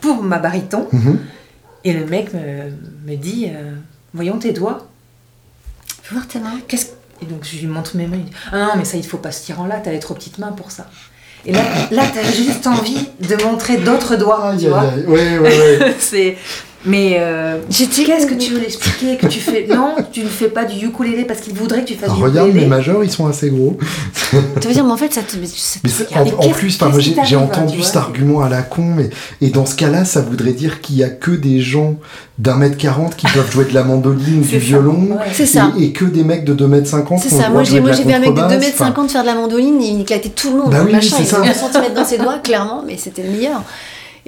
[0.01, 0.87] pour ma baryton.
[0.93, 1.19] Mhm.
[1.87, 3.73] Et le mec me, me dit euh,
[4.13, 4.89] Voyons tes doigts.
[6.03, 6.59] Je veux voir tes mains.
[6.67, 6.87] Qu'est-ce
[7.23, 8.17] Et donc je lui montre mes mains.
[8.17, 10.01] Il dit Ah non, mais ça, il faut pas se tirer en là, t'as les
[10.01, 10.91] trop petites mains pour ça.
[11.45, 11.63] Et là,
[11.93, 14.91] là t'as juste envie de montrer d'autres doigts, tu vois.
[15.07, 15.87] Oui, oui, oui.
[16.01, 16.37] c'est
[16.85, 19.67] mais euh, qu'est-ce que tu veux l'expliquer Que tu fais?
[19.77, 22.41] Non, tu ne fais pas du ukulélé parce qu'il voudrait que tu fasses du ukulélé.
[22.41, 23.77] Regarde, les majeurs, ils sont assez gros.
[24.61, 25.37] tu veux dire, mais en fait, ça te.
[25.37, 26.79] mais en, plus,
[27.25, 29.11] j'ai entendu cet argument à la con, mais
[29.41, 31.97] et dans ce cas-là, ça voudrait dire qu'il y a que des gens
[32.39, 36.05] d'un mètre quarante qui peuvent jouer de la mandoline ou du violon, et, et, que
[36.05, 37.21] des mecs de 2 mètres cinquante.
[37.23, 37.49] C'est ça.
[37.49, 40.01] Moi, j'ai vu un mec de 2 mètres cinquante faire de la mandoline, et il
[40.03, 40.71] éclatait tout le monde.
[40.71, 41.41] Bah oui, machin, il ça.
[41.41, 43.63] un centimètre dans ses doigts, clairement, mais c'était le meilleur.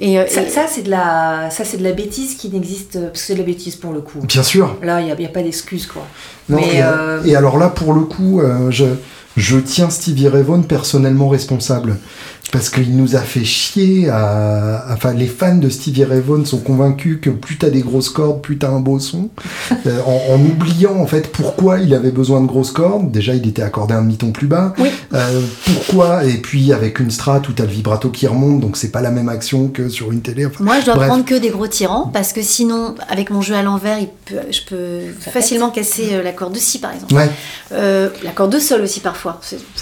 [0.01, 3.17] Euh, et, ça, c'est de la, ça c'est de la bêtise qui n'existe, parce que
[3.19, 4.19] c'est de la bêtise pour le coup.
[4.19, 4.77] Bien sûr.
[4.81, 6.05] Là, il n'y a, a, pas d'excuse quoi.
[6.47, 8.85] Mais, euh, et, alors là, pour le coup, euh, je,
[9.37, 11.97] je tiens Stevie Ray Vaughan personnellement responsable
[12.51, 14.85] parce qu'il nous a fait chier à...
[14.91, 18.41] Enfin, les fans de Stevie Ray Vaughan sont convaincus que plus t'as des grosses cordes,
[18.41, 19.29] plus t'as un beau son.
[19.85, 23.11] Euh, en, oubliant, en fait, pourquoi il avait besoin de grosses cordes.
[23.11, 24.73] Déjà, il était accordé un demi-ton plus bas.
[25.13, 28.91] Euh, pourquoi Et puis, avec une strat où t'as le vibrato qui remonte, donc c'est
[28.91, 30.47] pas la même action que sur une télé.
[30.59, 33.61] Moi, je dois prendre que des gros tirants, parce que sinon, avec mon jeu à
[33.61, 37.15] l'envers, je peux facilement casser euh, la corde de si, par exemple.
[37.71, 39.18] la corde de sol aussi, parfois.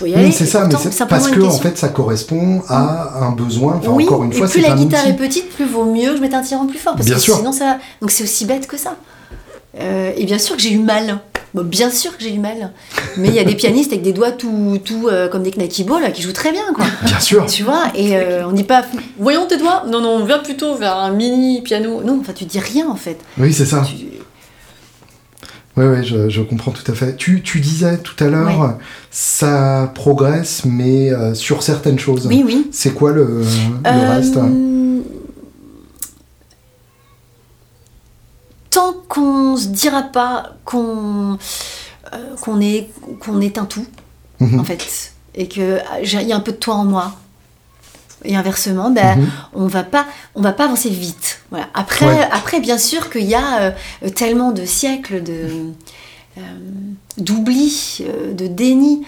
[0.01, 0.31] Y aller.
[0.31, 3.79] c'est ça, mais c'est parce que, en fait, ça correspond à un besoin.
[3.87, 6.21] oui, encore une fois, et plus la guitare est petite, plus vaut mieux que je
[6.21, 6.95] mette un tirant plus fort.
[6.95, 7.77] Parce que sinon, ça.
[8.01, 8.95] Donc c'est aussi bête que ça.
[9.79, 11.19] Euh, et bien sûr que j'ai eu mal.
[11.53, 12.71] bien sûr que j'ai eu mal.
[13.17, 15.83] Mais il y a des pianistes avec des doigts tout, tout euh, comme des knacky
[15.83, 16.85] balls qui jouent très bien, quoi.
[17.03, 17.45] Bien sûr.
[17.45, 18.83] Tu vois, et euh, on dit pas,
[19.19, 19.83] voyons tes doigts.
[19.87, 22.01] Non, non, on vient plutôt vers un mini piano.
[22.03, 23.17] Non, enfin, tu dis rien en fait.
[23.37, 23.83] Oui, c'est ça.
[25.77, 27.15] Oui, oui, je, comprends tout à fait.
[27.15, 28.77] Tu, disais tout à l'heure,
[29.11, 32.25] ça progresse, mais euh, sur certaines choses.
[32.25, 32.67] Oui, oui.
[32.71, 33.43] C'est quoi le,
[33.85, 34.39] euh, reste?
[38.71, 41.37] Tant qu'on se dira pas qu'on
[42.13, 42.89] euh, qu'on est,
[43.19, 43.85] qu'on est un tout,
[44.39, 44.59] mhm.
[44.59, 45.79] en fait, et qu'il
[46.11, 47.15] y a un peu de toi en moi,
[48.23, 49.29] et inversement, ben, mhm.
[49.53, 51.41] on va pas, on va pas avancer vite.
[51.49, 51.67] Voilà.
[51.73, 55.73] Après, après, bien sûr qu'il y a euh, tellement de siècles de
[57.17, 59.03] d'oubli, de déni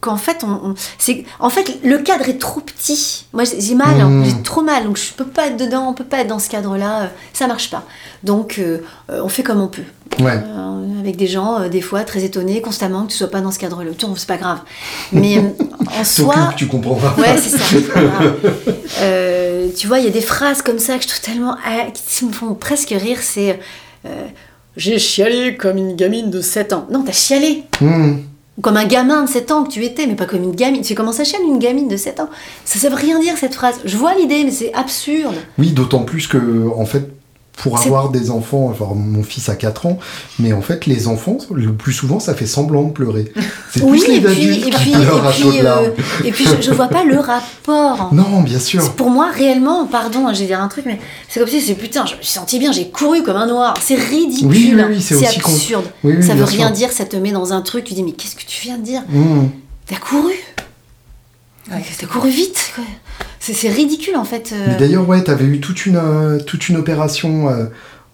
[0.00, 3.26] qu'en fait, on, c'est, en fait, le cadre est trop petit.
[3.32, 4.08] Moi, j'ai mal, hein.
[4.08, 4.24] mmh.
[4.24, 6.48] j'ai trop mal, donc je peux pas être dedans, on peut pas être dans ce
[6.48, 7.84] cadre-là, euh, ça marche pas.
[8.22, 9.82] Donc, euh, euh, on fait comme on peut.
[10.18, 13.90] Avec des gens, des fois, très étonnés, constamment, que tu sois pas dans ce cadre-là.
[14.16, 14.60] C'est pas grave.
[15.12, 15.38] Mais
[15.98, 16.52] en soi.
[16.56, 17.14] tu comprends pas.
[17.18, 17.64] Ouais, c'est ça.
[19.76, 21.56] tu vois, il y a des phrases comme ça que je trouve tellement.
[21.94, 23.18] qui me font presque rire.
[23.20, 23.58] C'est.
[24.76, 26.86] j'ai chialé comme une gamine de 7 ans.
[26.90, 27.64] Non, t'as chialé.
[27.80, 28.16] Mmh
[28.60, 30.82] comme un gamin de 7 ans que tu étais, mais pas comme une gamine.
[30.82, 32.28] Tu commences à chialer une gamine de 7 ans?
[32.64, 33.80] Ça ne veut rien dire cette phrase.
[33.84, 35.34] Je vois l'idée, mais c'est absurde.
[35.58, 37.10] Oui, d'autant plus que, en fait,
[37.62, 39.98] pour avoir des enfants, enfin mon fils a 4 ans,
[40.38, 43.32] mais en fait les enfants, le plus souvent, ça fait semblant de pleurer.
[43.72, 44.92] C'est oui, plus les adultes et puis,
[46.24, 48.10] et puis, je, vois pas le rapport.
[48.20, 48.92] Non, bien sûr.
[48.94, 51.74] Pour moi, réellement, pardon, hein, je vais dire un truc, mais c'est comme si c'est
[51.74, 53.74] putain, je me suis senti bien, j'ai couru comme un noir.
[53.80, 54.48] C'est ridicule.
[54.48, 55.84] Oui, oui, c'est absurde.
[56.20, 58.44] ça veut rien dire, ça te met dans un truc, tu dis, mais qu'est-ce que
[58.46, 59.02] tu viens de dire?
[59.08, 59.48] Mmh.
[59.86, 60.32] T'as couru?
[61.68, 62.84] T'as couru vite quoi.
[63.40, 64.52] C'est ridicule en fait.
[64.52, 64.78] Euh.
[64.78, 67.64] D'ailleurs, ouais, t'avais eu toute une, euh, toute une opération euh,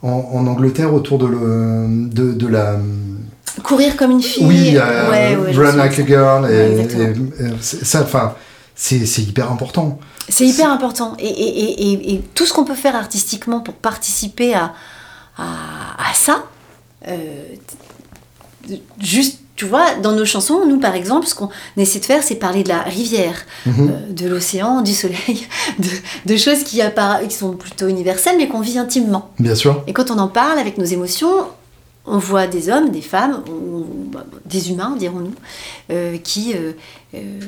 [0.02, 2.76] en, Angleterre autour de, le, de, la.
[3.62, 4.46] Courir comme une fille.
[4.46, 6.50] Oui, run like a girl.
[6.50, 6.86] Et,
[7.60, 8.34] ça, enfin,
[8.74, 9.98] c'est hyper important.
[10.28, 11.16] C'est hyper important.
[11.18, 14.74] Et, et, et, tout ce qu'on peut faire artistiquement pour participer à,
[15.36, 16.44] à, à ça,
[19.00, 22.34] juste tu vois, dans nos chansons, nous par exemple, ce qu'on essaie de faire, c'est
[22.34, 23.88] parler de la rivière, mhm.
[23.90, 25.48] euh, de l'océan, du soleil,
[26.26, 26.80] de, choses qui,
[27.28, 29.30] qui sont plutôt universelles, mais qu'on vit intimement.
[29.38, 29.82] Bien sûr.
[29.86, 31.46] Et quand on en parle avec nos émotions,
[32.04, 33.42] on voit des hommes, des femmes,
[34.12, 35.34] bah, des humains, dirons-nous,
[35.90, 37.40] euh, qui, euh,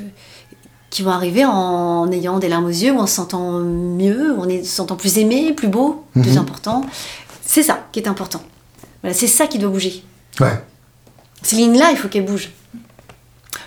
[0.88, 4.44] qui vont arriver en, ayant des larmes aux yeux, ou en se sentant mieux, ou
[4.44, 6.38] en se sentant plus aimé, plus beau, plus mhm.
[6.38, 6.80] important.
[7.44, 8.40] C'est ça qui est important.
[9.02, 10.02] Voilà, c'est ça qui doit bouger.
[10.40, 10.58] Ouais.
[11.42, 12.50] Ces lignes-là, il faut qu'elles bougent.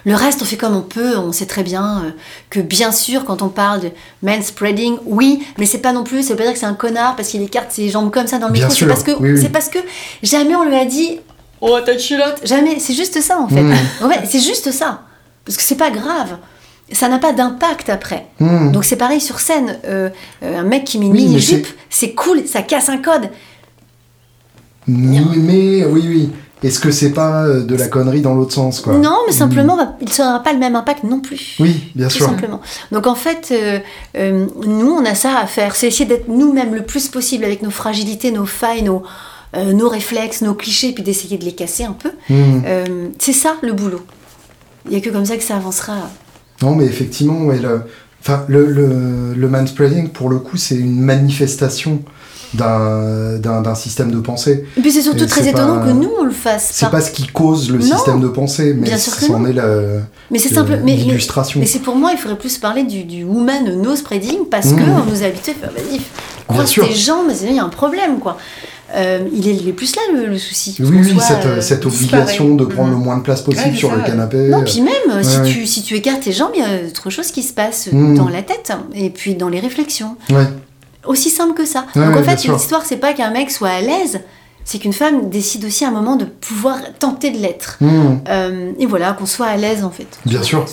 [0.05, 1.17] Le reste, on fait comme on peut.
[1.17, 2.09] On sait très bien euh,
[2.49, 3.91] que, bien sûr, quand on parle de
[4.41, 6.23] spreading, oui, mais c'est pas non plus.
[6.23, 8.39] Ça veut pas dire que c'est un connard parce qu'il écarte ses jambes comme ça
[8.39, 8.69] dans le micro.
[8.69, 9.79] C'est parce que c'est parce que
[10.23, 11.19] jamais on lui a dit
[11.61, 12.41] oh ta culotte.
[12.43, 12.79] Jamais.
[12.79, 13.61] C'est juste ça en fait.
[13.61, 13.75] Hmm.
[14.25, 15.03] c'est juste ça.
[15.45, 16.37] Parce que c'est pas grave.
[16.91, 18.25] Ça n'a pas d'impact après.
[18.39, 18.71] Hmm.
[18.71, 19.77] Donc c'est pareil sur scène.
[19.85, 20.09] Euh,
[20.43, 23.29] euh, un mec qui met une mini jupe, c'est cool, ça casse un code.
[24.87, 25.21] Mais
[25.85, 26.29] oui, oui.
[26.63, 29.97] Est-ce que c'est pas euh, de la connerie dans l'autre sens quoi Non, mais simplement,
[29.99, 31.55] il ne sera pas le même impact non plus.
[31.59, 32.27] Oui, bien sûr.
[32.27, 32.61] simplement.
[32.91, 33.79] Donc en fait, euh,
[34.15, 35.75] euh, nous, on a ça à faire.
[35.75, 39.01] C'est essayer d'être nous-mêmes le plus possible avec nos fragilités, nos failles, nos,
[39.57, 42.11] nos réflexes, nos clichés, puis d'essayer de les casser un peu.
[42.29, 42.61] Hmm.
[43.17, 44.01] c'est ça le boulot.
[44.85, 45.95] Il n'y a que comme ça que ça avancera.
[46.61, 47.83] Non, mais effectivement, ouais, le,
[48.47, 52.01] le, le, le manspreading, pour le coup, c'est une manifestation
[52.53, 54.65] d'un système de pensée.
[54.77, 56.69] Et puis c'est surtout très étonnant que nous on le fasse.
[56.73, 60.53] C'est pas ce qui cause le système de pensée, mais c'en est la mais c'est
[60.53, 61.59] simple, mais l'illustration.
[61.59, 64.77] Mais c'est pour moi, il faudrait plus parler du, du woman no spreading parce qu'on
[64.77, 65.03] que mmh.
[65.07, 66.01] on nous a habitués à faire vas-y,
[66.47, 68.37] croise tes jambes, mais il y a un problème quoi.
[68.93, 70.75] Euh, il, est, plus là le, souci.
[70.79, 74.01] Oui, oui, cette, euh, cette obligation de prendre le moins de place possible sur le
[74.03, 74.49] canapé.
[74.49, 77.31] Non, puis même, si, Tu, si tu écartes tes jambes, il y a autre chose
[77.31, 78.15] qui se passe mmh.
[78.15, 80.17] dans la tête et puis dans les réflexions.
[81.03, 81.11] Ouais.
[81.11, 81.85] Aussi simple que ça.
[81.95, 84.21] Donc en fait, l'histoire, c'est pas qu'un mec soit à l'aise,
[84.63, 87.77] c'est qu'une femme décide aussi à un moment de pouvoir tenter de l'être.
[87.81, 88.19] Hmm.
[88.29, 90.19] Euh, et voilà, qu'on soit à l'aise en fait.
[90.25, 90.65] Bien sûr.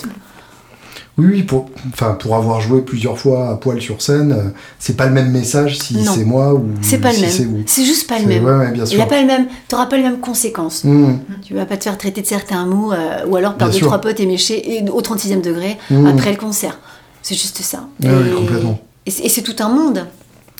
[1.16, 4.96] Oui, oui, pour, enfin, pour avoir joué plusieurs fois à poil sur scène, euh, c'est
[4.96, 7.64] pas le même message si c'est moi ou c'est pas le même.
[7.66, 8.44] C'est juste pas le même.
[8.44, 8.94] Ouais, bien sûr.
[8.94, 9.48] Il y a pas le même.
[9.66, 10.84] T'auras pas les mêmes conséquences.
[10.84, 11.16] Hmm.
[11.42, 14.00] Tu vas pas te faire traiter de certains mots euh, ou alors par deux trois
[14.00, 16.06] potes éméchés et au 36e degré hmm.
[16.06, 16.78] après le concert.
[17.22, 17.88] C'est juste ça.
[18.00, 18.78] oui, complètement.
[19.06, 20.06] Et c'est tout un monde.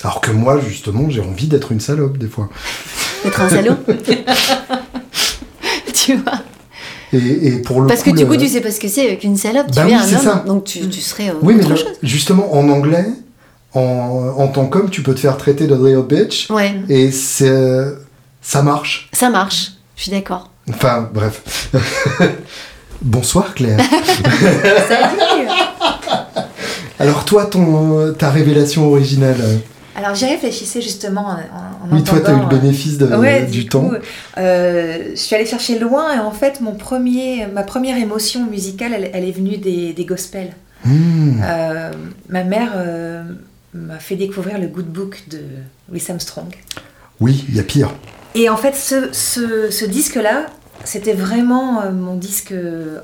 [0.04, 2.48] Alors que moi, justement, j'ai envie d'être une salope des fois.
[3.24, 3.76] D'être un salaud
[5.92, 6.40] Tu vois
[7.12, 9.68] et, pour le Parce que du coup, tu sais pas ce que c'est qu'une salope,
[9.68, 11.64] tu bah es un homme, donc tu, tu serais oui, mais
[12.02, 13.06] Justement, en anglais,
[13.74, 16.50] en, en tant qu'homme, tu peux te faire traiter de real bitch.
[16.50, 16.74] Ouais.
[16.90, 19.08] Et ça marche.
[19.12, 20.50] Ça marche, je suis d'accord.
[20.68, 21.70] Enfin, bref.
[23.00, 23.78] Bonsoir Claire.
[24.88, 25.48] Salut
[26.98, 29.60] Alors toi, ton, ta révélation originale
[29.98, 32.98] alors j'y réfléchissais justement en, en Oui, toi, tu as eu le bénéfice
[33.50, 33.90] du temps.
[34.36, 39.10] Euh, je suis allée chercher loin et en fait, mon premier, ma première émotion musicale,
[39.12, 40.52] elle, est venue des, des gospels.
[40.84, 41.40] Hmm.
[41.42, 41.90] Euh,
[42.28, 43.24] ma mère euh,
[43.74, 45.40] m'a fait découvrir le Good Book de
[45.90, 46.54] Louis Armstrong.
[47.18, 47.92] Oui, il y a pire.
[48.36, 50.46] Et en fait, ce, ce, ce disque-là,
[50.84, 52.54] c'était vraiment mon disque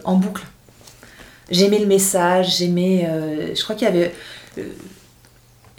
[0.04, 0.44] en boucle.
[1.50, 3.08] J'aimais le message, j'aimais...
[3.52, 4.12] je crois qu'il y avait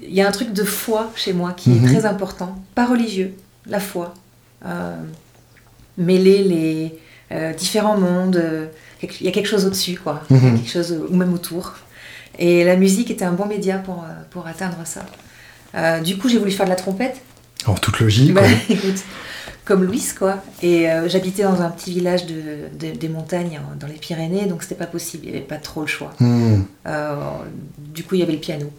[0.07, 1.94] il y a un truc de foi chez moi qui est mhm.
[1.94, 2.56] très important.
[2.76, 3.34] Pas religieux,
[3.68, 4.14] la foi.
[5.98, 8.41] mêler les différents mondes.
[9.02, 10.23] Il y a quelque chose au-dessus, quoi.
[10.30, 10.57] Il y a mhm.
[10.57, 11.73] quelque chose, ou même autour.
[12.38, 15.06] Et la musique était un bon média pour, pour atteindre ça.
[16.02, 17.22] du coup, j'ai voulu faire de la trompette.
[17.65, 18.34] En toute logique.
[18.34, 19.03] Bah, écoute,
[19.65, 20.44] comme Louis, quoi.
[20.61, 24.76] Et euh, j'habitais dans un petit village de, des montagnes, dans les Pyrénées, donc c'était
[24.76, 26.14] pas possible, il n'y avait pas trop le choix.
[26.86, 27.15] Euh,
[27.77, 28.72] du coup, il y avait le piano.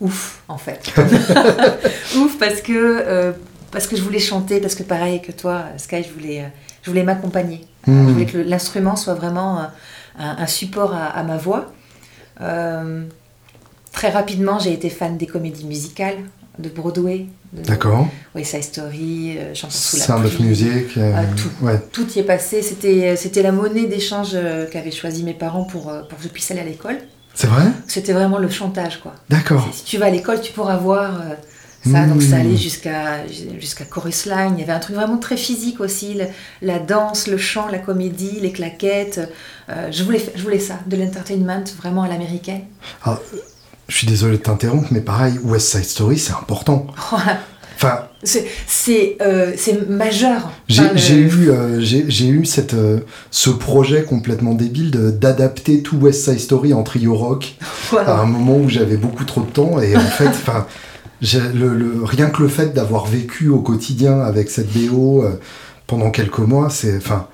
[0.00, 0.92] Ouf, en fait.
[2.16, 3.32] Ouf, parce que, euh,
[3.70, 6.44] parce que je voulais chanter, parce que pareil que toi, Sky, je voulais,
[6.82, 7.66] je voulais m'accompagner.
[7.86, 8.08] Hmm.
[8.08, 9.66] Je voulais que l'instrument soit vraiment
[10.18, 11.72] un, support à, à, ma voix.
[13.92, 16.18] très rapidement, j'ai été fan des comédies musicales
[16.58, 17.26] de Broadway.
[17.52, 18.08] D'accord.
[18.34, 20.96] West Side Story, euh, Chanson sous la Sound of Music.
[20.96, 21.50] Euh, tout,
[21.92, 22.62] tout y est passé.
[22.62, 24.36] C'était, euh, c'était la monnaie d'échange
[24.72, 26.98] qu'avaient choisi mes parents pour, pour que je puisse aller à l'école.
[27.36, 27.66] C'est vrai?
[27.86, 29.14] C'était vraiment le chantage, quoi.
[29.30, 29.68] D'accord.
[29.72, 31.20] Si tu vas à l'école, tu pourras voir
[31.84, 32.04] ça.
[32.06, 32.40] Donc ça hmm.
[32.40, 33.26] allait jusqu'à,
[33.60, 34.54] jusqu'à chorus line.
[34.56, 36.18] Il y avait un truc vraiment très physique aussi.
[36.62, 39.20] la danse, le chant, la comédie, les claquettes.
[39.68, 42.62] je, voulais, je voulais ça, de l'entertainment vraiment à l'américaine.
[43.04, 43.20] Ah,
[43.88, 46.86] je suis désolé de t'interrompre, mais pareil, West Side Story, c'est important.
[47.76, 49.54] Enfin, c'est euh,
[49.88, 50.50] majeur.
[50.68, 53.00] J'ai eu, euh, j'ai eu cette, euh,
[53.30, 57.54] ce projet complètement débile d'adapter tout West Side Story en trio rock
[57.96, 59.80] à un moment où j'avais beaucoup trop de temps.
[59.80, 60.66] Et en fait, enfin,
[61.22, 65.24] le, le, rien que le fait d'avoir vécu au quotidien avec cette BO
[65.86, 66.96] pendant quelques mois, c'est.
[66.96, 67.28] Enfin,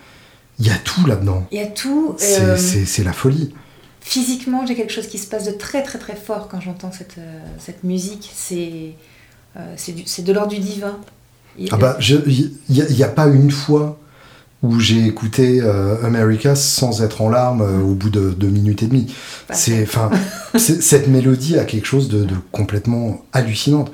[0.58, 1.46] il y a tout là-dedans.
[1.50, 2.14] Il y a tout.
[2.18, 3.52] C'est la folie
[4.02, 7.18] physiquement, j'ai quelque chose qui se passe de très très très fort quand j'entends cette,
[7.18, 8.30] euh, cette musique.
[8.34, 8.94] C'est
[9.76, 10.98] c'est de l'ordre du divin.
[11.70, 13.98] Ah bah, il n'y a, pas une fois
[14.62, 18.86] où j'ai écouté euh, America sans être en larmes au bout de deux minutes et
[18.86, 19.14] demie.
[19.50, 20.10] C'est, enfin,
[20.56, 23.92] cette mélodie a quelque chose de, complètement hallucinante.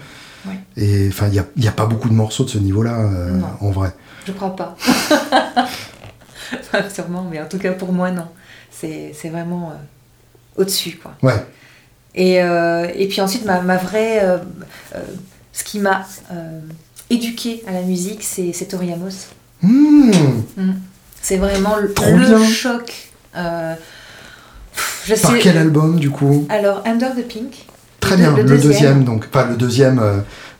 [0.77, 3.11] Et enfin, il n'y a, a, pas beaucoup de morceaux de ce niveau-là,
[3.61, 3.93] en vrai.
[4.27, 4.77] Je crois pas.
[6.95, 8.27] Sûrement, mais en tout cas pour moi, non.
[8.71, 9.73] C'est vraiment
[10.57, 11.01] au-dessus.
[11.03, 11.15] Quoi.
[11.23, 11.45] Ouais.
[12.15, 14.41] Et, euh, et puis ensuite, ma, ma vraie.
[15.59, 16.07] Euh, euh, ce qui m'a
[17.11, 19.29] éduqué à la musique, c'est Tori Amos.
[19.63, 20.11] Hmm.
[20.57, 20.73] Hmm.
[21.21, 23.11] C'est vraiment le, le choc.
[23.35, 26.47] je Par quel album du coup?
[26.49, 27.67] Alors, Under the Pink.
[28.01, 29.05] Très bien, le, deuxième.
[29.05, 30.01] donc, pas le deuxième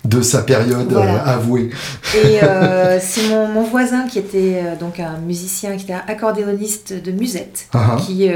[0.05, 0.93] de sa période
[1.25, 1.71] avouée.
[2.15, 2.41] Et
[3.01, 8.05] c'est mon, mon, voisin qui était donc un musicien, qui était accordéoniste de musette, uh-huh.
[8.05, 8.29] qui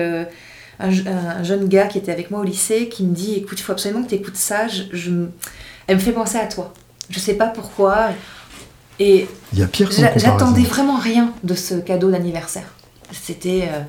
[0.82, 3.72] un, jeune gars qui était avec moi au lycée qui me dit écoute, il faut
[3.72, 4.66] absolument que tu écoutes ça.
[4.68, 5.10] Je,
[5.92, 6.72] elle me fait penser à toi.
[7.10, 8.06] Je sais pas pourquoi.
[8.98, 12.72] Et il y a pire J'attendais vraiment rien de ce cadeau d'anniversaire.
[13.10, 13.68] C'était.
[13.70, 13.80] Euh,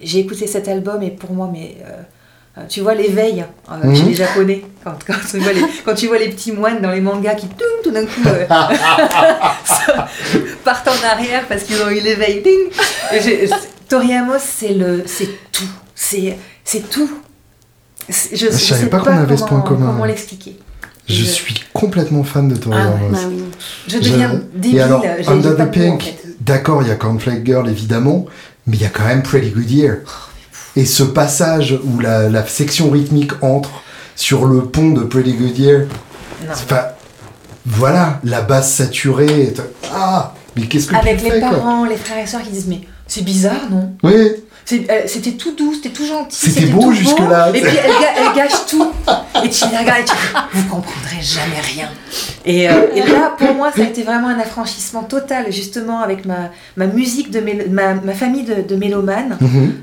[0.00, 1.76] j'ai écouté cet album et pour moi, mais.
[1.84, 2.02] Euh,
[2.58, 3.94] euh, tu vois l'éveil mhm.
[3.94, 6.90] chez les japonais quand, quand, tu vois les, quand, tu vois les, petits moines dans
[6.90, 8.22] les mangas qui tout d'un coup
[10.64, 12.42] partent en arrière parce qu'ils ont eu l'éveil
[13.88, 16.36] Toriyama c'est le c'est tout c'est
[16.90, 17.08] tout.
[18.08, 19.92] Je ne savais pas, qu'on avait ce point commun.
[19.92, 20.56] Comment l'expliquer
[21.08, 23.42] je, suis complètement fan de Tori ah, bah oui.
[23.88, 24.76] Je deviens débile.
[24.76, 28.26] Et alors, Under the Pink, d'accord, il y a Cornflake Girl évidemment,
[28.66, 29.96] mais il y a quand même Pretty Good Year.
[30.76, 33.82] Et ce passage où la, la, section rythmique entre
[34.14, 35.86] sur le pont de Pretty Good Year,
[36.68, 36.96] pas,
[37.66, 39.52] voilà, la basse saturée.
[39.92, 42.82] Ah, mais qu'est-ce que Avec tu les parents, les frères et sœurs qui disent mais
[43.06, 43.92] c'est bizarre, non?
[44.02, 44.14] Oui.
[44.72, 46.50] Euh, c'était tout doux, c'était tout gentil.
[46.50, 47.50] C'était beau jusque-là.
[47.52, 48.92] Et puis elle, gâche tout.
[49.44, 50.14] Et tu les regardes et tu
[50.52, 51.88] vous comprendrez jamais rien.
[52.46, 56.50] Euh, et, là, pour moi, ça a été vraiment un affranchissement total, justement, avec ma,
[56.76, 57.40] ma musique, de
[57.70, 59.38] ma, ma, famille de, de mélomanes,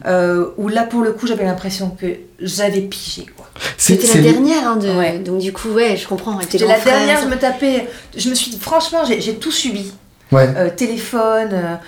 [0.06, 2.08] euh, où là, pour le coup, j'avais l'impression que
[2.40, 3.26] j'avais pigé.
[3.78, 5.24] C'était la dernière, hein, de...
[5.24, 6.40] donc du coup, ouais, je comprends.
[6.42, 7.88] C'était la dernière, je me tapais.
[8.16, 9.92] Je me suis franchement, j'ai tout subi.
[10.32, 10.72] Ouais.
[10.76, 11.80] téléphone,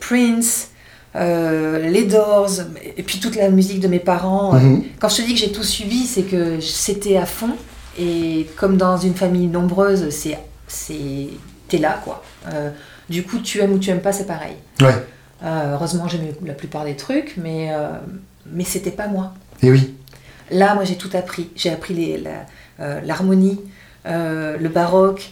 [0.00, 0.68] Prince.
[1.14, 2.50] Euh, les Doors,
[2.96, 4.54] et puis toute la musique de mes parents.
[4.54, 4.82] Mhm.
[4.98, 7.50] Quand je te dis que j'ai tout subi, c'est que c'était à fond.
[7.98, 10.38] Et comme dans une famille nombreuse, c'est
[11.68, 12.22] t'es là quoi.
[12.52, 12.70] Euh,
[13.10, 14.54] du coup, tu aimes ou tu aimes pas, c'est pareil.
[14.80, 14.94] Ouais.
[15.44, 17.70] Euh, heureusement, j'aimais la plupart des trucs, mais
[18.50, 19.34] mais c'était pas moi.
[19.62, 19.94] Et oui.
[20.50, 21.50] Là, moi, j'ai tout appris.
[21.56, 22.24] J'ai appris
[22.78, 23.60] l'harmonie,
[24.06, 25.30] le baroque.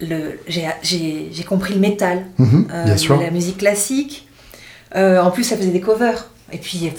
[0.00, 4.25] J'ai compris le métal, mhm, la musique classique,
[4.96, 6.26] euh, en plus, ça faisait des covers.
[6.52, 6.92] Et puis,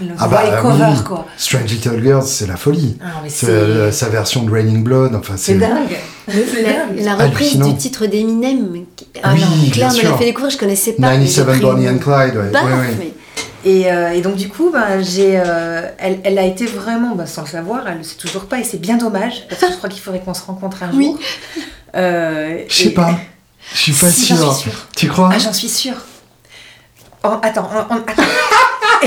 [0.00, 1.26] le ah bah, les covers, quoi.
[1.36, 2.98] Strange Little Girls, c'est la folie.
[3.02, 5.14] Ah, c'est sa version de Raining Blood.
[5.14, 5.96] Enfin, c'est dingue.
[6.98, 8.84] La, reprise du titre d'Eminem,
[9.22, 11.08] ah, oui, Claire me l'a fait découvrir, je connaissais pas.
[11.08, 13.12] 97 Bonnie and Clyde, ouais.
[13.64, 17.26] Et, euh, et, donc du coup, ben, j'ai, euh, elle, elle, a été vraiment, ben,
[17.26, 19.76] sans le savoir, elle le sait toujours pas, et c'est bien dommage, parce que je
[19.76, 21.18] crois qu'il faudrait qu'on se rencontre un jour.
[21.94, 23.14] Euh, je sais pas.
[23.74, 24.56] Je suis pas si, sûre.
[24.96, 25.30] Tu crois?
[25.30, 25.96] Ah, j'en suis sûre.
[27.24, 28.22] Oh, attends, attends.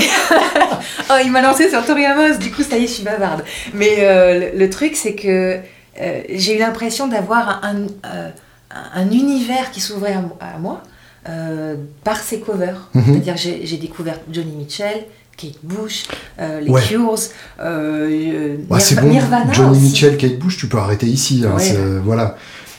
[1.10, 3.44] oh, il m'a lancé sur Tori Amos, du coup, ça y est, je suis bavarde.
[3.74, 5.58] Mais euh, le, truc, c'est que
[6.00, 8.30] euh, j'ai eu l'impression d'avoir un, euh,
[8.94, 10.82] un, univers qui s'ouvrait à, moi
[12.04, 12.88] par ses covers.
[12.94, 13.04] Mhm.
[13.04, 15.06] C'est-à-dire, j'ai découvert Johnny Mitchell,
[15.36, 16.04] Kate Bush,
[16.38, 17.16] les Cures,
[17.58, 19.08] bah, c'est bon.
[19.08, 19.52] Nirvana.
[19.52, 21.44] Johnny Mitchell, Kate Bush, tu peux arrêter ici.
[21.44, 21.56] Hein,
[22.04, 22.36] voilà.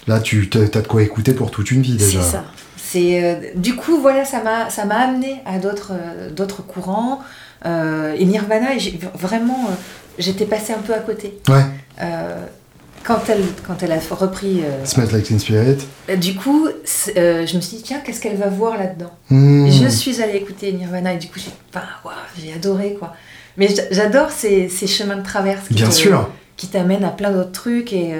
[0.08, 2.22] Là, tu as, de quoi écouter pour toute une vie déjà.
[2.22, 2.46] C'est ça.
[2.90, 5.94] C'est, du coup, voilà, ça m'a, ça m'a amené à d'autres,
[6.32, 7.20] d'autres courants.
[7.66, 8.70] Euh, et Nirvana,
[9.16, 9.74] vraiment, euh,
[10.20, 11.38] j'étais passée un peu à côté.
[11.50, 11.64] Ouais.
[12.02, 12.46] Euh,
[13.04, 14.62] quand elle, quand elle a repris.
[14.84, 15.78] Smells Like Teen Spirit.
[16.18, 19.12] Du coup, je me suis dit, tiens, qu'est-ce qu'elle va voir là-dedans?
[19.30, 19.70] Hmm.
[19.70, 21.84] Je suis allée écouter Nirvana et du coup, j'ai bah,
[22.38, 23.14] j'ai adoré quoi.
[23.56, 26.30] Mais j'adore ces, ces, chemins de traverse qui, Bien sûr.
[26.58, 28.14] qui t'amènent à plein d'autres trucs et,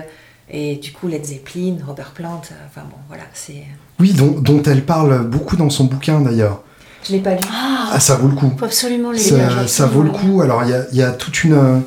[0.50, 3.66] et du coup, Led Zeppelin, Robert Plant, enfin bon, voilà, c'est.
[4.00, 6.62] Oui, dont, dont, elle parle beaucoup dans son bouquin d'ailleurs.
[7.04, 7.42] Je l'ai pas lu.
[7.52, 8.52] Ah, ah, ça vaut le coup.
[8.58, 9.22] Faut absolument lire.
[9.22, 10.42] Ça, ça vaut le coup.
[10.42, 11.82] Alors, il y a, y a, toute, une,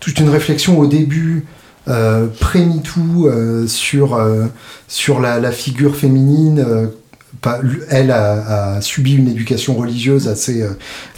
[0.00, 1.46] toute une réflexion au début,
[1.88, 4.46] euh, pré-MeToo, euh, sur, euh,
[4.88, 6.64] sur la, la, figure féminine
[7.88, 10.70] elle a, subi une éducation religieuse assez, euh,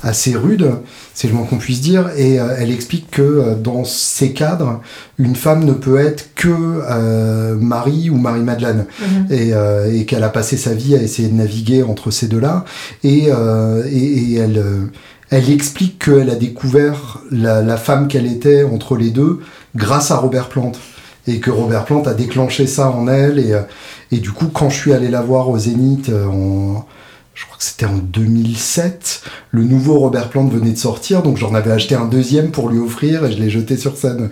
[0.03, 0.71] assez rude,
[1.13, 4.81] c'est le moins qu'on puisse dire, et euh, elle explique que euh, dans ces cadres,
[5.19, 9.27] une femme ne peut être que Marie ou Marie-Madeleine, mhm.
[9.31, 12.65] et, qu'elle a passé sa vie à essayer de naviguer entre ces deux-là,
[13.03, 14.63] et, et, elle,
[15.31, 19.41] elle explique qu'elle a découvert la, la femme qu'elle était entre les deux
[19.77, 20.79] grâce à Robert Plante
[21.27, 23.39] et que Robert Plant a déclenché ça en elle.
[23.39, 23.63] Et, euh,
[24.13, 26.87] et du coup, quand je suis allé la voir au Zénith, euh, en,
[27.35, 31.55] je crois que c'était en 2007, le nouveau Robert Plant venait de sortir, donc j'en
[31.55, 34.29] avais acheté un deuxième pour lui offrir et je l'ai jeté sur scène.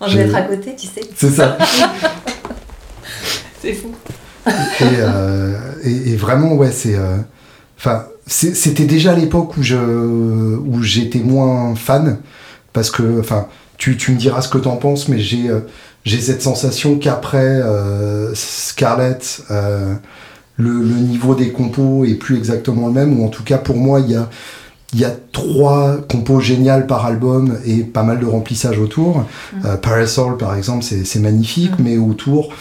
[0.00, 1.00] On va être à côté, tu sais.
[1.16, 1.58] C'est ça.
[3.62, 3.92] c'est fou.
[4.80, 6.96] Euh, et, et, vraiment, ouais, c'est.
[7.76, 12.18] Enfin, c'était déjà l'époque où je où j'étais moins fan
[12.72, 15.50] parce que, enfin, tu, tu me diras ce que t'en penses, mais j'ai
[16.04, 19.94] j'ai cette sensation qu'après euh, Scarlett, euh,
[20.56, 24.00] le, niveau des compos est plus exactement le même, ou en tout cas pour moi,
[24.00, 24.28] il y a,
[24.94, 29.18] y a trois compos géniales par album et pas mal de remplissage autour.
[29.52, 29.66] Mm.
[29.66, 31.82] Euh, Parasol, par exemple, c'est magnifique, mm.
[31.82, 32.52] mais autour,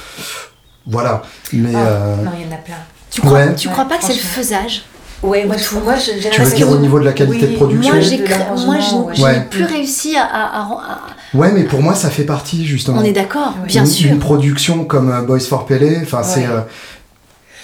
[0.86, 1.22] voilà.
[1.54, 2.76] Mais, ah, non, il y en a plein.
[3.10, 4.84] Tu crois, tu crois pas que c'est le faisage?
[5.24, 7.94] Ouais, moi, je, moi j'ai Tu veux dire au niveau de la qualité de production
[7.94, 8.02] Moi,
[9.14, 10.68] j'ai plus réussi à,
[11.34, 13.00] Ouais, mais pour moi, ça fait partie, justement.
[13.02, 14.12] On est d'accord, bien sûr.
[14.12, 16.46] Une production comme euh, Boys for Pele, enfin, c'est.
[16.46, 16.62] Euh...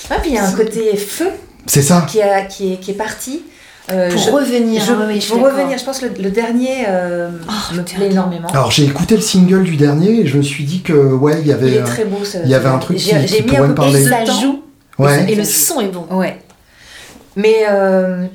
[0.09, 1.29] Ah, puis il y a un côté feu.
[1.65, 2.05] C'est ça.
[2.09, 3.43] Qui, a, qui, est, qui est parti.
[3.91, 8.09] Euh, pour revenir, je, pour revenir, je pense que le, dernier euh, oh, me plaît
[8.11, 8.47] énormément.
[8.47, 11.47] Alors j'ai écouté le single du dernier et je me suis dit que ouais il
[11.47, 13.67] y avait, il est très beau, ce, il y avait un truc qui, qui pourrait
[13.67, 14.01] me parler.
[14.01, 14.63] Et ça joue,
[14.99, 15.29] ouais.
[15.29, 16.07] et le son est bon.
[16.11, 16.39] Ouais.
[17.35, 18.25] Mais euh,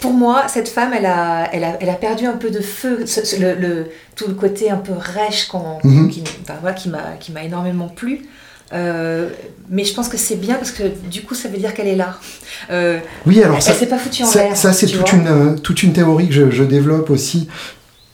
[0.00, 3.04] pour moi, cette femme, elle a, elle a, elle a perdu un peu de feu,
[3.38, 5.48] le, tout le côté un peu rêche
[5.84, 6.10] mhm.
[6.10, 6.22] qui,
[7.20, 8.22] qui m'a énormément plu.
[8.72, 9.30] Euh,
[9.68, 11.96] mais je pense que c'est bien parce que du coup ça veut dire qu'elle est
[11.96, 12.18] là.
[12.70, 14.56] Euh, oui, alors ça, s'est pas foutu en l'air.
[14.56, 17.48] Ça, c'est toute une, toute une théorie que je, je, développe aussi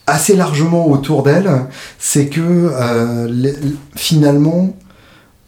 [0.07, 1.51] assez largement autour d'elle.
[1.99, 2.73] C'est que
[3.97, 4.75] finalement,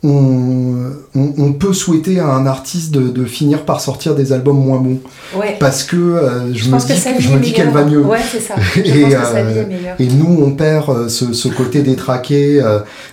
[0.05, 4.79] on, on, peut souhaiter à un artiste de, de, finir par sortir des albums moins
[4.79, 5.01] bons.
[5.59, 8.05] Parce que euh, je, me dis, je me dis qu'elle va mieux.
[8.05, 8.55] Ouais, c'est ça.
[8.77, 9.65] et, euh,
[9.99, 12.62] et, nous, on perd euh, ce, ce côté détraqué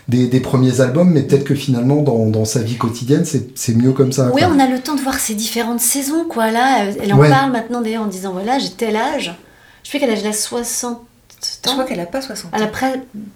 [0.08, 3.92] des, des, premiers albums, mais peut-être que finalement, dans, dans sa vie quotidienne, c'est mieux
[3.92, 4.30] comme ça.
[4.32, 6.26] Oui, on a le temps de voir ces différentes saisons.
[6.30, 6.52] Quoi.
[6.52, 9.36] Là, elle en parle maintenant d'ailleurs en disant voilà, j'ai tel âge.
[9.84, 11.00] Je sais qu'elle a 60
[11.42, 12.58] je crois qu'elle n'a pas 60 ans.
[12.58, 12.68] Elle a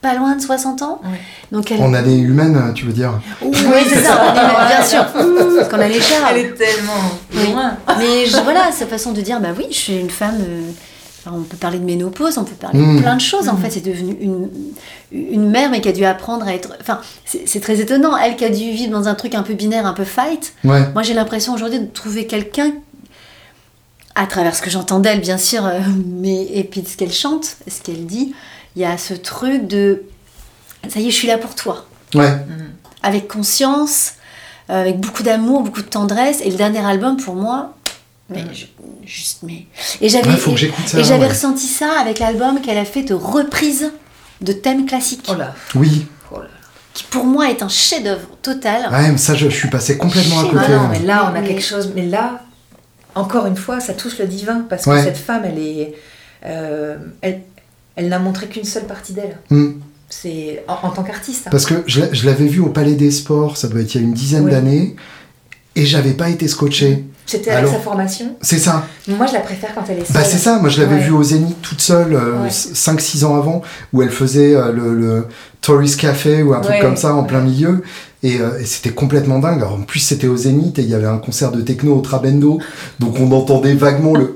[0.01, 1.01] pas loin de 60 ans.
[1.51, 1.79] Donc elle...
[1.81, 3.53] On a des humaines, tu veux dire Oui,
[3.87, 4.33] c'est ça,
[4.67, 5.05] bien sûr.
[5.55, 6.29] Parce qu'on a les chars.
[6.31, 7.77] Elle est tellement loin.
[7.97, 10.37] Mais voilà, sa façon de dire, bah oui, je suis une femme.
[10.41, 10.71] Euh,
[11.31, 13.01] on peut parler de ménopause, on peut parler de hmm.
[13.01, 13.49] plein de choses.
[13.49, 13.61] En hmm.
[13.61, 14.49] fait, c'est devenu une,
[15.11, 16.69] une mère, mais qui a dû apprendre à être.
[16.81, 18.15] Enfin, c'est très étonnant.
[18.17, 20.53] Elle qui a dû vivre dans un truc un peu binaire, un peu fight.
[20.63, 22.71] Moi, j'ai l'impression aujourd'hui de trouver quelqu'un
[24.19, 27.55] à travers ce que j'entends d'elle, bien sûr, euh, mais, et puis ce qu'elle chante,
[27.67, 28.33] ce qu'elle dit,
[28.75, 30.03] il y a ce truc de
[30.89, 31.85] ça y est, je suis là pour toi.
[32.13, 32.31] Ouais.
[32.31, 32.73] Mm.
[33.01, 34.13] Avec conscience,
[34.69, 36.41] euh, avec beaucoup d'amour, beaucoup de tendresse.
[36.43, 37.75] Et le dernier album, pour moi,
[38.29, 38.49] mais mm.
[39.05, 39.67] juste, mais.
[40.01, 43.91] Et j'avais, et, j'avais ressenti ça avec l'album qu'elle a fait de reprise
[44.41, 45.27] de thèmes classiques.
[45.29, 45.55] Oh là.
[45.75, 46.07] Oui.
[46.31, 46.47] Oh là.
[46.93, 48.89] Qui pour moi est un chef-d'œuvre total.
[48.91, 50.65] Ouais, mais ça, je, suis passé complètement à côté.
[50.67, 51.93] Ah non, mais là, on a quelque chose.
[51.95, 52.41] Mais là,
[53.15, 55.95] encore une fois, ça touche le divin, parce que cette femme, elle est.
[56.45, 59.37] Euh, elle, n'a montré qu'une seule partie d'elle.
[59.49, 59.71] Hmm.
[60.09, 61.47] C'est en, tant qu'artiste.
[61.47, 61.51] Hein.
[61.51, 64.07] Parce que je, l'avais vu au Palais des Sports, ça doit être il y a
[64.07, 64.95] une dizaine d'années,
[65.75, 67.05] et j'avais pas été scotché.
[67.25, 68.87] C'était avec sa formation C'est ça.
[69.07, 70.15] Moi, je la préfère quand elle est bah, seule.
[70.15, 70.57] Bah, c'est ça.
[70.57, 72.17] Moi, je l'avais vue au Zénith toute seule,
[72.47, 73.61] 5-6 euh, ans avant,
[73.93, 75.27] où elle faisait euh, le, le
[75.61, 77.83] Tourist Café ou un truc comme ça en plein milieu.
[78.25, 79.59] Euh, et, c'était complètement dingue.
[79.59, 82.01] Alors, en plus, c'était au Zénith et il y avait un concert de techno au
[82.01, 82.59] Trabendo.
[82.99, 84.35] Donc, on entendait vaguement le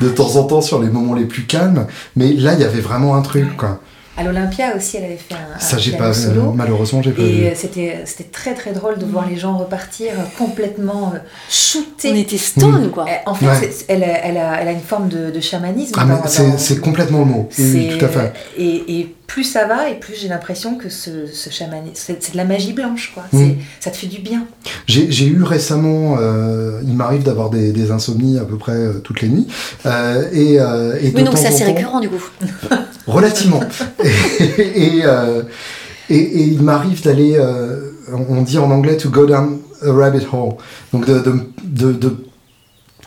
[0.00, 1.86] de temps en temps sur les moments les plus calmes.
[2.16, 3.80] Mais là, il y avait vraiment un truc, quoi.
[4.18, 6.50] À l'Olympia aussi, elle avait fait un, Ça, j'ai pas solo.
[6.50, 10.10] Malheureusement, j'ai pas Et euh, c'était, c'était très très drôle de voir les gens repartir
[10.36, 11.18] complètement euh,
[11.48, 12.10] shootés.
[12.10, 13.06] On était stone, quoi.
[13.26, 15.94] En fait, elle, elle, a, elle, a, une forme de, de chamanisme.
[15.96, 17.48] Ah, c'est, complètement le mot.
[17.60, 18.32] Oui, tout à fait.
[18.56, 22.44] Et, et plus ça va, et plus j'ai l'impression que ce, ce c'est, de la
[22.44, 23.24] magie blanche, quoi.
[23.32, 23.52] Mm.
[23.78, 24.46] Ça te fait du bien.
[24.86, 29.28] J'ai, eu récemment, euh, il m'arrive d'avoir des, des, insomnies à peu près toutes les
[29.28, 29.46] nuits.
[30.32, 32.24] et, et oui, donc c'est assez récurrent, du coup.
[33.06, 33.60] Relativement.
[34.00, 35.42] Euh,
[36.10, 37.92] et, et, il m'arrive d'aller, euh,
[38.28, 40.54] on dit en anglais, to go down a rabbit hole.
[40.92, 41.22] Donc de,
[41.62, 42.16] de, de,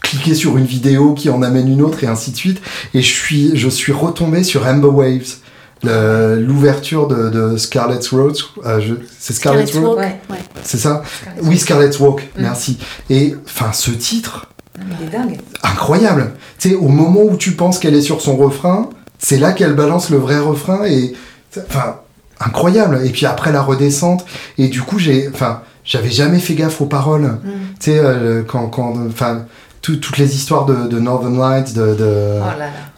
[0.02, 2.62] cliquer sur une vidéo qui en amène une autre et ainsi de suite.
[2.94, 5.38] Et je suis, je suis retombé sur Amber Waves.
[5.84, 8.36] L'ouverture de, de, Scarlet's Road,
[8.66, 10.20] euh, c'est Scarlet's, Road, ouais,
[10.64, 11.02] c'est ça
[11.44, 12.42] Oui, Scarlet's Walk, mm.
[12.42, 12.78] merci.
[13.10, 14.48] Et enfin, ce titre,
[14.78, 15.40] il est dingue.
[15.64, 16.34] incroyable.
[16.60, 18.90] Tu sais, au moment où tu penses qu'elle est sur son refrain,
[19.22, 21.14] c'est là qu'elle balance le vrai refrain et
[21.58, 21.98] enfin
[22.40, 24.26] incroyable et puis après la redescente
[24.58, 27.50] et du coup j'ai enfin j'avais jamais fait gaffe aux paroles mm.
[27.80, 29.46] tu sais euh, quand quand enfin
[29.82, 31.98] toutes les histoires de, Northern Lights de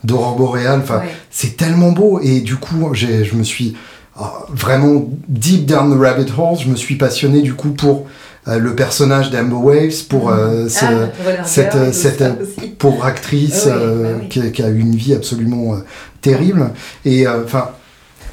[0.04, 1.02] d'aurore boréale enfin
[1.34, 3.76] c'est tellement beau et du coup j'ai je me suis
[4.20, 8.06] oh, vraiment deep down the rabbit hole je me suis passionné du coup pour
[8.48, 14.62] euh, le personnage d'Amber Waves pour euh, ah, cette, cette pauvre actrice bah qui, qui,
[14.62, 15.78] a eu une vie absolument
[16.24, 16.72] terrible.
[17.06, 17.70] Et euh, enfin.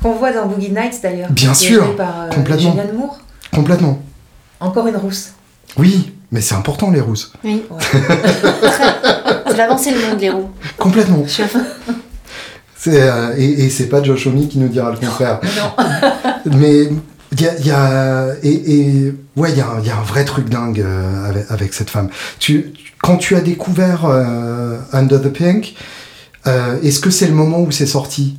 [0.02, 1.30] Qu'on voit dans Boogie Nights d'ailleurs.
[1.30, 1.94] Bien sûr.
[1.96, 2.70] Par, euh, complètement.
[2.70, 3.18] Julianne Moore.
[3.52, 4.02] Complètement.
[4.60, 5.34] Encore une rousse.
[5.76, 7.32] Oui, mais c'est important les rousses.
[7.44, 7.64] Oui.
[9.50, 10.48] C'est l'avancer le monde les roux.
[10.78, 11.24] Complètement.
[12.86, 15.40] Euh, et, et c'est pas Josh Homme qui nous dira le contraire.
[15.56, 16.56] Non.
[16.56, 16.88] mais
[17.32, 20.24] il y a, y a, et, et ouais, il y, a, y a un vrai
[20.24, 20.84] truc dingue
[21.28, 22.08] avec, avec, cette femme.
[22.38, 24.04] Tu, quand tu as découvert
[24.92, 25.76] Under the Pink,
[26.46, 28.38] euh, est-ce que c'est le moment où c'est sorti?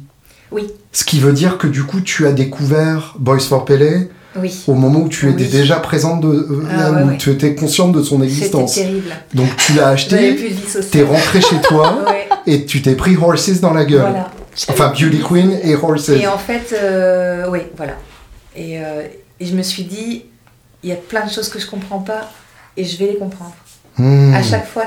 [0.51, 0.67] Oui.
[0.91, 4.63] Ce qui veut dire que du coup, tu as découvert Boys for Pele oui.
[4.67, 8.01] au moment où tu étais déjà présente, de, euh, ah, où tu étais consciente de
[8.01, 8.73] son existence.
[8.73, 9.09] C'était terrible.
[9.33, 10.55] Donc tu l'as acheté,
[10.91, 12.05] t'es rentré chez toi
[12.45, 14.01] et tu t'es pris Horses dans la gueule.
[14.01, 14.31] Voilà.
[14.69, 16.09] Enfin, Beauty Queen et Horses.
[16.09, 17.93] Et en fait, euh, oui, voilà.
[18.55, 18.75] Et,
[19.39, 20.25] et je me suis dit,
[20.83, 22.29] il y a plein de choses que je comprends pas
[22.75, 23.53] et je vais les comprendre.
[23.97, 24.33] Hmm.
[24.33, 24.85] À chaque fois,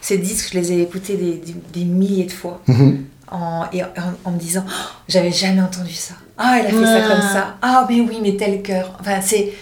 [0.00, 1.42] ces disques, je les ai écoutés des,
[1.72, 2.60] des, milliers de fois.
[2.66, 2.96] Hmm.
[3.30, 3.82] En, et
[4.24, 4.72] en, me disant, oh,
[5.08, 6.14] j'avais jamais entendu ça.
[6.36, 7.56] Ah, elle a fait ça comme ça.
[7.62, 8.96] Ah, mais oui, mais tel cœur.
[9.00, 9.52] Enfin, c'est,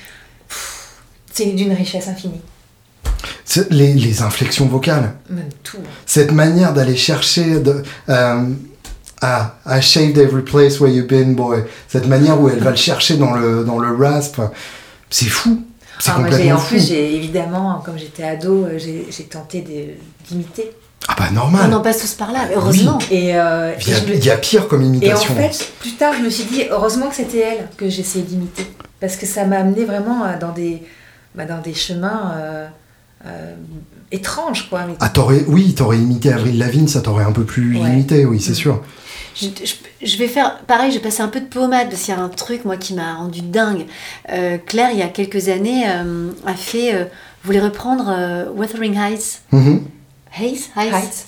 [1.33, 2.41] c'est d'une richesse infinie.
[3.71, 5.15] Les, les, inflexions vocales.
[5.29, 5.79] Même tout.
[6.07, 8.45] Cette manière d'aller chercher de, euh,
[9.21, 11.65] ah, I shaved every place where you've been, boy.
[11.89, 14.41] Cette manière où elle va le chercher dans le, dans le rasp.
[15.11, 15.63] C'est fou.
[16.07, 19.65] Ah, en plus, j'ai évidemment, comme j'étais ado, euh, j'ai tenté
[20.29, 20.73] d'imiter.
[21.09, 21.69] Ah bah normal.
[21.71, 22.99] On en passe tous par là, heureusement.
[23.11, 23.75] Et euh,
[24.09, 25.35] il, y a, pire comme imitation.
[25.37, 28.25] Et en fait, plus tard, je me suis dit, heureusement que c'était elle que j'essayais
[28.25, 28.67] d'imiter.
[29.01, 30.83] Parce que ça m'a amené vraiment euh, dans des,
[31.35, 32.33] bah, dans des chemins
[34.11, 34.69] étranges.
[34.69, 34.87] Quoi.
[35.01, 38.53] Ah, t'aurais, oui, t'aurais imité Avril Lavigne, ça t'aurait un peu plus limité, oui, c'est
[38.53, 38.57] mm.
[38.57, 38.83] sûr.
[39.35, 42.29] Je, vais faire pareil, j'ai passé un peu de pommade parce qu'il y a un
[42.29, 43.87] truc moi qui m'a rendu dingue.
[44.31, 47.05] Euh, Claire, il y a quelques années, euh, a fait, euh,
[47.45, 49.43] voulait reprendre Wuthering Heights?
[49.53, 49.81] Mm-hmm.
[50.39, 51.27] Heights, Heights,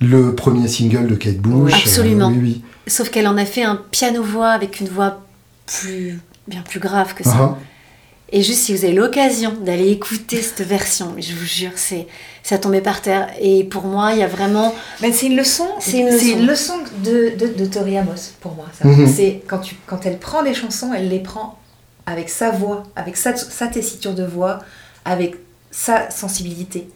[0.00, 1.74] Le premier single de Kate Bush.
[1.74, 2.32] absolument.
[2.86, 5.22] Sauf qu'elle en a fait un piano-voix avec une voix
[5.66, 7.30] plus, bien plus grave que ça.
[7.30, 7.54] Uh-huh.
[8.32, 12.06] Et juste si vous avez l'occasion d'aller écouter cette version, je vous jure, c'est
[12.42, 13.28] ça tombait par terre.
[13.40, 14.74] Et pour moi, il y a vraiment.
[15.00, 15.66] Mais c'est une leçon.
[15.78, 16.74] C'est une, leçon.
[17.04, 18.66] de, de, de, Tori Amos pour moi.
[18.82, 19.06] Mhm.
[19.06, 21.58] C'est quand tu quand elle prend des chansons, elle les prend
[22.06, 24.60] avec sa voix, avec sa, sa tessiture de voix,
[25.04, 25.36] avec
[25.70, 26.88] sa sensibilité.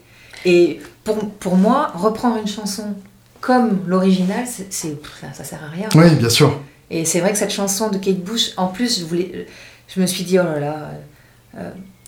[0.45, 2.95] Et pour, pour moi, reprendre une chanson
[3.41, 5.89] comme l'original, c'est ça, ça sert à rien.
[5.95, 6.61] Oui, bien sûr.
[6.91, 9.47] Et c'est vrai que cette chanson de Kate Bush, en plus, je voulais,
[9.89, 10.91] je me suis dit oh là là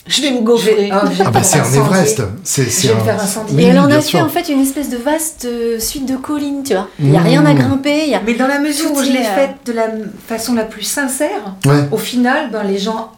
[0.06, 0.90] je vais me gaufrer.
[0.90, 2.22] ah, bah c'est un Everest.
[2.42, 3.62] C'est, je vais me faire incendier.
[3.62, 6.62] et elle en a fait en fait une espèce de vaste euh, suite de collines,
[6.64, 6.88] tu vois.
[6.98, 7.58] Il n'y a rien à mmh.
[7.58, 8.08] grimper.
[8.08, 8.20] Y a...
[8.24, 9.88] Mais dans la mesure où je l'ai faite de la
[10.26, 11.54] façon la plus sincère,
[11.90, 13.12] au final, ben, les gens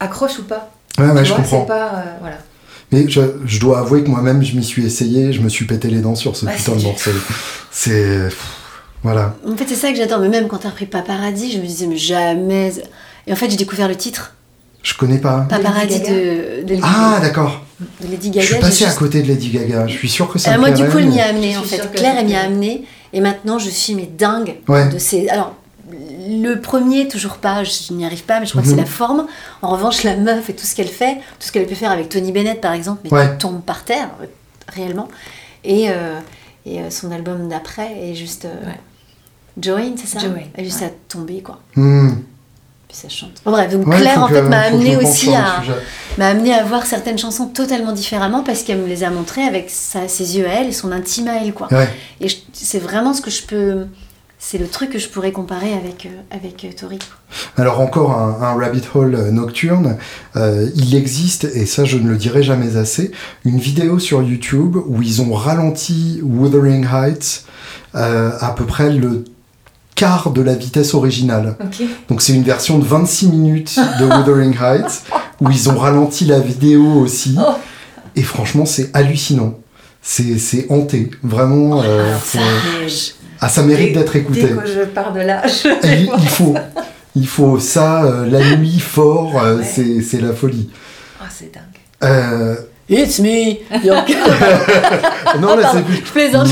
[0.00, 0.70] accrochent ou pas.
[0.98, 1.62] Ouais, ouais, je comprends.
[1.62, 2.36] Pas, euh, voilà.
[2.92, 5.88] Mais je, je, dois avouer que moi-même, je m'y suis essayé, je me suis pété
[5.88, 7.10] les dents sur ce putain de morceau.
[7.70, 8.28] C'est.
[9.02, 9.34] Voilà.
[9.46, 10.20] En fait, c'est ça que j'adore.
[10.20, 12.72] Mais même quand t'as repris Paparazzi, je me disais, mais jamais.
[13.26, 14.34] Et en fait, j'ai découvert le titre.
[14.84, 15.46] Je connais pas.
[15.48, 17.62] Paparazzi de, de, Ah, d'accord.
[18.00, 18.42] De Lady Gaga.
[18.46, 19.86] Je suis passé à côté de Lady Gaga.
[19.88, 21.62] Je suis sûr que ça euh, me Moi, du coup, elle m'y a amené, en
[21.62, 21.90] fait.
[21.92, 22.84] Claire, elle m'y a amené.
[23.12, 24.88] Et maintenant, je suis mais dingue Ouais.
[24.90, 25.28] de ces.
[25.28, 25.54] Alors,
[25.90, 28.74] le premier, toujours pas, je n'y arrive pas, mais je crois que Mhm.
[28.74, 29.26] c'est la forme.
[29.62, 31.90] En revanche, la meuf et tout ce qu'elle fait, tout ce qu'elle a pu faire
[31.90, 33.30] avec Tony Bennett, par exemple, mais Ouais.
[33.32, 34.26] qui tombe par terre, euh,
[34.68, 35.08] réellement.
[35.64, 36.18] Et, euh,
[36.66, 38.44] et euh, son album d'après est juste.
[38.44, 38.80] euh, Ouais.
[39.60, 40.18] Joanne, c'est ça?
[40.18, 40.86] Joanne, Elle est juste ouais.
[40.88, 41.60] à tomber, quoi.
[41.76, 42.10] Hmm.
[42.94, 43.32] Puis ça chante.
[43.44, 45.62] Bon, bref, donc Ouais, Claire, en fait, m'a amené aussi à
[46.16, 49.68] m'a amené à voir certaines chansons totalement différemment parce qu'elle me les a montrées avec
[49.68, 51.66] sa- ses yeux à elle et son intime à elle quoi.
[51.72, 51.88] Ouais.
[52.20, 53.86] Et c'est vraiment ce que je peux
[54.38, 56.98] c'est le truc que je pourrais comparer avec euh, avec euh, Tori.
[57.56, 59.96] Alors encore un, un rabbit hole euh, nocturne.
[60.36, 63.10] Euh, il existe, et ça je ne le dirai jamais assez,
[63.44, 67.44] une vidéo sur YouTube où ils ont ralenti Wuthering Heights
[67.96, 69.24] euh, à peu près le
[69.94, 71.56] quart de la vitesse originale.
[72.08, 75.02] Donc c'est une version de 26 minutes de Wuthering Heights
[75.40, 77.36] où ils ont ralenti la vidéo aussi.
[77.38, 77.52] Oh.
[78.16, 79.54] Et franchement c'est hallucinant.
[80.02, 81.10] C'est c'est hanté.
[81.22, 82.38] Vraiment, euh, faut-
[83.40, 84.42] ah, ça mérite Dès- d'être écouté.
[84.42, 86.54] Dès que je pars de là, je Il, il faut,
[87.16, 89.64] il faut ça euh, la nuit fort, euh, Ouais.
[89.64, 90.70] c'est, c'est la folie.
[91.20, 91.62] Ah, c'est dingue.
[92.02, 92.54] Euh,
[92.88, 93.56] It's me.
[93.82, 94.04] Your...
[95.40, 96.48] non là c'est je plaisante.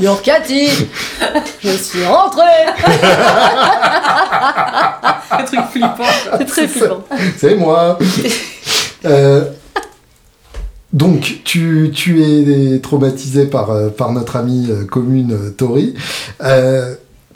[0.00, 0.68] Your Cathy.
[1.62, 2.66] Je suis rentrée.
[5.30, 6.04] Un truc flippant.
[6.38, 7.04] C'est très flippant.
[7.38, 7.98] c'est moi.
[9.04, 9.44] Euh,
[10.92, 15.94] donc tu, tu es traumatisé par, euh, par notre amie euh, commune Tori.
[16.42, 16.94] Euh,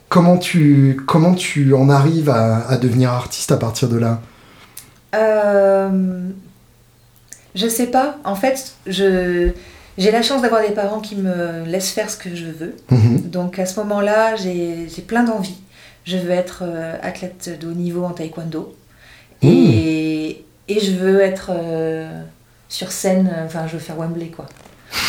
[0.08, 4.20] comment, tu, comment tu en arrives à, à devenir artiste à partir de là?
[5.14, 6.28] Euh,
[7.56, 8.18] je sais pas.
[8.24, 9.50] En fait, je
[9.98, 12.76] j'ai la chance d'avoir des parents qui me laissent faire ce que je veux.
[12.90, 13.22] Mhm.
[13.30, 15.58] Donc à ce moment-là, j'ai j'ai plein d'envie.
[16.04, 18.76] Je veux être euh, athlète de haut niveau en taekwondo.
[19.42, 22.22] Et, et je veux être euh,
[22.68, 24.46] sur scène, enfin je veux faire Wembley quoi.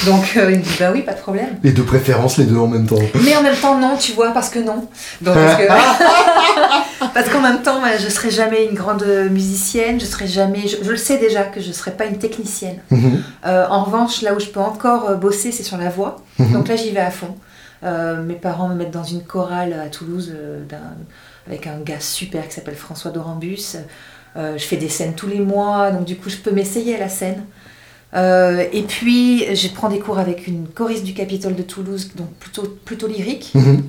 [0.05, 1.57] Donc euh, il me dit bah oui, pas de problème.
[1.63, 2.99] Et de préférence les deux en même temps.
[3.23, 4.87] Mais en même temps non, tu vois, parce que non.
[5.21, 5.67] Donc, parce que-
[7.13, 10.77] parce qu'en même temps, moi, je serai jamais une grande musicienne, je serai jamais, je,
[10.83, 12.77] je le sais déjà que je serai pas une technicienne.
[12.91, 13.23] Mhm.
[13.45, 16.17] Euh, en revanche, là où je peux encore euh, bosser, c'est sur la voix.
[16.39, 16.53] Mhm.
[16.53, 17.35] Donc là, j'y vais à fond.
[17.83, 20.63] Euh, mes parents me mettent dans une chorale à Toulouse euh,
[21.47, 23.77] avec un gars super qui s'appelle François Dorambus.
[24.35, 26.99] Euh, je fais des scènes tous les mois, donc du coup, je peux m'essayer à
[26.99, 27.43] la scène.
[28.13, 32.29] Euh, et puis, je prends des cours avec une choriste du Capitole de Toulouse, donc
[32.39, 33.84] plutôt, plutôt lyrique, Mhm.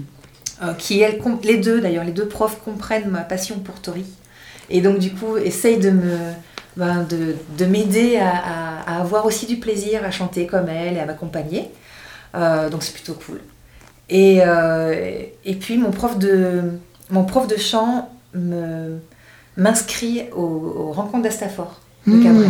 [0.63, 4.05] euh, qui, elle, les deux d'ailleurs, les deux profs comprennent ma passion pour Tori.
[4.71, 6.17] Et donc, du coup, essayent de me,
[6.77, 10.97] ben, de, de m'aider à, à- à avoir aussi du plaisir à chanter comme elle
[10.97, 11.71] et à m'accompagner.
[12.35, 13.41] Euh, donc, c'est plutôt cool.
[14.11, 14.41] Et,
[15.45, 16.63] et puis, mon prof de,
[17.11, 18.11] mon prof de chant
[19.57, 22.23] m'inscrit au, aux rencontres d'Astafor de Mmh.
[22.23, 22.49] Cabrel.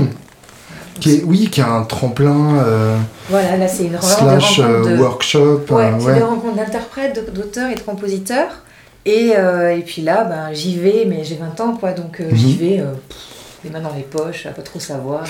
[1.00, 2.96] Qui est- oui, qui a un tremplin euh,
[3.30, 5.60] Voilà, là, c'est une slash rencontres euh, de- workshop.
[5.70, 6.14] Ouais, euh, c'est ouais.
[6.14, 8.62] des rencontres d'interprètes, de- d'auteurs et de compositeurs.
[9.06, 12.34] Et, euh, et puis là, ben, j'y vais, mais j'ai 20 ans, quoi, donc Mhm.
[12.36, 12.76] j'y vais,
[13.08, 13.18] pff,
[13.64, 15.24] les mains dans les poches, à pas trop savoir.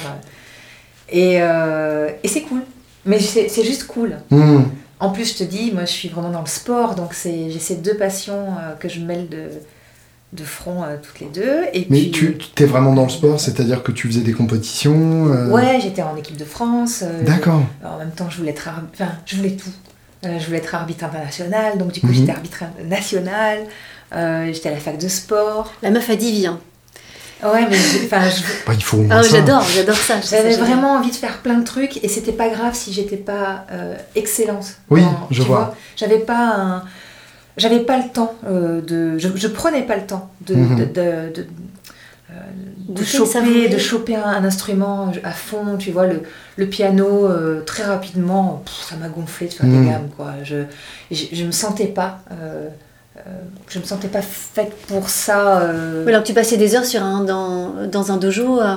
[1.10, 2.62] Et, et c'est cool.
[3.04, 4.16] Mais c'est juste cool.
[4.30, 4.64] Mhm.
[5.00, 7.60] En plus, je te dis, moi, je suis vraiment dans le sport, donc c'est- j'ai
[7.60, 8.46] ces deux passions
[8.80, 9.44] que je mêle de,
[10.34, 11.62] de front euh, toutes les deux.
[11.72, 14.32] Et Mais puis, tu tu- t'es vraiment dans le sport, c'est-à-dire que tu faisais des
[14.34, 17.00] compétitions euh, Ouais, j'étais en équipe de France.
[17.02, 17.62] euh, D'accord.
[17.84, 19.70] En même temps, je voulais être, arb- enfin, je voulais tout.
[20.26, 22.14] Euh, je voulais être arbitre international, donc du coup, Mhm.
[22.14, 23.58] j'étais arbitre national.
[24.14, 25.72] Euh, j'étais à la fac de sport.
[25.82, 26.58] La meuf a dit viens.
[27.42, 30.14] Ouais, mais enfin, je- Bah, il faut Ah, j'adore, j'adore ça.
[30.16, 32.74] je trouve ça j'avais vraiment envie de faire plein de trucs et c'était pas grave
[32.74, 34.74] si j'étais pas euh, excellente.
[34.90, 35.76] Oui, dans- je tu vois.
[35.94, 36.82] J'avais pas un-
[37.58, 40.76] j'avais pas le temps euh, de, je, je prenais pas le temps de, Mhm.
[40.76, 41.46] de, de- de-
[42.30, 42.34] euh,
[42.88, 46.22] de choper, de choper un, un instrument à fond, tu vois, le,
[46.56, 49.84] le piano, euh, très rapidement, pff, ça m'a gonflé de faire Mhm.
[49.84, 50.32] des gammes, quoi.
[50.44, 50.64] Je,
[51.10, 52.68] je, je me sentais pas, euh,
[53.18, 53.20] euh,
[53.68, 55.60] je me sentais pas faite pour ça.
[55.62, 56.04] euh.
[56.04, 58.60] Ouais, alors tu passais des heures sur un, dans, dans un dojo.
[58.60, 58.74] euh,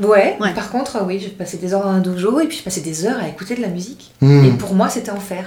[0.00, 0.54] Ouais, Ouais.
[0.54, 3.06] par contre, oui, je passais des heures dans un dojo et puis je passais des
[3.06, 4.12] heures à écouter de la musique.
[4.20, 4.44] Mhm.
[4.44, 5.44] Et pour moi, c'était enfer.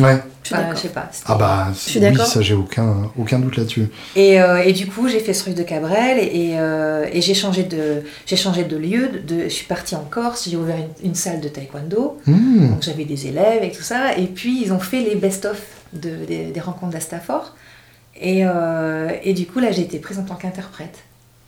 [0.00, 0.22] Ouais.
[0.42, 0.74] Je d'accord.
[0.76, 1.10] je sais pas.
[1.26, 3.88] Ah bah Je suis oui, ça j'ai aucun, aucun doute là-dessus.
[4.16, 7.34] Et, euh, et du coup, j'ai fait ce truc de Cabrel et, euh, et j'ai
[7.34, 9.08] changé de, j'ai changé de lieu.
[9.26, 12.18] De, je suis partie en Corse, j'ai ouvert une, une salle de taekwondo.
[12.26, 12.70] Mhm.
[12.70, 14.16] Donc j'avais des élèves et tout ça.
[14.16, 15.60] Et puis ils ont fait les best-of
[15.92, 17.54] de, des, des rencontres d'Astafor.
[18.20, 20.98] Et, euh, et du coup, là, j'ai été prise en tant qu'interprète.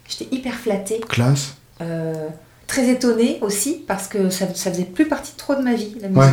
[0.08, 1.54] J'étais hyper flattée, Classe.
[1.80, 2.28] euh,
[2.66, 6.08] très étonnée aussi, parce que ça, ça faisait plus partie trop de ma vie, la
[6.08, 6.30] Ouais.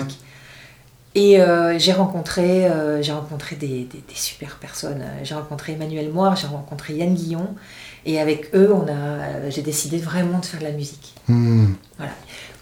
[1.16, 5.04] Et euh, j'ai rencontré, euh, j'ai rencontré des, super personnes.
[5.24, 7.48] J'ai rencontré Emmanuel Moire, j'ai rencontré Yann Guillon.
[8.06, 11.16] Et avec eux, on a, j'ai décidé vraiment de faire de la musique.
[11.28, 11.74] Hmm.
[11.98, 12.14] Voilà.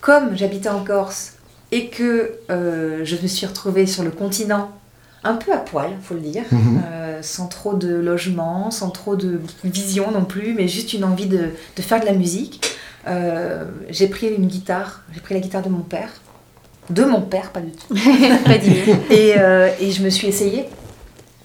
[0.01, 1.33] Comme j'habitais en Corse
[1.71, 4.71] et que euh, je me suis retrouvée sur le continent,
[5.23, 6.79] un peu à poil, faut le dire, hmm.
[7.21, 11.49] sans trop de logement, sans trop de vision non plus, mais juste une envie de,
[11.75, 12.77] de faire de la musique.
[13.89, 16.11] j'ai pris une guitare, j'ai pris la guitare de mon père
[16.89, 17.93] de mon père, pas du tout.
[18.45, 18.55] pas
[19.13, 20.65] et, euh, et je me suis essayée.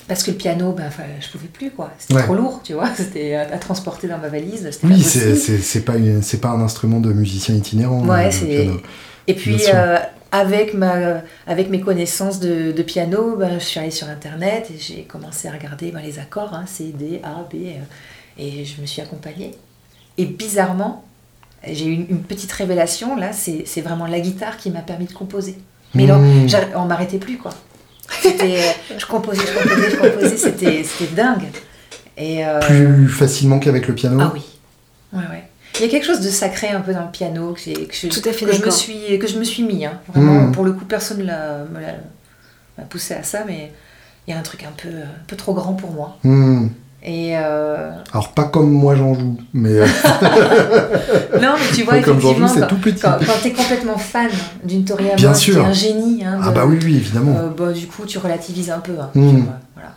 [0.08, 1.90] Parce que le piano, ben, enfin, je pouvais plus, quoi.
[1.98, 2.90] C'était trop lourd, tu vois.
[2.96, 4.68] C'était à, transporter dans ma valise.
[4.82, 5.94] Oui, c'est pas,
[6.40, 8.04] pas un instrument de musicien itinérant.
[8.04, 8.68] Ouais, c'est.
[9.28, 9.98] Et puis, euh,
[10.32, 14.78] avec, ma, avec mes connaissances de, de, piano, ben, je suis allée sur Internet et
[14.78, 17.54] j'ai commencé à regarder ben, les accords, hein, C, D, A, B.
[17.54, 17.80] Euh,
[18.38, 19.52] et je me suis accompagnée.
[20.18, 21.04] Et bizarrement,
[21.66, 25.56] j'ai eu une, petite révélation, là, c'est vraiment la guitare qui m'a permis de composer.
[25.94, 26.48] Mais là, mmh.
[26.76, 27.52] on m'arrêtait plus, quoi.
[28.22, 30.84] je composais, je composais, je composais, c'était
[31.14, 31.48] dingue.
[32.16, 34.42] Et euh, Plus facilement qu'avec le piano Ah oui.
[35.12, 35.44] Ouais, ouais.
[35.76, 38.08] Il y a quelque chose de sacré un peu dans le piano que, que, je,
[38.08, 39.86] Tout à fait que je me suis que je me suis mis.
[39.86, 40.00] Hein.
[40.08, 40.52] Vraiment, mmh.
[40.52, 43.72] pour le coup, personne m'a poussé à ça, mais
[44.26, 46.18] il y a un truc un peu, un peu trop grand pour moi.
[46.24, 46.68] Mmh.
[47.04, 49.70] Et euh, Alors pas comme moi j'en joue, mais...
[49.70, 49.86] Euh,
[51.42, 53.00] non, mais tu vois, effectivement, quand, tout petit.
[53.00, 54.30] quand, tu es complètement fan
[54.62, 56.24] d'une Toriyama, qui est un génie...
[56.24, 57.36] Hein, ah bah oui, oui, évidemment.
[57.36, 58.92] Euh, bah, du coup, tu relativises un peu.
[59.00, 59.46] Hein, hmm.
[59.74, 59.94] voilà.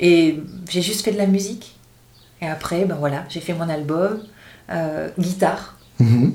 [0.00, 1.76] Et j'ai juste fait de la musique.
[2.42, 4.18] Et après, ben voilà, j'ai fait mon album,
[5.18, 6.32] guitare, mhm.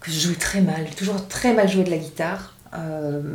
[0.00, 0.84] que je jouais très mal.
[0.96, 2.54] Toujours très mal joué de la guitare.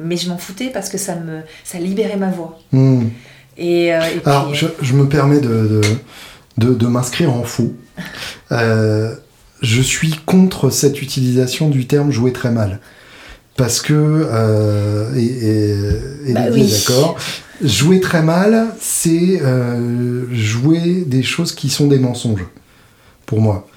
[0.04, 2.60] mais je m'en foutais parce que ça, me, ça libérait ma voix.
[2.72, 3.08] Hmm.
[3.58, 5.82] Et, euh, Alors, euh, je, me permets de,
[6.58, 7.74] de, de, m'inscrire en faux.
[8.52, 9.16] Euh,
[9.62, 12.80] je suis contre cette utilisation du terme jouer très mal.
[13.56, 14.28] Parce que,
[15.16, 17.18] et, et, bah d'accord,
[17.64, 19.40] jouer très mal, c'est
[20.32, 22.48] jouer des choses qui sont des mensonges,
[23.28, 23.68] pour moi.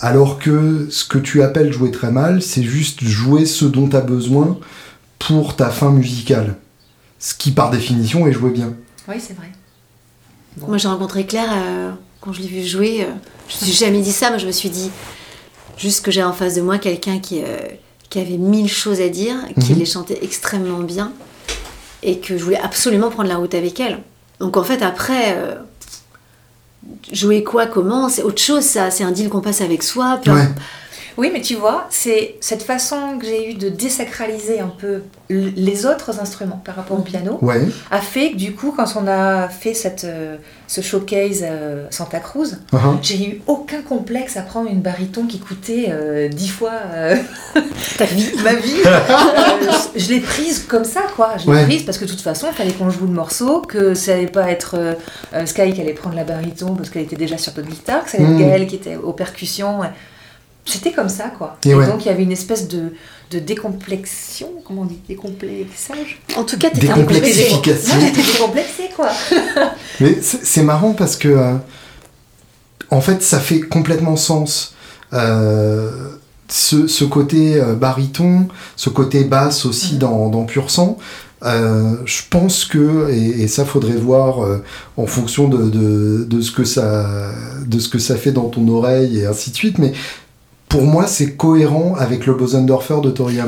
[0.00, 3.96] alors que ce que tu appelles jouer très mal, c'est juste jouer ce dont tu
[3.96, 4.56] as besoin
[5.18, 6.54] pour ta fin musicale
[7.20, 8.72] ce qui par définition est joué bien.
[9.06, 9.52] Oui, c'est vrai.
[10.56, 11.90] Moi j'ai rencontré Claire euh,
[12.20, 13.02] quand je l'ai vu jouer.
[13.02, 13.12] Euh,
[13.48, 14.90] je ne me suis jamais dit ça, mais je me suis dit
[15.76, 17.58] juste que j'ai en face de moi quelqu'un qui, euh,
[18.08, 19.78] qui avait mille choses à dire, qui mhm.
[19.78, 21.12] les chantait extrêmement bien
[22.02, 23.98] et que je voulais absolument prendre la route avec elle.
[24.40, 25.36] Donc en fait après,
[27.12, 30.18] jouer quoi, comment, c'est autre chose ça, c'est un deal qu'on passe avec soi.
[31.20, 35.84] Oui, mais tu vois, c'est cette façon que j'ai eu de désacraliser un peu les
[35.84, 37.38] autres instruments par rapport au piano
[37.90, 42.20] a fait que du coup, quand on a fait cette, euh, ce showcase euh, Santa
[42.20, 42.96] Cruz, uh-huh.
[43.02, 46.72] j'ai eu aucun complexe à prendre une baryton qui coûtait euh, dix fois
[47.98, 48.80] ta vie, ma vie.
[49.96, 51.34] je l'ai prise comme ça, quoi.
[51.36, 53.92] Je l'ai prise parce que de toute façon, il fallait qu'on joue le morceau, que
[53.92, 54.96] ça allait pas être
[55.44, 58.16] Sky qui allait prendre la baryton parce qu'elle était déjà sur d'autres guitares, que ça
[58.16, 58.38] allait être mm.
[58.38, 59.82] Gaël qui était aux percussions
[60.70, 61.56] c'était comme ça, quoi.
[61.64, 62.92] Et, donc, il y avait une espèce de,
[63.30, 67.94] de décomplexion, comment on dit Décomplexage En tout cas, t'étais Décomplexification.
[68.00, 69.08] j'étais décomplexée, quoi.
[70.00, 71.54] Mais c'est marrant parce que, euh,
[72.90, 74.74] en fait, ça fait complètement sens.
[75.12, 75.90] Euh,
[76.48, 80.98] ce, ce, côté euh, baryton, ce côté basse aussi dans, dans Pur Sang,
[81.42, 84.60] je pense que, et, ça faudrait voir
[84.96, 87.32] en fonction de, de, de, ce que ça,
[87.66, 89.92] de ce que ça fait dans ton oreille et ainsi de suite, mais
[90.70, 93.38] pour moi, c'est cohérent avec le Bosendorfer de Tori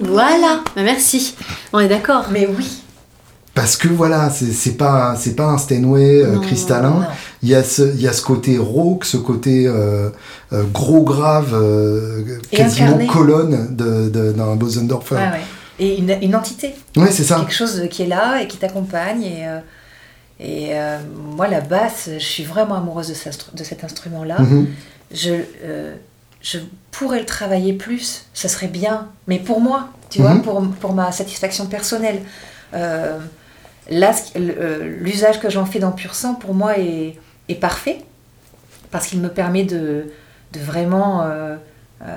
[0.00, 1.36] voilà, bah, merci.
[1.72, 2.26] On est d'accord.
[2.30, 2.82] Mais oui.
[3.54, 7.06] Parce que voilà, c'est pas c'est pas un Steinway euh, cristallin.
[7.44, 10.10] Il y a ce il y a ce côté rauque, ce côté euh,
[10.52, 11.54] euh, gros grave,
[12.50, 15.16] quasiment colonne d'un de, d'un Bosendorfer.
[15.78, 16.74] Et une, une entité.
[16.96, 17.36] Oui, c'est ça.
[17.36, 19.46] Quelque chose qui est là et qui t'accompagne et
[20.40, 20.72] et
[21.36, 24.38] moi la basse, je suis vraiment amoureuse de, de cet instrument là.
[24.40, 24.66] Mm-hmm.
[25.12, 25.34] Je
[26.44, 26.58] je
[26.90, 30.42] pourrais le travailler plus, ça serait bien, mais pour moi, tu vois, mhm.
[30.42, 32.20] pour, pour, ma satisfaction personnelle.
[32.74, 33.18] Euh,
[33.90, 37.18] là, euh, l'usage que j'en fais dans Pur Sang, pour moi, est,
[37.48, 38.04] est parfait,
[38.90, 40.12] parce qu'il me permet de,
[40.52, 41.56] de vraiment euh,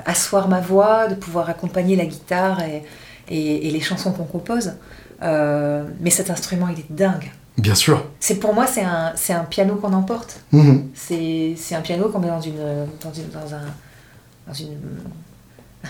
[0.06, 2.84] asseoir ma voix, de pouvoir accompagner la guitare et,
[3.30, 4.74] et, les chansons qu'on compose.
[5.22, 7.32] mais cet instrument, il est dingue.
[7.58, 8.06] Bien sûr.
[8.20, 10.41] C'est pour moi, c'est un, un piano qu'on emporte.
[10.52, 10.90] Mhm.
[10.94, 12.60] C'est un piano qu'on met dans, une,
[13.02, 13.66] dans, une, dans un
[14.48, 14.78] dans une,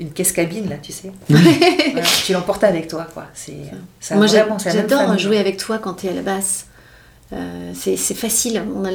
[0.00, 1.12] une caisse cabine, là, tu sais.
[2.24, 3.26] tu l'emportes avec toi, quoi.
[3.34, 6.66] C'est, Moi, j'adore jouer avec toi quand tu es à la basse.
[7.32, 8.62] Euh, c'est, facile.
[8.74, 8.90] On, a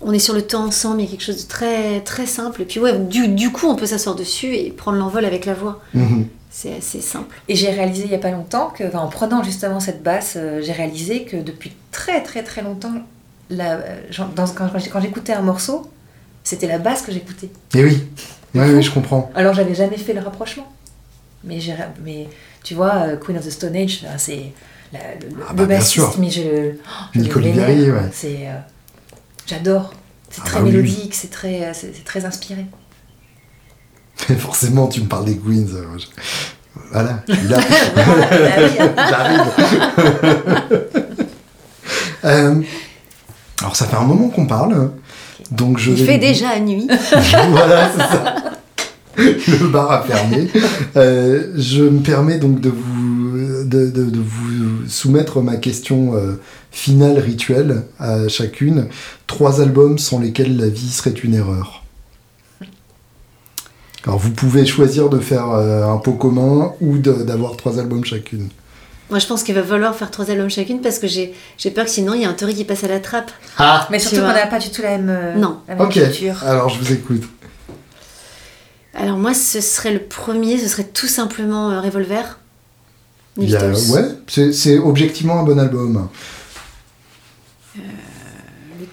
[0.00, 2.62] on est sur le temps ensemble, il y a quelque chose de très, très simple.
[2.62, 5.54] Et puis, ouais, du, du coup, on peut s'asseoir dessus et prendre l'envol avec la
[5.54, 5.80] voix.
[5.94, 6.28] Mhm.
[6.50, 7.40] C'est assez simple.
[7.48, 10.60] Et j'ai réalisé il n'y a pas longtemps que, en prenant justement cette basse, euh,
[10.62, 12.92] j'ai réalisé que depuis très très très longtemps,
[13.50, 14.00] la, euh,
[14.34, 15.90] dans, quand, quand j'écoutais un morceau,
[16.48, 17.46] c'était la basse que j'écoutais.
[17.74, 18.08] Et eh oui,
[18.54, 19.30] oui, je comprends.
[19.34, 20.66] Alors j'avais jamais fait le rapprochement.
[21.44, 21.58] Mais,
[22.02, 22.26] mais
[22.64, 24.52] tu vois, euh, Queen of the Stone Age, c'est
[24.92, 24.98] le,
[25.46, 26.72] ah bah, bassiste, mais je,
[27.14, 28.10] je Nicole ouais.
[28.12, 28.48] C'est,
[29.46, 29.92] j'adore.
[30.30, 32.64] C'est ah très bah mélodique, c'est très, c'est très inspiré.
[34.38, 35.74] forcément, tu me parles des Queens.
[35.74, 35.84] Euh,
[36.92, 37.60] voilà, je suis là.
[39.10, 39.40] J'arrive.
[42.24, 42.62] Euh,
[43.60, 44.92] alors, ça fait un moment qu'on parle.
[45.50, 46.86] Donc je Il fait déjà nuit.
[47.50, 48.34] voilà, c'est ça.
[49.16, 50.48] Le bar a fermé.
[50.96, 56.14] Euh, je me permets donc de vous, de, de, vous soumettre ma question
[56.70, 58.88] finale rituelle à chacune.
[59.26, 61.82] Trois albums sans lesquels la vie serait une erreur.
[64.04, 68.48] Alors vous pouvez choisir de faire euh, un pot commun ou d'avoir trois albums chacune.
[69.10, 71.34] Moi, je pense qu'il va falloir faire trois albums chacune parce que j'ai
[71.74, 73.30] peur que sinon il y a un Tori qui passe à la trappe.
[73.56, 75.60] Ah Mais surtout qu'on n'a pas du tout la même, euh, non.
[75.78, 75.98] ok,
[76.42, 77.22] alors je vous écoute.
[78.94, 82.38] Alors moi, ce serait le premier, ce serait tout simplement euh, Revolver.
[83.38, 86.08] ouais, c'est objectivement un bon album.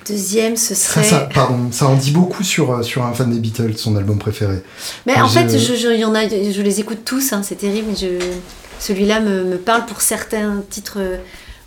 [0.07, 1.03] Deuxième, ce serait.
[1.03, 4.19] Ça, pardon, ça en dit beaucoup sur, euh, sur un fan des Beatles, son album
[4.19, 4.61] préféré.
[5.07, 7.91] Mais en fait, je, je, y en a, je les écoute tous, hein, c'est terrible.
[7.99, 8.19] Je,
[8.79, 11.17] celui-là me, me, parle pour certains titres, euh,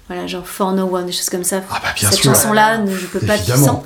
[0.09, 1.63] voilà, genre For No One, des choses comme ça.
[1.71, 3.85] Ah bah bien Cette chanson-là, je peux pas dire sans.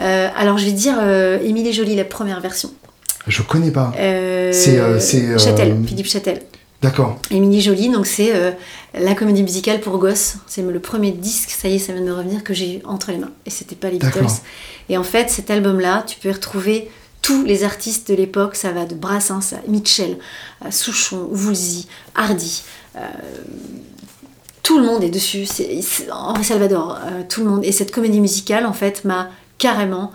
[0.00, 2.70] Euh, alors je vais dire euh, Émilie Jolie, la première version.
[3.26, 3.92] Je connais pas.
[3.96, 6.42] c'est Châtel, Philippe Châtel.
[6.80, 7.18] D'accord.
[7.32, 8.52] Émilie Jolie, donc c'est euh,
[8.94, 10.36] la comédie musicale pour gosses.
[10.46, 13.10] C'est le premier disque, ça y est, ça vient de revenir, que j'ai eu entre
[13.10, 13.32] les mains.
[13.46, 14.26] Et c'était pas les Beatles.
[14.88, 16.88] Et en fait, cet album-là, tu peux y retrouver
[17.28, 18.56] tous les artistes de l'époque.
[18.56, 20.16] Ça va de Brassens à Mitchell,
[20.70, 21.84] Souchon, Woolsey,
[22.14, 22.62] Hardy.
[22.96, 23.00] Euh,
[24.62, 25.44] tout le monde est dessus.
[25.44, 27.66] C'est, Henri Salvador, euh, tout le monde.
[27.66, 29.28] Et cette comédie musicale, en fait, m'a
[29.58, 30.12] carrément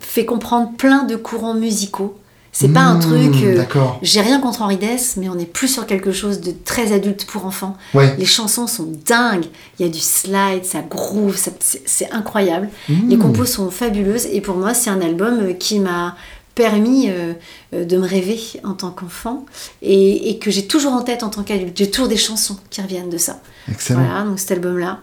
[0.00, 2.18] fait comprendre plein de courants musicaux
[2.58, 3.34] c'est pas un hmm, truc.
[3.44, 3.64] Euh,
[4.02, 7.24] j'ai rien contre Henri Dess, mais on est plus sur quelque chose de très adulte
[7.24, 7.76] pour enfants.
[7.94, 9.44] Les chansons sont dingues.
[9.78, 12.68] Il y a du slide, ça groove, c'est incroyable.
[12.88, 13.08] Hmm.
[13.08, 16.16] Les compos sont fabuleuses et pour moi, c'est un album euh, qui m'a
[16.56, 17.34] permis euh,
[17.72, 19.46] de me rêver en tant qu'enfant
[19.80, 21.78] et, que j'ai toujours en tête en tant qu'adulte.
[21.78, 23.38] J'ai toujours des chansons qui reviennent de ça.
[23.70, 24.02] Excellent.
[24.02, 24.98] Voilà, donc cet album-là.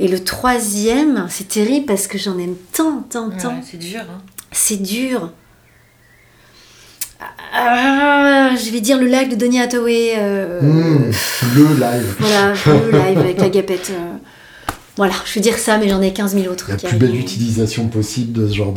[0.00, 3.60] Et le troisième, c'est terrible parce que j'en aime tant, tant, tant.
[3.70, 4.00] c'est dur.
[4.00, 4.22] Hein.
[4.52, 5.30] C'est dur.
[7.54, 10.14] Ah, je vais dire le live de Donny Hathaway.
[10.16, 11.12] Euh, hmm,
[11.56, 12.16] le live.
[12.18, 13.90] Voilà, le live avec la gapette.
[13.90, 14.16] Euh.
[14.96, 16.66] Voilà, je vais dire ça, mais j'en ai 15 000 autres.
[16.68, 18.74] La plus belle utilisation possible de ce genre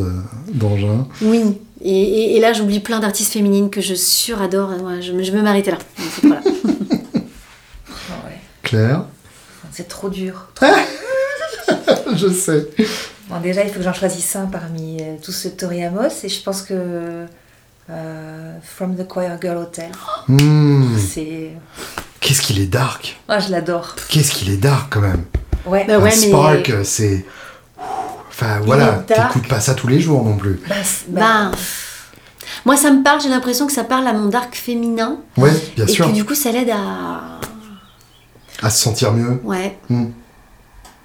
[0.54, 1.08] d'engin.
[1.22, 1.42] oui,
[1.82, 4.72] et, là j'oublie plein d'artistes féminines que je suradore.
[5.02, 5.78] je, je veux m'arrêter là.
[6.24, 6.42] Voilà.
[8.64, 9.06] Claire
[9.72, 10.48] C'est trop dur.
[12.16, 12.68] je sais.
[13.30, 16.24] Bon, déjà, il faut que j'en choisisse un parmi euh, tous ceux de Tori Amos,
[16.24, 17.26] et je pense que
[17.90, 19.92] euh, From the Choir Girl Hotel.
[20.28, 20.98] Hmm.
[20.98, 21.52] C'est.
[22.20, 23.96] Qu'est-ce qu'il est dark Moi, je l'adore.
[24.10, 25.26] Qu'est-ce qu'il est dark quand même
[25.66, 27.26] Ouais, bah ouais Spark, c'est.
[28.30, 30.60] Enfin voilà, t'écoutes pas ça tous les jours non plus.
[30.68, 30.76] Bah,
[31.08, 31.52] bah,
[32.66, 35.20] moi, ça me parle, j'ai l'impression que ça parle à mon dark féminin.
[35.38, 36.06] Ouais, bien sûr.
[36.06, 37.40] Et que du coup, ça l'aide à.
[38.62, 39.40] À se sentir mieux.
[39.44, 39.78] Ouais.
[39.90, 40.08] Hmm.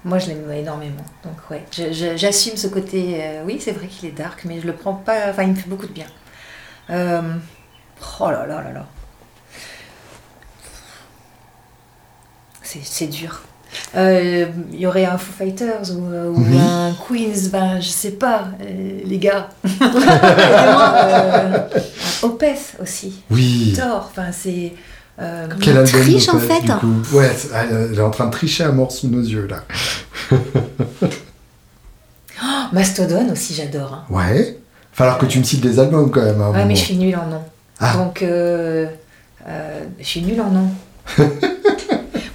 [0.05, 1.05] Moi, je l'aime énormément.
[1.25, 1.67] Donc, ouais,
[2.17, 3.19] j'assume ce côté.
[3.21, 5.29] Euh, oui, c'est vrai qu'il est dark, mais je le prends pas.
[5.29, 6.07] Enfin, il me fait beaucoup de bien.
[6.89, 7.23] Euh,
[8.21, 8.87] oh là là là là.
[12.63, 13.43] C'est dur.
[13.95, 18.49] Il euh, y aurait un Foo Fighters ou, euh, un Queens, ben je sais pas,
[18.61, 19.49] les gars.
[19.81, 21.67] un
[22.23, 23.23] Opeth aussi.
[23.31, 23.75] Oui.
[23.77, 24.75] Thor, enfin c'est.
[25.21, 26.63] Euh, Quel triche en fait.
[27.13, 29.65] Ouais, elle est en train de tricher à mort sous nos yeux là.
[30.33, 30.37] oh,
[32.73, 33.93] Mastodon aussi, j'adore.
[33.95, 34.05] Hein.
[34.15, 34.60] Ouais
[34.93, 36.41] falloir que tu me cites des albums quand même.
[36.41, 37.43] ouais, mais je suis nulle en nom.
[37.81, 37.97] Ah.
[37.97, 38.87] Donc, euh,
[39.49, 40.69] euh, je suis nulle en nom.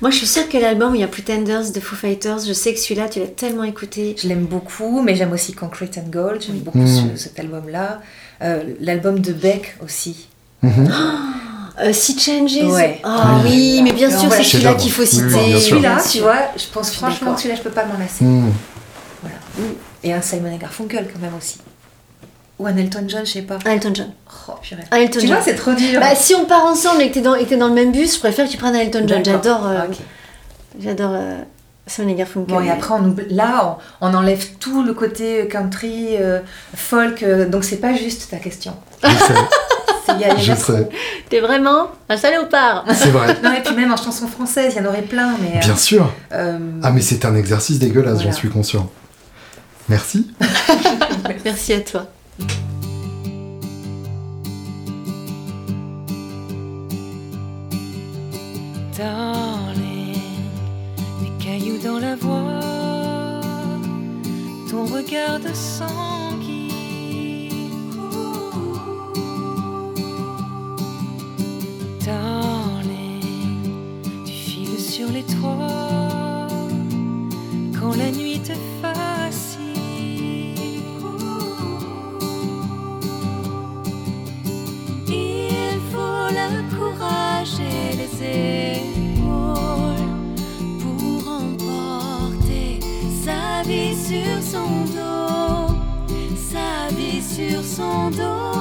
[0.02, 2.54] Moi, je suis sûre que l'album où il y a Pretenders de Foo Fighters, je
[2.54, 4.16] sais que celui-là, tu l'as tellement écouté.
[4.22, 6.42] Je l'aime beaucoup, mais j'aime aussi Concrete and Gold.
[6.42, 7.16] J'aime beaucoup hmm.
[7.16, 8.02] cet album-là.
[8.42, 10.28] Euh, l'album de Beck aussi.
[10.62, 10.88] Mm
[11.92, 13.02] Sea Changes ouais.
[13.04, 15.60] Ah oui, mais bien sûr, c'est celui-là qu'il faut citer.
[15.60, 18.24] celui-là, tu vois, je pense franchement que celui-là, je peux pas m'en lasser.
[18.24, 18.50] Hmm.
[19.22, 19.38] Voilà.
[20.02, 21.58] Et un Simon Garfunkel quand même aussi.
[22.58, 23.60] Ou un Elton John, je sais pas.
[23.66, 24.12] Elton John.
[24.48, 24.84] Oh, purée.
[24.92, 26.00] Elton tu vois, c'est trop dur.
[26.00, 28.46] Bah, si on part ensemble et que t'es dans, dans le même bus, je préfère
[28.46, 29.26] que tu prennes un Elton John.
[29.26, 29.68] J'adore.
[29.68, 29.82] Euh,
[30.80, 31.12] J'adore.
[31.14, 31.42] Euh,
[31.88, 32.56] Simon Garfunkel.
[32.56, 36.40] Bon, et après, on, là, on, enlève tout le côté country, euh,
[36.76, 38.76] folk, euh, donc c'est pas juste ta question.
[39.04, 40.90] je sais.
[41.30, 42.86] T'es vraiment un salopard.
[42.94, 43.38] C'est vrai.
[43.44, 45.36] non, et puis même en chanson française, il y en aurait plein.
[45.42, 46.12] Mais, Bien sûr.
[46.32, 48.90] Ah, mais c'est un exercice dégueulasse, j'en suis conscient.
[49.88, 50.32] Merci.
[51.46, 52.08] Merci à toi.
[61.86, 63.42] Dans la voie,
[64.72, 66.72] ton regard de sanguine.
[72.04, 73.62] Darling,
[74.26, 76.48] tu files sur les toits
[77.80, 78.54] quand la nuit te
[94.08, 95.74] sur son dos,
[96.38, 98.55] sa vie sur son dos.